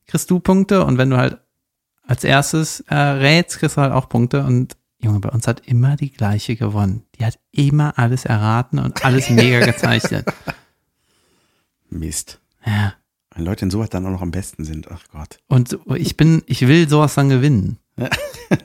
kriegst 0.07 0.31
du 0.31 0.41
Punkte. 0.41 0.85
Und 0.85 0.99
wenn 0.99 1.11
du 1.11 1.16
halt 1.16 1.39
als 2.07 2.25
erstes 2.25 2.81
äh, 2.89 2.95
rätst, 2.95 3.59
kriegst 3.59 3.77
du 3.77 3.83
halt 3.83 3.93
auch 3.93 4.09
Punkte. 4.09 4.45
Und 4.45 4.77
Junge, 4.99 5.21
bei 5.21 5.29
uns 5.29 5.47
hat 5.47 5.66
immer 5.66 5.97
die 5.97 6.11
gleiche 6.11 6.57
gewonnen. 6.57 7.05
Die 7.18 7.25
hat 7.25 7.39
immer 7.53 7.99
alles 7.99 8.25
erraten 8.25 8.79
und 8.79 9.05
alles 9.05 9.31
mega 9.31 9.64
gezeichnet. 9.64 10.27
Mist. 11.91 12.41
Ja. 12.64 12.95
Wenn 13.35 13.45
Leute 13.45 13.64
in 13.64 13.71
sowas 13.71 13.91
dann 13.91 14.07
auch 14.07 14.11
noch 14.11 14.23
am 14.23 14.31
besten 14.31 14.64
sind. 14.64 14.89
Ach 14.91 15.03
Gott. 15.12 15.39
Und 15.47 15.79
ich 15.95 16.16
bin, 16.16 16.43
ich 16.47 16.66
will 16.66 16.89
sowas 16.89 17.14
dann 17.14 17.29
gewinnen. 17.29 17.79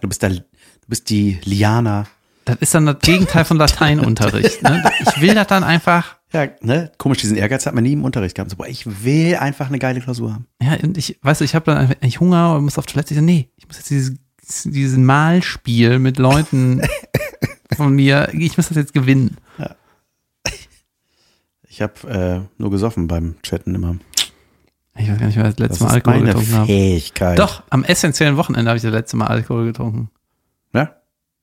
Du 0.01 0.07
bist 0.07 0.23
da, 0.23 0.29
du 0.29 0.41
bist 0.87 1.11
die 1.11 1.39
Liana. 1.43 2.07
Das 2.45 2.57
ist 2.59 2.73
dann 2.75 2.85
das 2.85 2.99
Gegenteil 2.99 3.43
von 3.43 3.57
Lateinunterricht. 3.57 4.61
Ne? 4.61 4.83
Ich 5.01 5.21
will 5.21 5.33
das 5.33 5.47
dann 5.47 5.63
einfach, 5.63 6.17
Ja, 6.31 6.47
ne? 6.61 6.91
Komisch, 6.97 7.17
diesen 7.19 7.37
Ehrgeiz 7.37 7.65
hat 7.65 7.73
man 7.73 7.83
nie 7.83 7.93
im 7.93 8.03
Unterricht 8.03 8.35
gehabt. 8.35 8.51
So, 8.51 8.57
boah, 8.57 8.67
ich 8.67 9.03
will 9.03 9.35
einfach 9.35 9.67
eine 9.67 9.79
geile 9.79 9.99
Klausur 9.99 10.33
haben. 10.33 10.47
ja, 10.61 10.75
und 10.83 10.97
ich, 10.97 11.17
weißt 11.23 11.41
du, 11.41 11.45
ich 11.45 11.55
habe 11.55 11.65
dann 11.65 11.77
einfach 11.77 11.95
ich 12.01 12.19
Hunger 12.19 12.55
und 12.55 12.65
muss 12.65 12.77
auf 12.77 12.85
Toilette. 12.85 13.13
Ich 13.13 13.19
so, 13.19 13.25
nee, 13.25 13.49
ich 13.57 13.67
muss 13.67 13.77
jetzt 13.77 13.89
dieses, 13.89 14.15
dieses 14.63 14.97
Malspiel 14.97 15.97
mit 15.97 16.19
Leuten 16.19 16.81
von 17.75 17.95
mir, 17.95 18.29
ich 18.33 18.57
muss 18.57 18.67
das 18.67 18.77
jetzt 18.77 18.93
gewinnen. 18.93 19.37
Ich 21.67 21.81
habe 21.81 22.47
äh, 22.47 22.61
nur 22.61 22.71
gesoffen 22.71 23.07
beim 23.07 23.35
Chatten 23.41 23.75
immer. 23.75 23.97
Ich 24.97 25.09
weiß 25.11 25.19
gar 25.19 25.25
nicht, 25.27 25.35
wer 25.35 25.43
das 25.43 25.59
letzte 25.59 25.79
Das 25.79 25.79
Mal 25.81 25.89
Alkohol 25.95 26.21
getrunken 26.21 26.53
habe. 26.53 26.71
Doch, 27.35 27.63
am 27.69 27.83
essentiellen 27.83 28.37
Wochenende 28.37 28.69
habe 28.69 28.77
ich 28.77 28.83
das 28.83 28.93
letzte 28.93 29.17
Mal 29.17 29.27
Alkohol 29.27 29.65
getrunken. 29.65 30.09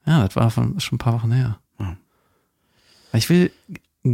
Ja? 0.06 0.18
Ja, 0.18 0.26
das 0.26 0.36
war 0.36 0.50
von, 0.50 0.78
schon 0.80 0.96
ein 0.96 0.98
paar 0.98 1.14
Wochen 1.14 1.32
her. 1.32 1.58
Ja. 1.78 1.96
Ich 3.14 3.28
will 3.28 3.50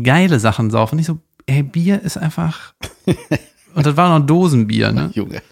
geile 0.02 0.40
Sachen 0.40 0.70
saufen. 0.70 0.96
Nicht 0.96 1.06
so, 1.06 1.18
ey, 1.46 1.62
Bier 1.62 2.02
ist 2.02 2.18
einfach. 2.18 2.74
Und 3.74 3.86
das 3.86 3.96
war 3.96 4.18
noch 4.18 4.26
Dosenbier, 4.26 4.92
ne? 4.92 5.10
Junge. 5.14 5.42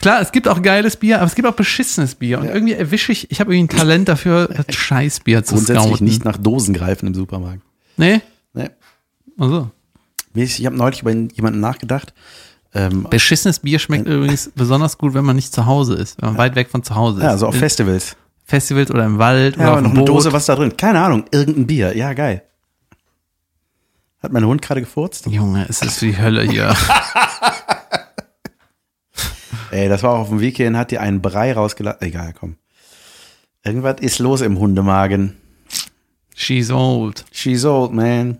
Klar, 0.00 0.20
es 0.20 0.32
gibt 0.32 0.48
auch 0.48 0.60
geiles 0.60 0.96
Bier, 0.96 1.18
aber 1.18 1.26
es 1.26 1.34
gibt 1.34 1.48
auch 1.48 1.54
beschissenes 1.54 2.14
Bier. 2.14 2.38
Und 2.40 2.46
irgendwie 2.48 2.74
erwische 2.74 3.12
ich, 3.12 3.30
ich 3.30 3.40
habe 3.40 3.54
irgendwie 3.54 3.74
ein 3.74 3.78
Talent 3.78 4.08
dafür, 4.08 4.48
das 4.48 4.74
Scheißbier 4.74 5.44
zu 5.44 5.54
Grundsätzlich 5.54 5.86
scouten. 5.86 6.06
nicht 6.06 6.24
nach 6.24 6.36
Dosen 6.36 6.74
greifen 6.74 7.06
im 7.06 7.14
Supermarkt. 7.14 7.62
Nee? 7.96 8.20
Ne? 8.52 8.70
Also. 9.38 9.70
Ich 10.34 10.66
habe 10.66 10.76
neulich 10.76 11.00
über 11.00 11.12
jemanden 11.12 11.60
nachgedacht. 11.60 12.12
Ähm, 12.74 13.06
Beschissenes 13.08 13.60
Bier 13.60 13.78
schmeckt 13.78 14.06
übrigens 14.06 14.50
besonders 14.54 14.98
gut, 14.98 15.14
wenn 15.14 15.24
man 15.24 15.36
nicht 15.36 15.54
zu 15.54 15.64
Hause 15.64 15.94
ist, 15.94 16.20
wenn 16.20 16.30
man 16.30 16.38
weit 16.38 16.56
weg 16.56 16.70
von 16.70 16.82
zu 16.82 16.94
Hause 16.96 17.18
ist. 17.18 17.24
ja, 17.24 17.38
so 17.38 17.46
auf 17.46 17.54
Festivals. 17.54 18.16
Festivals 18.44 18.90
oder 18.90 19.04
im 19.06 19.18
Wald 19.18 19.56
Ja, 19.56 19.62
oder 19.72 19.76
auf 19.76 19.82
noch 19.82 19.90
eine. 19.92 20.04
Dose, 20.04 20.32
was 20.32 20.46
da 20.46 20.54
drin? 20.54 20.76
Keine 20.76 21.00
Ahnung, 21.00 21.24
irgendein 21.30 21.66
Bier. 21.66 21.96
Ja, 21.96 22.12
geil. 22.12 22.42
Hat 24.22 24.32
mein 24.32 24.44
Hund 24.46 24.62
gerade 24.62 24.80
gefurzt? 24.80 25.26
Junge, 25.26 25.66
es 25.68 25.82
ist 25.82 26.00
die 26.00 26.16
Hölle 26.16 26.42
hier. 26.42 26.74
Ey, 29.70 29.88
das 29.88 30.02
war 30.02 30.12
auch 30.12 30.20
auf 30.20 30.28
dem 30.28 30.40
Weg 30.40 30.56
hierhin, 30.56 30.76
hat 30.76 30.90
die 30.90 30.98
einen 30.98 31.20
Brei 31.20 31.52
rausgelassen. 31.52 32.02
Egal, 32.02 32.32
komm. 32.38 32.56
Irgendwas 33.64 33.96
ist 34.00 34.18
los 34.18 34.40
im 34.40 34.58
Hundemagen. 34.58 35.36
She's 36.34 36.70
old. 36.70 37.24
She's 37.32 37.64
old, 37.64 37.92
man. 37.92 38.38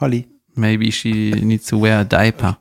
Holly. 0.00 0.26
Maybe 0.54 0.90
she 0.90 1.30
needs 1.42 1.66
to 1.66 1.80
wear 1.80 2.00
a 2.00 2.04
diaper. 2.04 2.58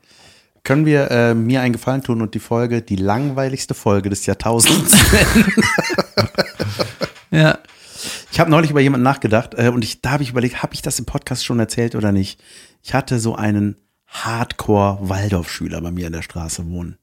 Können 0.63 0.85
wir 0.85 1.09
äh, 1.09 1.33
mir 1.33 1.61
einen 1.61 1.73
Gefallen 1.73 2.03
tun 2.03 2.21
und 2.21 2.35
die 2.35 2.39
Folge, 2.39 2.81
die 2.81 2.95
langweiligste 2.95 3.73
Folge 3.73 4.09
des 4.09 4.25
Jahrtausends? 4.25 4.95
Ja. 7.31 7.59
Ich 8.31 8.39
habe 8.39 8.51
neulich 8.51 8.71
über 8.71 8.81
jemanden 8.81 9.03
nachgedacht 9.03 9.55
äh, 9.57 9.69
und 9.69 9.83
ich, 9.83 10.01
da 10.01 10.11
habe 10.11 10.23
ich 10.23 10.29
überlegt, 10.29 10.63
habe 10.63 10.73
ich 10.73 10.81
das 10.81 10.99
im 10.99 11.05
Podcast 11.05 11.45
schon 11.45 11.59
erzählt 11.59 11.95
oder 11.95 12.11
nicht? 12.11 12.41
Ich 12.83 12.93
hatte 12.93 13.19
so 13.19 13.35
einen 13.35 13.77
Hardcore-Waldorf-Schüler 14.07 15.81
bei 15.81 15.91
mir 15.91 16.07
in 16.07 16.13
der 16.13 16.21
Straße 16.21 16.69
wohnen. 16.69 16.97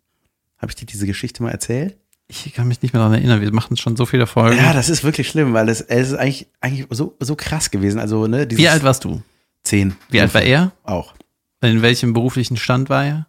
Habe 0.58 0.70
ich 0.70 0.76
dir 0.76 0.86
diese 0.86 1.06
Geschichte 1.06 1.42
mal 1.42 1.50
erzählt? 1.50 1.96
Ich 2.26 2.52
kann 2.52 2.68
mich 2.68 2.82
nicht 2.82 2.92
mehr 2.92 3.00
daran 3.00 3.14
erinnern. 3.14 3.40
Wir 3.40 3.52
machen 3.52 3.76
schon 3.78 3.96
so 3.96 4.04
viele 4.04 4.26
Folgen. 4.26 4.58
Ja, 4.58 4.74
das 4.74 4.90
ist 4.90 5.02
wirklich 5.02 5.28
schlimm, 5.28 5.54
weil 5.54 5.68
es, 5.70 5.80
es 5.80 6.08
ist 6.08 6.14
eigentlich, 6.14 6.48
eigentlich 6.60 6.86
so, 6.90 7.16
so 7.20 7.36
krass 7.36 7.70
gewesen. 7.70 7.98
Also, 7.98 8.26
ne, 8.26 8.46
Wie 8.50 8.68
alt 8.68 8.82
warst 8.82 9.04
du? 9.04 9.22
Zehn. 9.62 9.96
Wie 10.10 10.20
alt 10.20 10.34
war 10.34 10.42
er? 10.42 10.72
Auch. 10.82 11.14
In 11.60 11.82
welchem 11.82 12.12
beruflichen 12.12 12.56
Stand 12.56 12.88
war 12.88 13.04
er? 13.04 13.26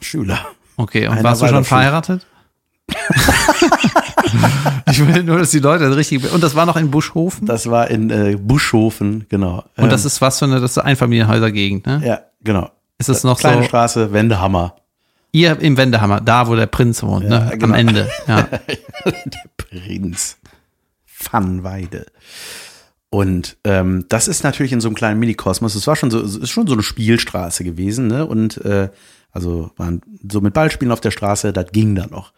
Schüler. 0.00 0.38
Okay, 0.76 1.06
und 1.06 1.14
Einer 1.14 1.24
warst 1.24 1.42
du 1.42 1.48
schon 1.48 1.64
verheiratet? 1.64 2.26
Ich 4.90 5.06
will 5.06 5.22
nur, 5.22 5.38
dass 5.38 5.50
die 5.50 5.58
Leute 5.58 5.88
das 5.88 5.96
richtig. 5.96 6.30
Und 6.32 6.42
das 6.42 6.54
war 6.54 6.66
noch 6.66 6.76
in 6.76 6.90
Buschhofen. 6.90 7.46
Das 7.46 7.70
war 7.70 7.90
in 7.90 8.10
äh, 8.10 8.36
Buschhofen, 8.40 9.26
genau. 9.28 9.64
Und 9.76 9.90
das 9.90 10.02
Ähm, 10.02 10.06
ist 10.08 10.20
was 10.20 10.38
für 10.38 10.44
eine, 10.46 10.60
das 10.60 10.72
ist 10.72 10.78
Einfamilienhäusergegend, 10.78 11.86
ne? 11.86 12.02
ja, 12.04 12.20
genau. 12.42 12.70
Ist 12.98 13.08
es 13.08 13.24
noch 13.24 13.38
Kleine 13.38 13.62
so? 13.62 13.68
Straße, 13.68 14.12
Wendehammer. 14.12 14.76
Ihr 15.32 15.58
im 15.60 15.76
Wendehammer, 15.76 16.20
da 16.20 16.46
wo 16.46 16.54
der 16.54 16.66
Prinz 16.66 17.02
wohnt, 17.02 17.28
ne? 17.28 17.50
Am 17.52 17.58
genau. 17.58 17.74
Ende. 17.74 18.10
Ja. 18.28 18.42
Der 19.04 19.20
Prinz. 19.56 20.36
Pfannweide. 21.06 22.06
Und 23.12 23.58
ähm, 23.64 24.06
das 24.08 24.26
ist 24.26 24.42
natürlich 24.42 24.72
in 24.72 24.80
so 24.80 24.88
einem 24.88 24.94
kleinen 24.94 25.20
Minikosmos. 25.20 25.74
Es 25.74 25.86
war 25.86 25.96
schon 25.96 26.10
so, 26.10 26.18
es 26.18 26.34
ist 26.34 26.48
schon 26.48 26.66
so 26.66 26.72
eine 26.72 26.82
Spielstraße 26.82 27.62
gewesen, 27.62 28.06
ne? 28.06 28.24
Und 28.24 28.56
äh, 28.64 28.88
also 29.32 29.70
waren 29.76 30.00
so 30.30 30.40
mit 30.40 30.54
Ballspielen 30.54 30.90
auf 30.90 31.02
der 31.02 31.10
Straße, 31.10 31.52
das 31.52 31.72
ging 31.72 31.94
da 31.94 32.06
noch. 32.06 32.32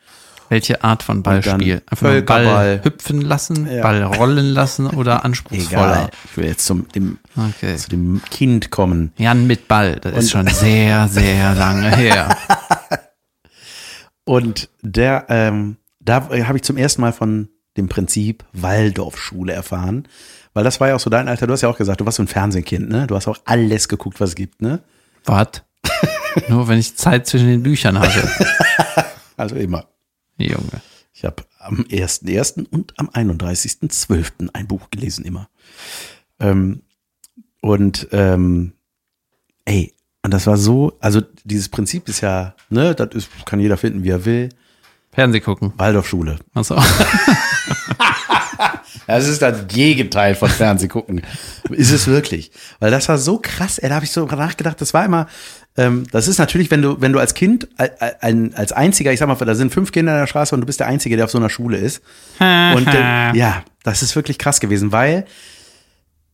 Welche 0.49 0.83
Art 0.83 1.05
von 1.05 1.18
Und 1.18 1.22
Ballspiel? 1.22 1.81
Einfach 1.87 2.03
nur 2.03 2.22
Ball 2.22 2.45
Völkerball. 2.45 2.81
hüpfen 2.85 3.20
lassen, 3.20 3.68
Ja. 3.70 3.83
Ball 3.83 4.03
rollen 4.03 4.47
lassen 4.47 4.89
oder 4.89 5.25
anspruchsvoller? 5.25 5.93
Egal. 5.93 6.11
Ich 6.25 6.37
will 6.37 6.47
jetzt 6.47 6.66
zum 6.66 6.89
dem, 6.89 7.18
Okay. 7.37 7.77
zu 7.77 7.89
dem 7.91 8.20
Kind 8.33 8.70
kommen. 8.72 9.12
Jan 9.16 9.47
mit 9.47 9.68
Ball, 9.68 10.01
das 10.01 10.16
ist 10.25 10.31
schon 10.33 10.49
sehr, 10.49 11.07
sehr 11.07 11.55
lange 11.57 11.95
her. 11.97 12.37
Und 14.25 14.70
der, 14.83 15.27
ähm, 15.29 15.77
da 16.01 16.29
habe 16.29 16.57
ich 16.57 16.64
zum 16.64 16.77
ersten 16.77 17.01
Mal 17.01 17.12
von 17.12 17.49
dem 17.77 17.89
Prinzip 17.89 18.45
Waldorfschule 18.53 19.53
erfahren. 19.53 20.09
Weil 20.55 20.65
das 20.65 20.81
war 20.81 20.89
ja 20.89 20.95
auch 20.95 21.01
so 21.01 21.11
dein 21.11 21.29
Alter. 21.29 21.47
Du 21.47 21.53
hast 21.53 21.61
ja 21.63 21.69
auch 21.69 21.77
gesagt, 21.77 22.01
du 22.01 22.07
warst 22.07 22.17
so 22.17 22.23
ein 22.23 22.29
Fernsehkind, 22.29 22.89
ne? 22.89 23.07
Du 23.07 23.17
hast 23.17 23.29
auch 23.29 23.39
alles 23.45 23.89
geguckt, 23.89 24.21
was 24.21 24.31
es 24.31 24.35
gibt, 24.37 24.63
ne? 24.63 24.81
Was? 25.25 25.63
Nur 26.49 26.69
wenn 26.69 26.79
ich 26.79 26.97
Zeit 26.97 27.27
zwischen 27.27 27.49
den 27.49 27.63
Büchern 27.63 27.99
hatte. 27.99 28.29
Also 29.37 29.57
immer. 29.57 29.89
Junge. 30.39 30.81
Ich 31.13 31.25
habe 31.25 31.43
am 31.59 31.81
1.1. 31.81 32.69
und 32.71 32.95
am 33.01 33.09
31.12. 33.09 34.51
ein 34.53 34.69
Buch 34.69 34.91
gelesen, 34.91 35.25
immer. 35.25 35.49
Ähm, 36.39 36.83
und 37.61 38.07
ähm, 38.13 38.75
ey, 39.65 39.93
und 40.23 40.33
das 40.33 40.47
war 40.47 40.57
so, 40.57 40.97
also 41.01 41.21
dieses 41.43 41.69
Prinzip 41.69 42.09
ist 42.09 42.21
ja, 42.21 42.55
ne, 42.71 42.95
das 42.95 43.09
ist, 43.15 43.29
kann 43.45 43.59
jeder 43.59 43.77
finden, 43.77 44.05
wie 44.05 44.11
er 44.11 44.25
will. 44.25 44.51
Fernseh 45.11 45.41
gucken. 45.41 45.73
Waldorfschule. 45.77 46.39
Achso. 46.55 46.77
Das 49.07 49.28
ist 49.28 49.42
das 49.42 49.66
Gegenteil 49.68 50.34
von 50.34 50.49
Fernsehgucken. 50.49 51.22
ist 51.70 51.90
es 51.90 52.07
wirklich. 52.07 52.51
Weil 52.80 52.90
das 52.90 53.09
war 53.09 53.18
so 53.18 53.38
krass, 53.42 53.78
ey, 53.78 53.88
da 53.88 53.97
habe 53.97 54.05
ich 54.05 54.12
so 54.12 54.24
nachgedacht, 54.26 54.80
das 54.80 54.95
war 54.95 55.05
immer, 55.05 55.26
ähm, 55.76 56.05
das 56.12 56.28
ist 56.28 56.38
natürlich, 56.38 56.70
wenn 56.70 56.82
du, 56.82 57.01
wenn 57.01 57.12
du 57.12 57.18
als 57.18 57.34
Kind, 57.34 57.68
al- 57.76 57.97
ein, 58.20 58.55
als 58.55 58.72
einziger, 58.72 59.12
ich 59.12 59.18
sag 59.18 59.26
mal, 59.28 59.34
da 59.36 59.55
sind 59.55 59.72
fünf 59.72 59.90
Kinder 59.92 60.12
in 60.12 60.18
der 60.20 60.26
Straße 60.26 60.55
und 60.55 60.61
du 60.61 60.66
bist 60.66 60.80
der 60.80 60.86
Einzige, 60.86 61.16
der 61.16 61.24
auf 61.24 61.30
so 61.30 61.38
einer 61.38 61.51
Schule 61.51 61.76
ist. 61.78 62.03
Und 62.38 62.86
äh, 62.88 63.36
ja, 63.36 63.64
das 63.82 64.03
ist 64.03 64.14
wirklich 64.16 64.38
krass 64.38 64.61
gewesen, 64.61 64.92
weil 64.92 65.24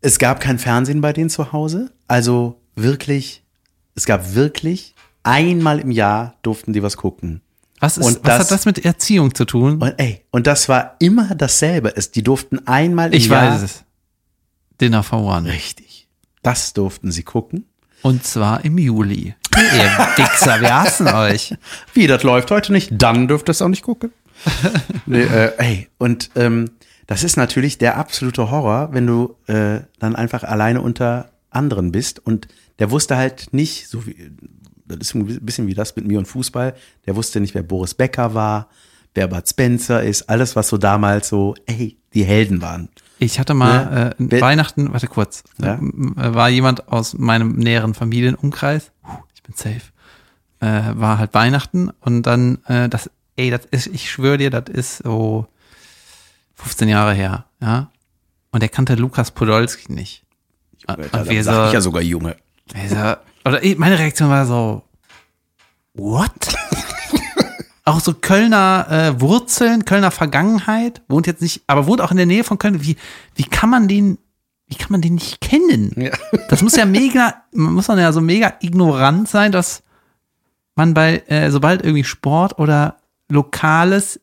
es 0.02 0.18
gab 0.18 0.40
kein 0.40 0.58
Fernsehen 0.58 1.00
bei 1.00 1.12
denen 1.12 1.30
zu 1.30 1.52
Hause. 1.52 1.90
Also 2.08 2.60
wirklich, 2.76 3.42
es 3.94 4.06
gab 4.06 4.34
wirklich 4.34 4.94
einmal 5.22 5.78
im 5.80 5.90
Jahr 5.90 6.34
durften 6.42 6.72
die 6.72 6.82
was 6.82 6.96
gucken. 6.96 7.42
Was, 7.80 7.96
ist, 7.98 8.04
was 8.04 8.22
das- 8.22 8.38
hat 8.40 8.50
das 8.50 8.66
mit 8.66 8.84
Erziehung 8.84 9.34
zu 9.34 9.44
tun? 9.44 9.78
Und 9.80 9.94
ey, 9.98 10.24
und 10.30 10.46
das 10.46 10.68
war 10.68 10.96
immer 11.00 11.34
dasselbe. 11.34 11.96
Es, 11.96 12.10
die 12.10 12.22
durften 12.22 12.66
einmal 12.66 13.08
im 13.08 13.14
Ich 13.14 13.26
Jahr. 13.28 13.52
weiß 13.54 13.62
es. 13.62 13.84
Dinner 14.80 15.02
for 15.02 15.22
One. 15.24 15.48
Richtig. 15.50 16.08
Das 16.42 16.72
durften 16.72 17.10
sie 17.10 17.22
gucken. 17.22 17.66
Und 18.02 18.24
zwar 18.24 18.64
im 18.64 18.78
Juli. 18.78 19.34
Ihr 19.56 19.62
Wichser, 20.16 20.60
wir 20.60 20.74
hassen 20.74 21.08
euch. 21.08 21.54
Wie, 21.92 22.06
das 22.06 22.22
läuft 22.22 22.50
heute 22.50 22.72
nicht? 22.72 22.90
Dann 22.92 23.28
dürft 23.28 23.48
ihr 23.48 23.52
es 23.52 23.60
auch 23.62 23.68
nicht 23.68 23.82
gucken. 23.82 24.12
nee, 25.06 25.20
äh, 25.22 25.52
ey, 25.58 25.88
und 25.98 26.30
ähm, 26.34 26.70
das 27.06 27.24
ist 27.24 27.36
natürlich 27.36 27.76
der 27.76 27.98
absolute 27.98 28.50
Horror, 28.50 28.90
wenn 28.92 29.06
du 29.06 29.36
äh, 29.48 29.80
dann 29.98 30.16
einfach 30.16 30.44
alleine 30.44 30.80
unter 30.80 31.30
anderen 31.50 31.92
bist. 31.92 32.20
Und 32.20 32.48
der 32.78 32.90
wusste 32.90 33.16
halt 33.18 33.48
nicht, 33.52 33.88
so 33.88 34.06
wie, 34.06 34.30
das 34.96 35.08
ist 35.08 35.14
ein 35.14 35.24
bisschen 35.44 35.66
wie 35.66 35.74
das 35.74 35.94
mit 35.96 36.06
mir 36.06 36.18
und 36.18 36.26
Fußball, 36.26 36.74
der 37.06 37.16
wusste 37.16 37.40
nicht, 37.40 37.54
wer 37.54 37.62
Boris 37.62 37.94
Becker 37.94 38.34
war, 38.34 38.68
wer 39.14 39.26
Bud 39.28 39.48
Spencer 39.48 40.02
ist, 40.02 40.28
alles, 40.28 40.56
was 40.56 40.68
so 40.68 40.78
damals 40.78 41.28
so, 41.28 41.54
ey, 41.66 41.96
die 42.14 42.24
Helden 42.24 42.60
waren. 42.62 42.88
Ich 43.18 43.38
hatte 43.38 43.54
mal 43.54 43.74
Ja. 43.74 44.06
äh, 44.08 44.14
Wer- 44.18 44.40
Weihnachten, 44.40 44.92
warte 44.92 45.06
kurz, 45.06 45.42
Ja. 45.60 45.74
äh, 45.74 45.80
war 46.34 46.48
jemand 46.48 46.88
aus 46.88 47.14
meinem 47.14 47.56
näheren 47.56 47.94
Familienumkreis, 47.94 48.90
ich 49.34 49.42
bin 49.42 49.54
safe, 49.54 49.82
äh, 50.60 50.92
war 50.98 51.18
halt 51.18 51.34
Weihnachten 51.34 51.90
und 52.00 52.22
dann, 52.22 52.58
äh, 52.66 52.88
das, 52.88 53.10
ey, 53.36 53.50
das 53.50 53.62
ist, 53.70 53.86
ich 53.88 54.10
schwöre 54.10 54.38
dir, 54.38 54.50
das 54.50 54.64
ist 54.68 54.98
so 54.98 55.46
15 56.54 56.88
Jahre 56.88 57.14
her, 57.14 57.46
ja. 57.60 57.90
Und 58.52 58.62
er 58.62 58.68
kannte 58.68 58.94
Lukas 58.96 59.30
Podolski 59.30 59.92
nicht. 59.92 60.24
Und 60.86 60.98
da 61.12 61.28
wir 61.28 61.44
sag 61.44 61.54
so, 61.54 61.66
ich 61.68 61.72
ja 61.74 61.80
sogar 61.80 62.02
Junge. 62.02 62.36
wir 62.74 62.88
so, 62.88 62.96
oder 63.44 63.62
ich- 63.62 63.78
meine 63.78 63.98
Reaktion 63.98 64.28
war 64.30 64.46
so, 64.46 64.82
what? 65.94 66.30
auch 67.84 68.00
so 68.00 68.14
Kölner 68.14 68.86
äh, 68.90 69.20
Wurzeln, 69.20 69.84
Kölner 69.84 70.10
Vergangenheit, 70.10 71.02
wohnt 71.08 71.26
jetzt 71.26 71.42
nicht, 71.42 71.62
aber 71.66 71.86
wohnt 71.86 72.00
auch 72.00 72.10
in 72.10 72.16
der 72.16 72.26
Nähe 72.26 72.44
von 72.44 72.58
Köln. 72.58 72.82
Wie, 72.84 72.96
wie 73.34 73.44
kann 73.44 73.70
man 73.70 73.88
den, 73.88 74.18
wie 74.68 74.76
kann 74.76 74.92
man 74.92 75.00
den 75.02 75.14
nicht 75.14 75.40
kennen? 75.40 75.92
Ja. 75.96 76.10
Das 76.48 76.62
muss 76.62 76.76
ja 76.76 76.84
mega, 76.86 77.42
man 77.52 77.72
muss 77.74 77.86
dann 77.86 77.98
ja 77.98 78.12
so 78.12 78.20
mega 78.20 78.54
ignorant 78.60 79.28
sein, 79.28 79.50
dass 79.52 79.82
man 80.76 80.94
bei, 80.94 81.22
äh, 81.26 81.50
sobald 81.50 81.82
irgendwie 81.82 82.04
Sport 82.04 82.58
oder 82.58 82.96
Lokales, 83.28 84.20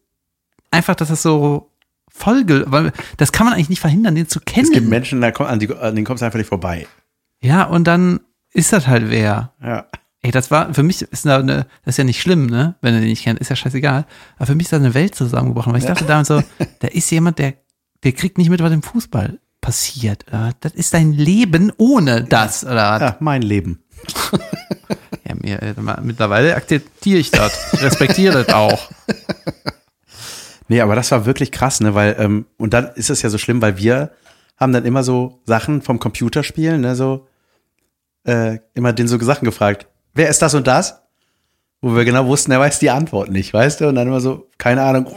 einfach, 0.71 0.95
dass 0.95 1.09
das 1.09 1.21
so 1.21 1.69
Folge, 2.09 2.63
weil 2.67 2.91
das 3.17 3.31
kann 3.31 3.45
man 3.45 3.53
eigentlich 3.53 3.69
nicht 3.69 3.79
verhindern, 3.81 4.15
den 4.15 4.27
zu 4.27 4.39
kennen. 4.39 4.65
Es 4.65 4.71
gibt 4.71 4.87
Menschen, 4.87 5.21
da 5.21 5.31
kommt, 5.31 5.49
an, 5.49 5.59
die, 5.59 5.73
an 5.73 5.93
denen 5.95 6.05
kommst 6.05 6.21
du 6.21 6.25
einfach 6.25 6.39
nicht 6.39 6.47
vorbei. 6.49 6.87
ja, 7.41 7.63
und 7.63 7.83
dann 7.85 8.21
ist 8.57 8.73
das 8.73 8.87
halt 8.87 9.09
wer. 9.09 9.53
Ja. 9.63 9.85
Ey, 10.21 10.31
das 10.31 10.49
war, 10.49 10.73
für 10.73 10.83
mich 10.83 11.03
ist 11.03 11.25
da 11.25 11.39
eine, 11.39 11.67
das 11.85 11.93
ist 11.93 11.97
ja 11.97 12.03
nicht 12.03 12.19
schlimm, 12.19 12.47
ne? 12.47 12.75
Wenn 12.81 12.95
du 12.95 12.99
den 12.99 13.09
nicht 13.09 13.23
kennst, 13.23 13.39
ist 13.39 13.49
ja 13.49 13.55
scheißegal. 13.55 14.05
Aber 14.37 14.45
für 14.47 14.55
mich 14.55 14.65
ist 14.65 14.73
da 14.73 14.77
eine 14.77 14.93
Welt 14.93 15.15
zusammengebrochen, 15.15 15.71
weil 15.71 15.79
ich 15.79 15.85
dachte 15.85 16.05
damals 16.05 16.27
so, 16.27 16.41
da 16.79 16.87
ist 16.87 17.09
jemand, 17.11 17.37
der, 17.39 17.53
der 18.03 18.11
kriegt 18.13 18.37
nicht 18.37 18.49
mit, 18.49 18.61
was 18.61 18.73
im 18.73 18.81
Fußball 18.81 19.39
passiert. 19.61 20.25
Oder? 20.27 20.53
Das 20.59 20.73
ist 20.73 20.93
dein 20.93 21.13
Leben 21.13 21.71
ohne 21.77 22.23
das, 22.23 22.63
oder 22.63 22.91
was? 22.91 23.01
ja, 23.01 23.17
mein 23.19 23.41
Leben. 23.41 23.83
Ja, 25.27 25.35
mir, 25.35 25.61
äh, 25.61 25.73
mittlerweile 26.03 26.55
akzeptiere 26.55 27.19
ich 27.19 27.31
das, 27.31 27.81
respektiere 27.81 28.45
das 28.45 28.53
auch. 28.53 28.89
Nee, 30.69 30.81
aber 30.81 30.95
das 30.95 31.11
war 31.11 31.25
wirklich 31.25 31.53
krass, 31.53 31.79
ne, 31.79 31.95
weil, 31.95 32.17
ähm, 32.19 32.45
und 32.57 32.73
dann 32.73 32.87
ist 32.95 33.09
es 33.09 33.21
ja 33.21 33.29
so 33.29 33.37
schlimm, 33.37 33.61
weil 33.61 33.77
wir 33.77 34.11
haben 34.57 34.73
dann 34.73 34.83
immer 34.83 35.01
so 35.01 35.41
Sachen 35.45 35.81
vom 35.81 35.97
Computerspielen, 35.97 36.81
ne, 36.81 36.93
so, 36.93 37.25
äh, 38.27 38.59
immer 38.73 38.93
den 38.93 39.07
so 39.07 39.17
Sachen 39.19 39.45
gefragt, 39.45 39.87
wer 40.13 40.29
ist 40.29 40.41
das 40.41 40.53
und 40.53 40.67
das? 40.67 41.01
Wo 41.81 41.95
wir 41.95 42.05
genau 42.05 42.25
wussten, 42.27 42.51
er 42.51 42.59
weiß 42.59 42.79
die 42.79 42.89
Antwort 42.89 43.29
nicht, 43.29 43.53
weißt 43.53 43.81
du? 43.81 43.87
Und 43.87 43.95
dann 43.95 44.07
immer 44.07 44.19
so, 44.19 44.47
keine 44.57 44.81
Ahnung, 44.81 45.07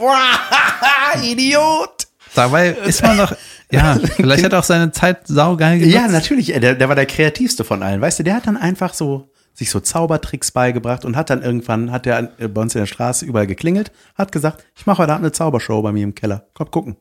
Idiot! 1.23 2.07
Dabei 2.33 2.69
ist 2.69 3.03
man 3.03 3.17
doch, 3.17 3.35
ja, 3.71 3.97
vielleicht 4.15 4.43
hat 4.45 4.53
er 4.53 4.59
auch 4.59 4.63
seine 4.63 4.91
Zeit 4.91 5.27
saugeil 5.27 5.79
genutzt. 5.79 5.95
Ja, 5.95 6.07
natürlich, 6.07 6.47
der, 6.47 6.75
der 6.75 6.87
war 6.87 6.95
der 6.95 7.05
kreativste 7.05 7.63
von 7.63 7.83
allen, 7.83 7.99
weißt 7.99 8.19
du, 8.19 8.23
der 8.23 8.35
hat 8.35 8.47
dann 8.47 8.57
einfach 8.57 8.93
so, 8.93 9.29
sich 9.53 9.69
so 9.69 9.81
Zaubertricks 9.81 10.51
beigebracht 10.51 11.03
und 11.03 11.17
hat 11.17 11.29
dann 11.29 11.41
irgendwann, 11.41 11.91
hat 11.91 12.05
der 12.05 12.31
äh, 12.37 12.47
bei 12.47 12.61
uns 12.61 12.73
in 12.75 12.81
der 12.81 12.85
Straße 12.85 13.25
überall 13.25 13.47
geklingelt, 13.47 13.91
hat 14.15 14.31
gesagt, 14.31 14.63
ich 14.75 14.85
mache 14.85 14.99
heute 14.99 15.11
Abend 15.11 15.25
eine 15.25 15.33
Zaubershow 15.33 15.81
bei 15.81 15.91
mir 15.91 16.03
im 16.03 16.15
Keller, 16.15 16.45
kommt 16.53 16.71
gucken. 16.71 16.95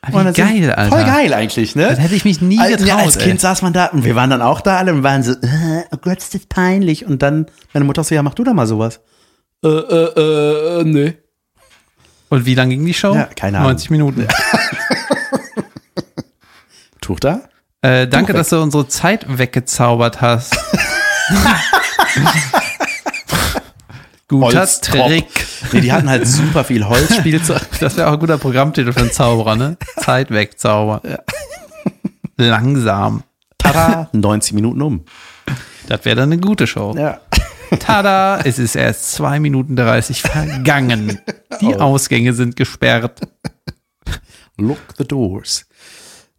Ah, 0.00 0.10
Und 0.12 0.36
geil, 0.36 0.70
Alter. 0.72 0.96
Voll 0.96 1.04
geil 1.04 1.34
eigentlich, 1.34 1.74
ne? 1.74 1.88
Das 1.88 1.98
hätte 1.98 2.14
ich 2.14 2.24
mich 2.24 2.40
nie 2.40 2.58
Als- 2.60 2.70
getraut, 2.70 2.86
Ja, 2.88 2.96
als 2.98 3.16
ey. 3.16 3.24
Kind 3.24 3.40
saß 3.40 3.62
man 3.62 3.72
da 3.72 3.86
und 3.86 4.04
wir 4.04 4.14
waren 4.14 4.30
dann 4.30 4.42
auch 4.42 4.60
da 4.60 4.76
alle 4.76 4.92
und 4.92 5.02
waren 5.02 5.24
so, 5.24 5.32
äh, 5.32 5.82
oh 5.90 5.96
Gott, 6.00 6.18
ist 6.18 6.34
das 6.34 6.46
peinlich. 6.46 7.04
Und 7.04 7.20
dann 7.22 7.46
meine 7.72 7.84
Mutter 7.84 8.04
so, 8.04 8.14
ja, 8.14 8.22
mach 8.22 8.34
du 8.34 8.44
da 8.44 8.52
mal 8.54 8.66
sowas. 8.68 9.00
Äh, 9.64 9.68
äh, 9.68 10.80
äh, 10.80 10.84
nee. 10.84 11.14
Und 12.28 12.46
wie 12.46 12.54
lang 12.54 12.70
ging 12.70 12.84
die 12.86 12.94
Show? 12.94 13.12
Ja, 13.14 13.24
keine 13.24 13.58
Ahnung. 13.58 13.70
90 13.72 13.90
Minuten. 13.90 14.28
Tuch 17.00 17.18
da? 17.20 17.40
Äh, 17.82 18.06
danke, 18.06 18.32
weg. 18.34 18.36
dass 18.36 18.50
du 18.50 18.60
unsere 18.62 18.86
Zeit 18.88 19.24
weggezaubert 19.28 20.20
hast. 20.20 20.56
Guter 24.28 24.58
Holztropf. 24.58 25.06
Trick. 25.08 25.46
Nee, 25.72 25.80
die 25.80 25.92
hatten 25.92 26.08
halt 26.10 26.26
super 26.26 26.62
viel 26.64 26.86
Holzspielzeug. 26.86 27.62
Das 27.80 27.96
wäre 27.96 28.08
auch 28.08 28.12
ein 28.12 28.18
guter 28.18 28.36
Programmtitel 28.38 28.92
für 28.92 29.00
einen 29.00 29.12
Zauberer, 29.12 29.56
ne? 29.56 29.76
Zeit 30.00 30.30
wegzauber. 30.30 31.00
Langsam. 32.36 33.22
Tada, 33.56 34.08
90 34.12 34.52
Minuten 34.52 34.82
um. 34.82 35.04
Das 35.88 36.04
wäre 36.04 36.16
dann 36.16 36.32
eine 36.32 36.40
gute 36.40 36.66
Show. 36.66 36.94
Ja. 36.96 37.20
Tada, 37.80 38.40
es 38.44 38.58
ist 38.58 38.76
erst 38.76 39.12
zwei 39.12 39.40
Minuten 39.40 39.76
30 39.76 40.22
vergangen. 40.22 41.20
Die 41.60 41.74
Oh. 41.74 41.78
Ausgänge 41.80 42.32
sind 42.34 42.56
gesperrt. 42.56 43.20
Look 44.56 44.78
the 44.98 45.04
doors. 45.04 45.66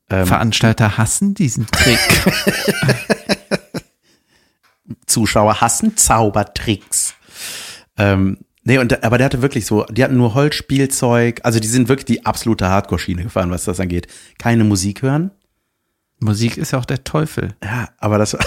Veranstalter 0.07 0.97
hassen 0.97 1.33
diesen 1.35 1.67
Trick. 1.67 1.99
Zuschauer 5.05 5.61
hassen 5.61 5.97
Zaubertricks. 5.97 7.13
Ähm, 7.99 8.37
Nee, 8.69 8.77
und, 8.77 9.03
aber 9.03 9.17
der 9.17 9.25
hatte 9.25 9.41
wirklich 9.41 9.65
so, 9.65 9.85
die 9.85 10.03
hatten 10.03 10.17
nur 10.17 10.35
Holzspielzeug, 10.35 11.39
also 11.43 11.59
die 11.59 11.67
sind 11.67 11.89
wirklich 11.89 12.05
die 12.05 12.25
absolute 12.25 12.69
Hardcore-Schiene 12.69 13.23
gefahren, 13.23 13.49
was 13.51 13.63
das 13.63 13.79
angeht. 13.79 14.07
Keine 14.37 14.63
Musik 14.63 15.01
hören. 15.01 15.31
Musik 16.19 16.57
ist 16.57 16.71
ja 16.71 16.79
auch 16.79 16.85
der 16.85 17.03
Teufel. 17.03 17.55
Ja, 17.63 17.89
aber 17.97 18.17
das, 18.17 18.37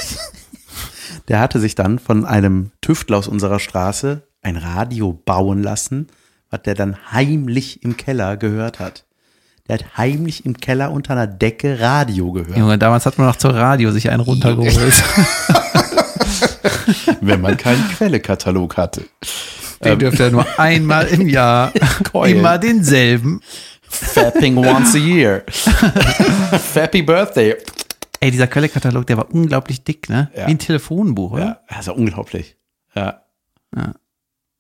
der 1.29 1.41
hatte 1.41 1.59
sich 1.59 1.75
dann 1.75 1.99
von 1.99 2.25
einem 2.25 2.71
Tüftler 2.83 3.17
aus 3.17 3.27
unserer 3.27 3.59
Straße 3.59 4.23
ein 4.43 4.57
Radio 4.57 5.13
bauen 5.13 5.63
lassen, 5.63 6.09
was 6.51 6.63
der 6.63 6.75
dann 6.75 6.97
heimlich 7.11 7.83
im 7.83 7.97
Keller 7.97 8.37
gehört 8.37 8.79
hat. 8.79 9.07
Der 9.67 9.79
hat 9.79 9.97
heimlich 9.97 10.45
im 10.45 10.59
Keller 10.59 10.93
unter 10.93 11.15
einer 11.15 11.27
Decke 11.27 11.81
Radio 11.81 12.31
gehört. 12.31 12.59
Junge, 12.59 12.79
damals 12.79 13.07
hat 13.07 13.17
man 13.17 13.29
noch 13.29 13.37
zur 13.37 13.55
Radio 13.55 13.91
sich 13.91 14.11
einen 14.11 14.21
runtergeholt. 14.21 15.03
Wenn 17.21 17.41
man 17.41 17.57
keinen 17.57 17.83
Quellekatalog 17.91 18.77
hatte. 18.77 19.05
Den 19.85 19.99
dürfte 19.99 20.25
er 20.25 20.31
nur 20.31 20.47
einmal 20.59 21.07
im 21.09 21.29
Jahr. 21.29 21.73
Keulen. 22.13 22.39
Immer 22.39 22.59
denselben. 22.59 23.41
Fapping 23.83 24.57
once 24.57 24.95
a 24.95 24.99
year. 24.99 25.45
Happy 26.75 27.03
Birthday. 27.03 27.57
Ey, 28.21 28.31
dieser 28.31 28.47
Quelle-Katalog, 28.47 29.07
der 29.07 29.17
war 29.17 29.31
unglaublich 29.35 29.85
dick, 29.85 30.09
ne? 30.09 30.31
Ja. 30.37 30.47
Wie 30.47 30.53
ein 30.53 30.59
Telefonbuch, 30.59 31.33
oder? 31.33 31.45
Ja, 31.45 31.61
also 31.77 31.95
unglaublich. 31.95 32.57
Ja. 32.95 33.23
Ja. 33.75 33.95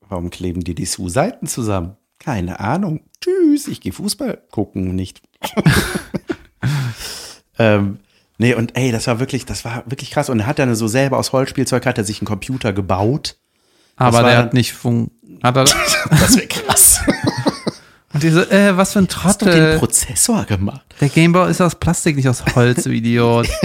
Warum 0.08 0.30
kleben 0.30 0.64
die 0.64 0.74
die 0.74 0.84
Su-Seiten 0.84 1.46
zusammen? 1.46 1.96
Keine 2.18 2.60
Ahnung. 2.60 3.00
Tschüss, 3.20 3.68
ich 3.68 3.80
gehe 3.80 3.92
Fußball 3.92 4.42
gucken, 4.50 4.94
nicht. 4.94 5.22
ähm, 7.58 7.98
nee, 8.39 8.55
und 8.55 8.76
ey, 8.76 8.93
das 8.93 9.07
war 9.07 9.20
wirklich, 9.20 9.47
das 9.47 9.64
war 9.64 9.83
wirklich 9.87 10.11
krass. 10.11 10.28
Und 10.30 10.41
er 10.41 10.47
hat 10.47 10.59
dann 10.59 10.74
so 10.74 10.87
selber 10.89 11.18
aus 11.18 11.33
Holzspielzeug, 11.33 11.87
hat 11.87 11.99
er 11.99 12.05
sich 12.05 12.20
einen 12.20 12.26
Computer 12.26 12.72
gebaut. 12.72 13.37
Aber 13.97 14.18
war 14.18 14.22
der 14.24 14.33
dann- 14.37 14.45
hat 14.47 14.55
nicht 14.55 14.72
fun 14.72 15.11
hat 15.43 15.57
er 15.57 15.64
Das 16.11 16.37
wäre 16.37 16.47
krass. 16.47 17.01
Und 18.14 18.22
diese, 18.22 18.51
äh, 18.51 18.76
was 18.76 18.93
für 18.93 18.99
ein 18.99 19.09
Hast 19.22 19.41
du 19.41 19.47
den 19.47 19.55
Trottel. 19.55 19.78
Prozessor 19.78 20.45
gemacht? 20.45 20.83
Der 21.01 21.09
Gameboy 21.09 21.51
ist 21.51 21.61
aus 21.62 21.74
Plastik, 21.76 22.16
nicht 22.16 22.28
aus 22.28 22.45
Holz, 22.55 22.85
du 22.85 22.91
Idiot. 22.91 23.49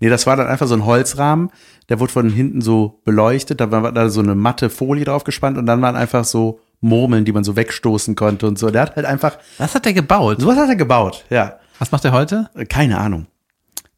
Nee, 0.00 0.08
das 0.08 0.26
war 0.26 0.34
dann 0.36 0.48
einfach 0.48 0.66
so 0.66 0.74
ein 0.74 0.84
Holzrahmen, 0.86 1.50
der 1.88 2.00
wurde 2.00 2.12
von 2.12 2.28
hinten 2.28 2.62
so 2.62 3.00
beleuchtet, 3.04 3.60
da 3.60 3.70
war 3.70 3.92
da 3.92 4.08
so 4.08 4.20
eine 4.20 4.34
matte 4.34 4.68
Folie 4.68 5.04
drauf 5.04 5.22
gespannt 5.24 5.56
und 5.56 5.66
dann 5.66 5.80
waren 5.82 5.94
einfach 5.94 6.24
so 6.24 6.58
Murmeln, 6.80 7.24
die 7.24 7.32
man 7.32 7.44
so 7.44 7.54
wegstoßen 7.54 8.16
konnte 8.16 8.46
und 8.48 8.58
so. 8.58 8.70
Der 8.70 8.82
hat 8.82 8.96
halt 8.96 9.06
einfach, 9.06 9.38
Was 9.58 9.74
hat 9.74 9.84
der 9.84 9.92
gebaut? 9.92 10.40
sowas 10.40 10.56
hat 10.58 10.68
er 10.70 10.76
gebaut, 10.76 11.24
ja. 11.30 11.58
Was 11.78 11.92
macht 11.92 12.04
er 12.04 12.12
heute? 12.12 12.50
Keine 12.68 12.98
Ahnung. 12.98 13.26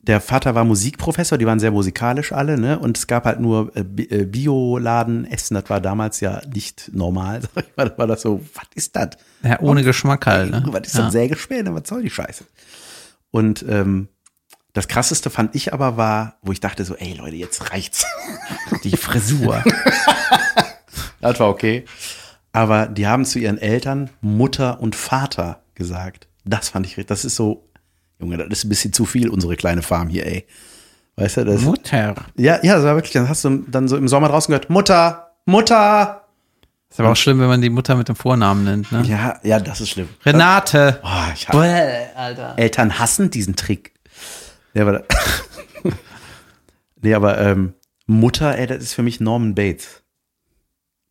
Der 0.07 0.20
Vater 0.20 0.54
war 0.54 0.64
Musikprofessor, 0.64 1.36
die 1.38 1.46
waren 1.46 1.59
sehr 1.59 1.72
musikalisch 1.72 2.32
alle, 2.32 2.59
ne? 2.59 2.78
Und 2.78 2.96
es 2.96 3.07
gab 3.09 3.24
halt 3.24 3.40
nur 3.40 3.72
äh, 3.76 3.80
äh, 3.80 4.24
Bioladen 4.24 5.24
essen, 5.24 5.54
das 5.54 5.68
war 5.68 5.80
damals 5.80 6.20
ja 6.20 6.40
nicht 6.54 6.90
normal, 6.94 7.40
sag 7.54 7.64
ich 7.68 7.76
mal. 7.76 7.88
Da 7.90 7.98
war 7.98 8.07
das 8.07 8.22
so, 8.22 8.40
was 8.54 8.64
ist 8.74 8.94
das? 8.94 9.11
Ja, 9.42 9.59
ohne 9.61 9.82
Geschmack 9.82 10.26
halt, 10.26 10.50
ne? 10.52 10.62
Was 10.66 10.86
ist 10.88 10.96
Ja. 10.96 11.07
ein 11.07 11.11
Sägespäne? 11.11 11.74
Was 11.74 11.88
soll 11.88 12.02
die 12.02 12.11
Scheiße? 12.11 12.44
Und 13.32 13.64
ähm, 13.68 14.09
das 14.74 14.88
krasseste 14.88 15.30
fand 15.30 15.54
ich 15.54 15.72
aber 15.72 15.96
war, 15.96 16.36
wo 16.42 16.52
ich 16.52 16.61
dachte 16.61 16.84
so, 16.84 16.94
ey 16.96 17.14
Leute, 17.14 17.36
jetzt 17.36 17.72
reicht's. 17.72 18.04
Die 18.84 18.96
Frisur. 18.96 19.62
Das 21.20 21.40
war 21.40 21.48
okay. 21.48 21.84
Aber 22.52 22.86
die 22.86 23.07
haben 23.07 23.24
zu 23.24 23.38
ihren 23.38 23.59
Eltern 23.59 24.11
Mutter 24.20 24.80
und 24.80 24.94
Vater 24.94 25.62
gesagt. 25.74 26.28
Das 26.44 26.68
fand 26.68 26.86
ich, 26.86 26.92
richtig- 26.92 27.09
das 27.09 27.24
ist 27.24 27.36
so, 27.36 27.65
Junge, 28.18 28.38
das 28.38 28.58
ist 28.58 28.64
ein 28.64 28.68
bisschen 28.68 28.92
zu 28.92 29.04
viel, 29.04 29.28
unsere 29.28 29.56
kleine 29.56 29.82
Farm 29.82 30.08
hier, 30.08 30.26
ey. 30.26 30.46
Weißt 31.16 31.38
du, 31.38 31.44
das, 31.44 31.62
Mutter. 31.62 32.14
ja, 32.36 32.62
ja, 32.62 32.74
das 32.76 32.84
war 32.84 32.94
wirklich, 32.94 33.12
dann 33.12 33.28
hast 33.28 33.44
du 33.44 33.64
dann 33.68 33.88
so 33.88 33.96
im 33.96 34.06
Sommer 34.08 34.28
draußen 34.28 34.52
gehört, 34.52 34.68
Mutter, 34.68 35.32
Mutter. 35.46 36.22
Ist 36.90 37.00
aber 37.00 37.10
auch 37.10 37.16
schlimm, 37.16 37.40
wenn 37.40 37.48
man 37.48 37.62
die 37.62 37.70
Mutter 37.70 37.94
mit 37.96 38.08
dem 38.08 38.16
Vornamen 38.16 38.64
nennt, 38.64 38.92
ne? 38.92 39.02
Ja, 39.06 39.38
ja, 39.42 39.58
das 39.58 39.80
ist 39.80 39.90
schlimm. 39.90 40.08
Renate. 40.24 41.00
Oh, 41.02 41.32
ich 41.34 41.48
hab, 41.48 41.56
Bäh, 41.56 42.06
Alter. 42.14 42.54
Eltern 42.58 42.98
hassen 42.98 43.30
diesen 43.30 43.56
Trick. 43.56 43.94
Ja, 44.74 44.82
aber, 44.82 45.04
nee, 47.02 47.14
aber 47.14 47.38
ähm, 47.38 47.72
Mutter, 48.06 48.56
ey, 48.58 48.66
das 48.66 48.82
ist 48.82 48.94
für 48.94 49.02
mich 49.02 49.20
Norman 49.20 49.54
Bates. 49.54 50.02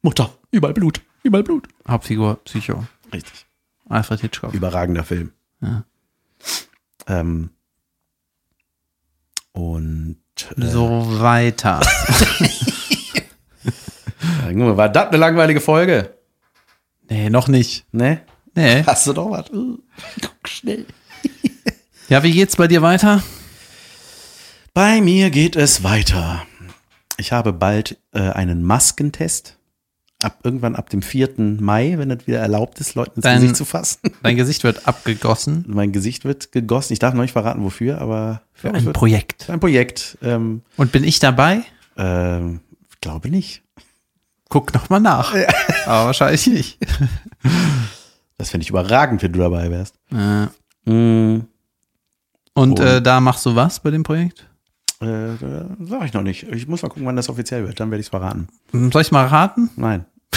Mutter, 0.02 0.32
überall 0.52 0.74
Blut, 0.74 1.02
überall 1.24 1.44
Blut. 1.44 1.68
Hauptfigur 1.88 2.40
Psycho. 2.46 2.86
Richtig. 3.12 3.48
Alfred 3.90 4.22
Hitchcock. 4.22 4.54
Überragender 4.54 5.04
Film. 5.04 5.32
Ja. 5.62 5.84
Ähm, 7.08 7.50
und 9.52 10.18
äh, 10.58 10.66
So 10.66 11.20
weiter. 11.20 11.80
war 14.56 14.90
das 14.90 15.08
eine 15.08 15.18
langweilige 15.18 15.62
Folge? 15.62 16.16
Nee, 17.10 17.30
noch 17.30 17.48
nicht. 17.48 17.86
Ne? 17.92 18.22
Nee. 18.54 18.84
Hast 18.88 19.08
du 19.08 19.14
doch 19.14 19.30
was? 19.30 19.50
Uh, 19.52 19.78
Guck 20.22 20.48
schnell. 20.48 20.86
Ja, 22.08 22.24
wie 22.24 22.32
geht's 22.32 22.56
bei 22.56 22.68
dir 22.68 22.82
weiter? 22.82 23.24
Bei 24.74 25.02
mir 25.02 25.30
geht 25.32 25.56
es 25.56 25.84
weiter. 25.84 26.46
Ich 27.18 27.32
habe 27.32 27.54
bald 27.54 27.98
äh, 28.14 28.20
einen 28.20 28.64
Maskentest. 28.64 29.58
Ab 30.24 30.40
irgendwann 30.44 30.76
ab 30.76 30.90
dem 30.90 31.02
4. 31.02 31.34
Mai, 31.60 31.96
wenn 31.98 32.10
es 32.10 32.26
wieder 32.26 32.40
erlaubt 32.40 32.80
ist, 32.80 32.96
Leuten 32.96 33.16
ins 33.18 33.24
Dein- 33.24 33.42
Gesicht 33.42 33.58
zu 33.58 33.66
fassen. 33.66 34.00
Dein 34.24 34.38
Gesicht 34.38 34.64
wird 34.64 34.88
abgegossen. 34.88 35.66
Mein 35.68 35.92
Gesicht 35.92 36.24
wird 36.26 36.52
gegossen. 36.52 36.94
Ich 36.94 37.00
darf 37.00 37.14
noch 37.14 37.22
nicht 37.22 37.34
verraten, 37.34 37.64
wofür, 37.64 38.00
aber 38.00 38.42
Für 38.54 38.74
ein 38.74 38.86
wird- 38.86 38.96
Projekt. 38.96 39.44
für 39.44 39.54
ein 39.54 39.60
Projekt. 39.60 40.18
Ähm, 40.22 40.62
Und 40.78 40.92
bin 40.92 41.04
ich 41.04 41.20
dabei? 41.20 41.64
ähm, 41.98 42.62
glaube 43.02 43.30
nicht. 43.30 43.62
Guck 44.50 44.74
noch 44.74 44.90
mal 44.90 45.00
nach. 45.00 45.34
Aber 45.86 46.06
wahrscheinlich 46.08 46.46
nicht. 46.48 46.78
Das 48.38 48.50
fände 48.52 48.64
ich 48.64 48.70
überragend, 48.70 49.22
wenn 49.24 49.34
du 49.34 49.40
dabei 49.40 49.70
wärst. 49.72 49.96
Äh, 50.12 50.48
Mm, 50.88 51.48
Und 52.54 52.80
Und- 52.80 52.80
äh, 52.80 53.02
da 53.02 53.20
machst 53.20 53.44
du 53.48 53.56
was 53.56 53.80
bei 53.80 53.90
dem 53.92 54.04
Projekt? 54.04 54.48
Äh, 55.02 55.36
sag 55.80 56.06
ich 56.06 56.14
noch 56.14 56.22
nicht. 56.22 56.44
Ich 56.44 56.68
muss 56.68 56.82
mal 56.82 56.90
gucken, 56.90 57.06
wann 57.06 57.16
das 57.16 57.30
offiziell 57.30 57.68
wird. 57.68 57.80
Dann 57.80 57.92
werde 57.92 58.00
ich 58.02 58.08
es 58.08 58.12
verraten. 58.12 58.48
Hm, 58.72 58.92
Soll 58.92 59.02
ich 59.02 59.12
mal 59.12 59.26
raten? 59.26 59.70
Nein. 59.76 60.06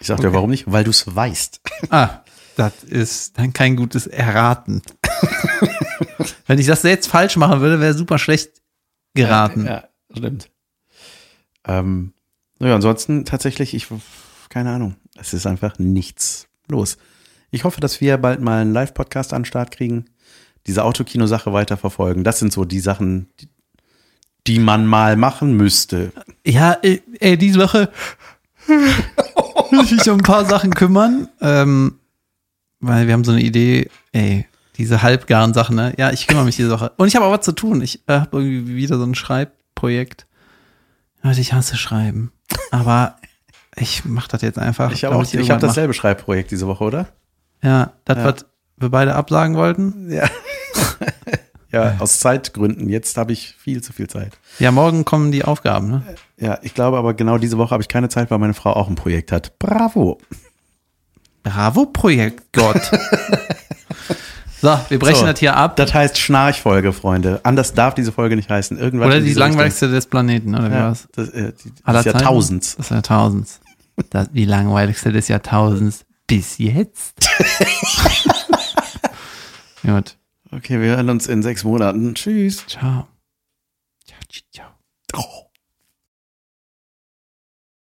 ich 0.00 0.06
sag 0.06 0.20
dir, 0.20 0.32
warum 0.32 0.50
nicht? 0.50 0.70
Weil 0.70 0.84
du 0.84 0.90
es 0.90 1.14
weißt. 1.14 1.60
Ah, 1.90 2.20
das 2.56 2.84
ist 2.84 3.38
dann 3.38 3.52
kein 3.52 3.76
gutes 3.76 4.06
Erraten. 4.06 4.82
Wenn 6.46 6.58
ich 6.58 6.66
das 6.66 6.82
jetzt 6.82 7.06
falsch 7.08 7.36
machen 7.36 7.60
würde, 7.60 7.80
wäre 7.80 7.94
super 7.94 8.18
schlecht 8.18 8.62
geraten. 9.14 9.66
Ja, 9.66 9.84
stimmt. 10.14 10.50
Ähm, 11.66 12.12
naja, 12.58 12.74
ansonsten 12.74 13.24
tatsächlich, 13.24 13.74
ich, 13.74 13.88
keine 14.48 14.70
Ahnung. 14.70 14.96
Es 15.16 15.32
ist 15.32 15.46
einfach 15.46 15.78
nichts 15.78 16.48
los. 16.68 16.98
Ich 17.50 17.64
hoffe, 17.64 17.80
dass 17.80 18.00
wir 18.00 18.16
bald 18.18 18.40
mal 18.40 18.60
einen 18.60 18.72
Live-Podcast 18.72 19.32
an 19.32 19.42
den 19.42 19.46
Start 19.46 19.70
kriegen. 19.70 20.06
Diese 20.66 20.84
Autokino-Sache 20.84 21.52
weiterverfolgen. 21.52 22.24
Das 22.24 22.38
sind 22.38 22.52
so 22.52 22.64
die 22.64 22.80
Sachen, 22.80 23.28
die, 23.40 23.48
die 24.46 24.58
man 24.58 24.86
mal 24.86 25.16
machen 25.16 25.56
müsste. 25.56 26.12
Ja, 26.46 26.76
ey, 26.82 27.02
ey 27.18 27.36
diese 27.36 27.60
Woche 27.60 27.90
muss 29.70 29.86
ich 29.86 29.98
mich 29.98 30.10
um 30.10 30.18
ein 30.18 30.22
paar 30.22 30.44
Sachen 30.44 30.74
kümmern. 30.74 31.28
Ähm, 31.40 31.98
weil 32.80 33.06
wir 33.06 33.14
haben 33.14 33.24
so 33.24 33.32
eine 33.32 33.42
Idee, 33.42 33.88
ey, 34.12 34.46
diese 34.76 35.02
halbgaren 35.02 35.54
Sachen, 35.54 35.76
ne? 35.76 35.94
Ja, 35.98 36.10
ich 36.10 36.26
kümmere 36.26 36.44
mich 36.44 36.56
diese 36.56 36.70
Woche. 36.70 36.92
Und 36.96 37.08
ich 37.08 37.16
habe 37.16 37.26
auch 37.26 37.32
was 37.32 37.44
zu 37.44 37.52
tun. 37.52 37.82
Ich 37.82 38.00
äh, 38.08 38.20
habe 38.20 38.38
irgendwie 38.38 38.74
wieder 38.74 38.98
so 38.98 39.04
ein 39.04 39.14
Schreibprojekt. 39.14 40.26
Leute, 41.22 41.40
ich 41.40 41.52
hasse 41.52 41.76
Schreiben. 41.76 42.32
Aber 42.70 43.16
ich 43.76 44.04
mache 44.04 44.28
das 44.28 44.42
jetzt 44.42 44.58
einfach. 44.58 44.92
Ich 44.92 45.04
habe 45.04 45.14
auch, 45.16 45.22
ich 45.22 45.34
irgendwann 45.34 45.56
habe 45.56 45.66
dasselbe 45.66 45.94
Schreibprojekt 45.94 46.50
diese 46.50 46.66
Woche, 46.66 46.84
oder? 46.84 47.08
Ja, 47.62 47.92
das, 48.04 48.18
Ja. 48.18 48.24
was 48.24 48.46
wir 48.76 48.88
beide 48.88 49.14
absagen 49.14 49.56
wollten. 49.56 50.10
Ja. 50.10 50.28
Ja, 51.70 51.96
aus 51.98 52.20
Zeitgründen. 52.20 52.88
Jetzt 52.88 53.16
habe 53.16 53.32
ich 53.32 53.54
viel 53.58 53.82
zu 53.82 53.92
viel 53.92 54.08
Zeit. 54.08 54.38
Ja, 54.58 54.70
morgen 54.70 55.04
kommen 55.04 55.32
die 55.32 55.44
Aufgaben, 55.44 55.90
ne? 55.90 56.02
Ja, 56.38 56.58
ich 56.62 56.74
glaube 56.74 56.98
aber 56.98 57.14
genau 57.14 57.38
diese 57.38 57.58
Woche 57.58 57.70
habe 57.70 57.82
ich 57.82 57.88
keine 57.88 58.08
Zeit, 58.08 58.30
weil 58.30 58.38
meine 58.38 58.54
Frau 58.54 58.72
auch 58.74 58.88
ein 58.88 58.94
Projekt 58.94 59.32
hat. 59.32 59.58
Bravo. 59.58 60.18
Bravo, 61.42 61.86
Projekt 61.86 62.52
Gott. 62.52 62.80
so, 64.60 64.78
wir 64.88 64.98
brechen 64.98 65.20
So, 65.20 65.26
das 65.26 65.40
hier 65.40 65.56
ab. 65.56 65.74
Das 65.76 65.92
heißt 65.92 66.18
Schnarchfolge, 66.18 66.92
Freunde. 66.92 67.40
Anders 67.42 67.74
darf 67.74 67.94
diese 67.94 68.12
Folge 68.12 68.36
nicht 68.36 68.48
heißen. 68.48 68.78
Irgendwann 68.78 69.08
Oder 69.08 69.20
die 69.20 69.34
langweiligste 69.34 69.88
des 69.90 70.06
Planeten, 70.06 70.54
oder 70.54 70.70
wie 70.70 70.74
Ja, 70.74 70.84
war's? 70.88 71.08
das, 71.12 71.30
äh, 71.30 71.52
die, 71.64 71.72
des? 71.84 72.04
Jahrtausends. 72.04 72.76
Das 72.76 72.90
Jahrtausends. 72.90 73.60
Das, 74.10 74.30
die 74.30 74.44
langweiligste 74.44 75.10
des 75.12 75.28
Jahrtausends. 75.28 76.04
Bis 76.28 76.58
jetzt. 76.58 77.14
Gut. 79.82 80.16
Okay, 80.54 80.80
wir 80.80 80.96
hören 80.96 81.08
uns 81.08 81.28
in 81.28 81.42
sechs 81.42 81.64
Monaten. 81.64 82.14
Tschüss. 82.14 82.66
Ciao. 82.66 83.08
Ciao, 84.04 84.20
ciao. 84.52 84.70
Oh. 85.14 85.41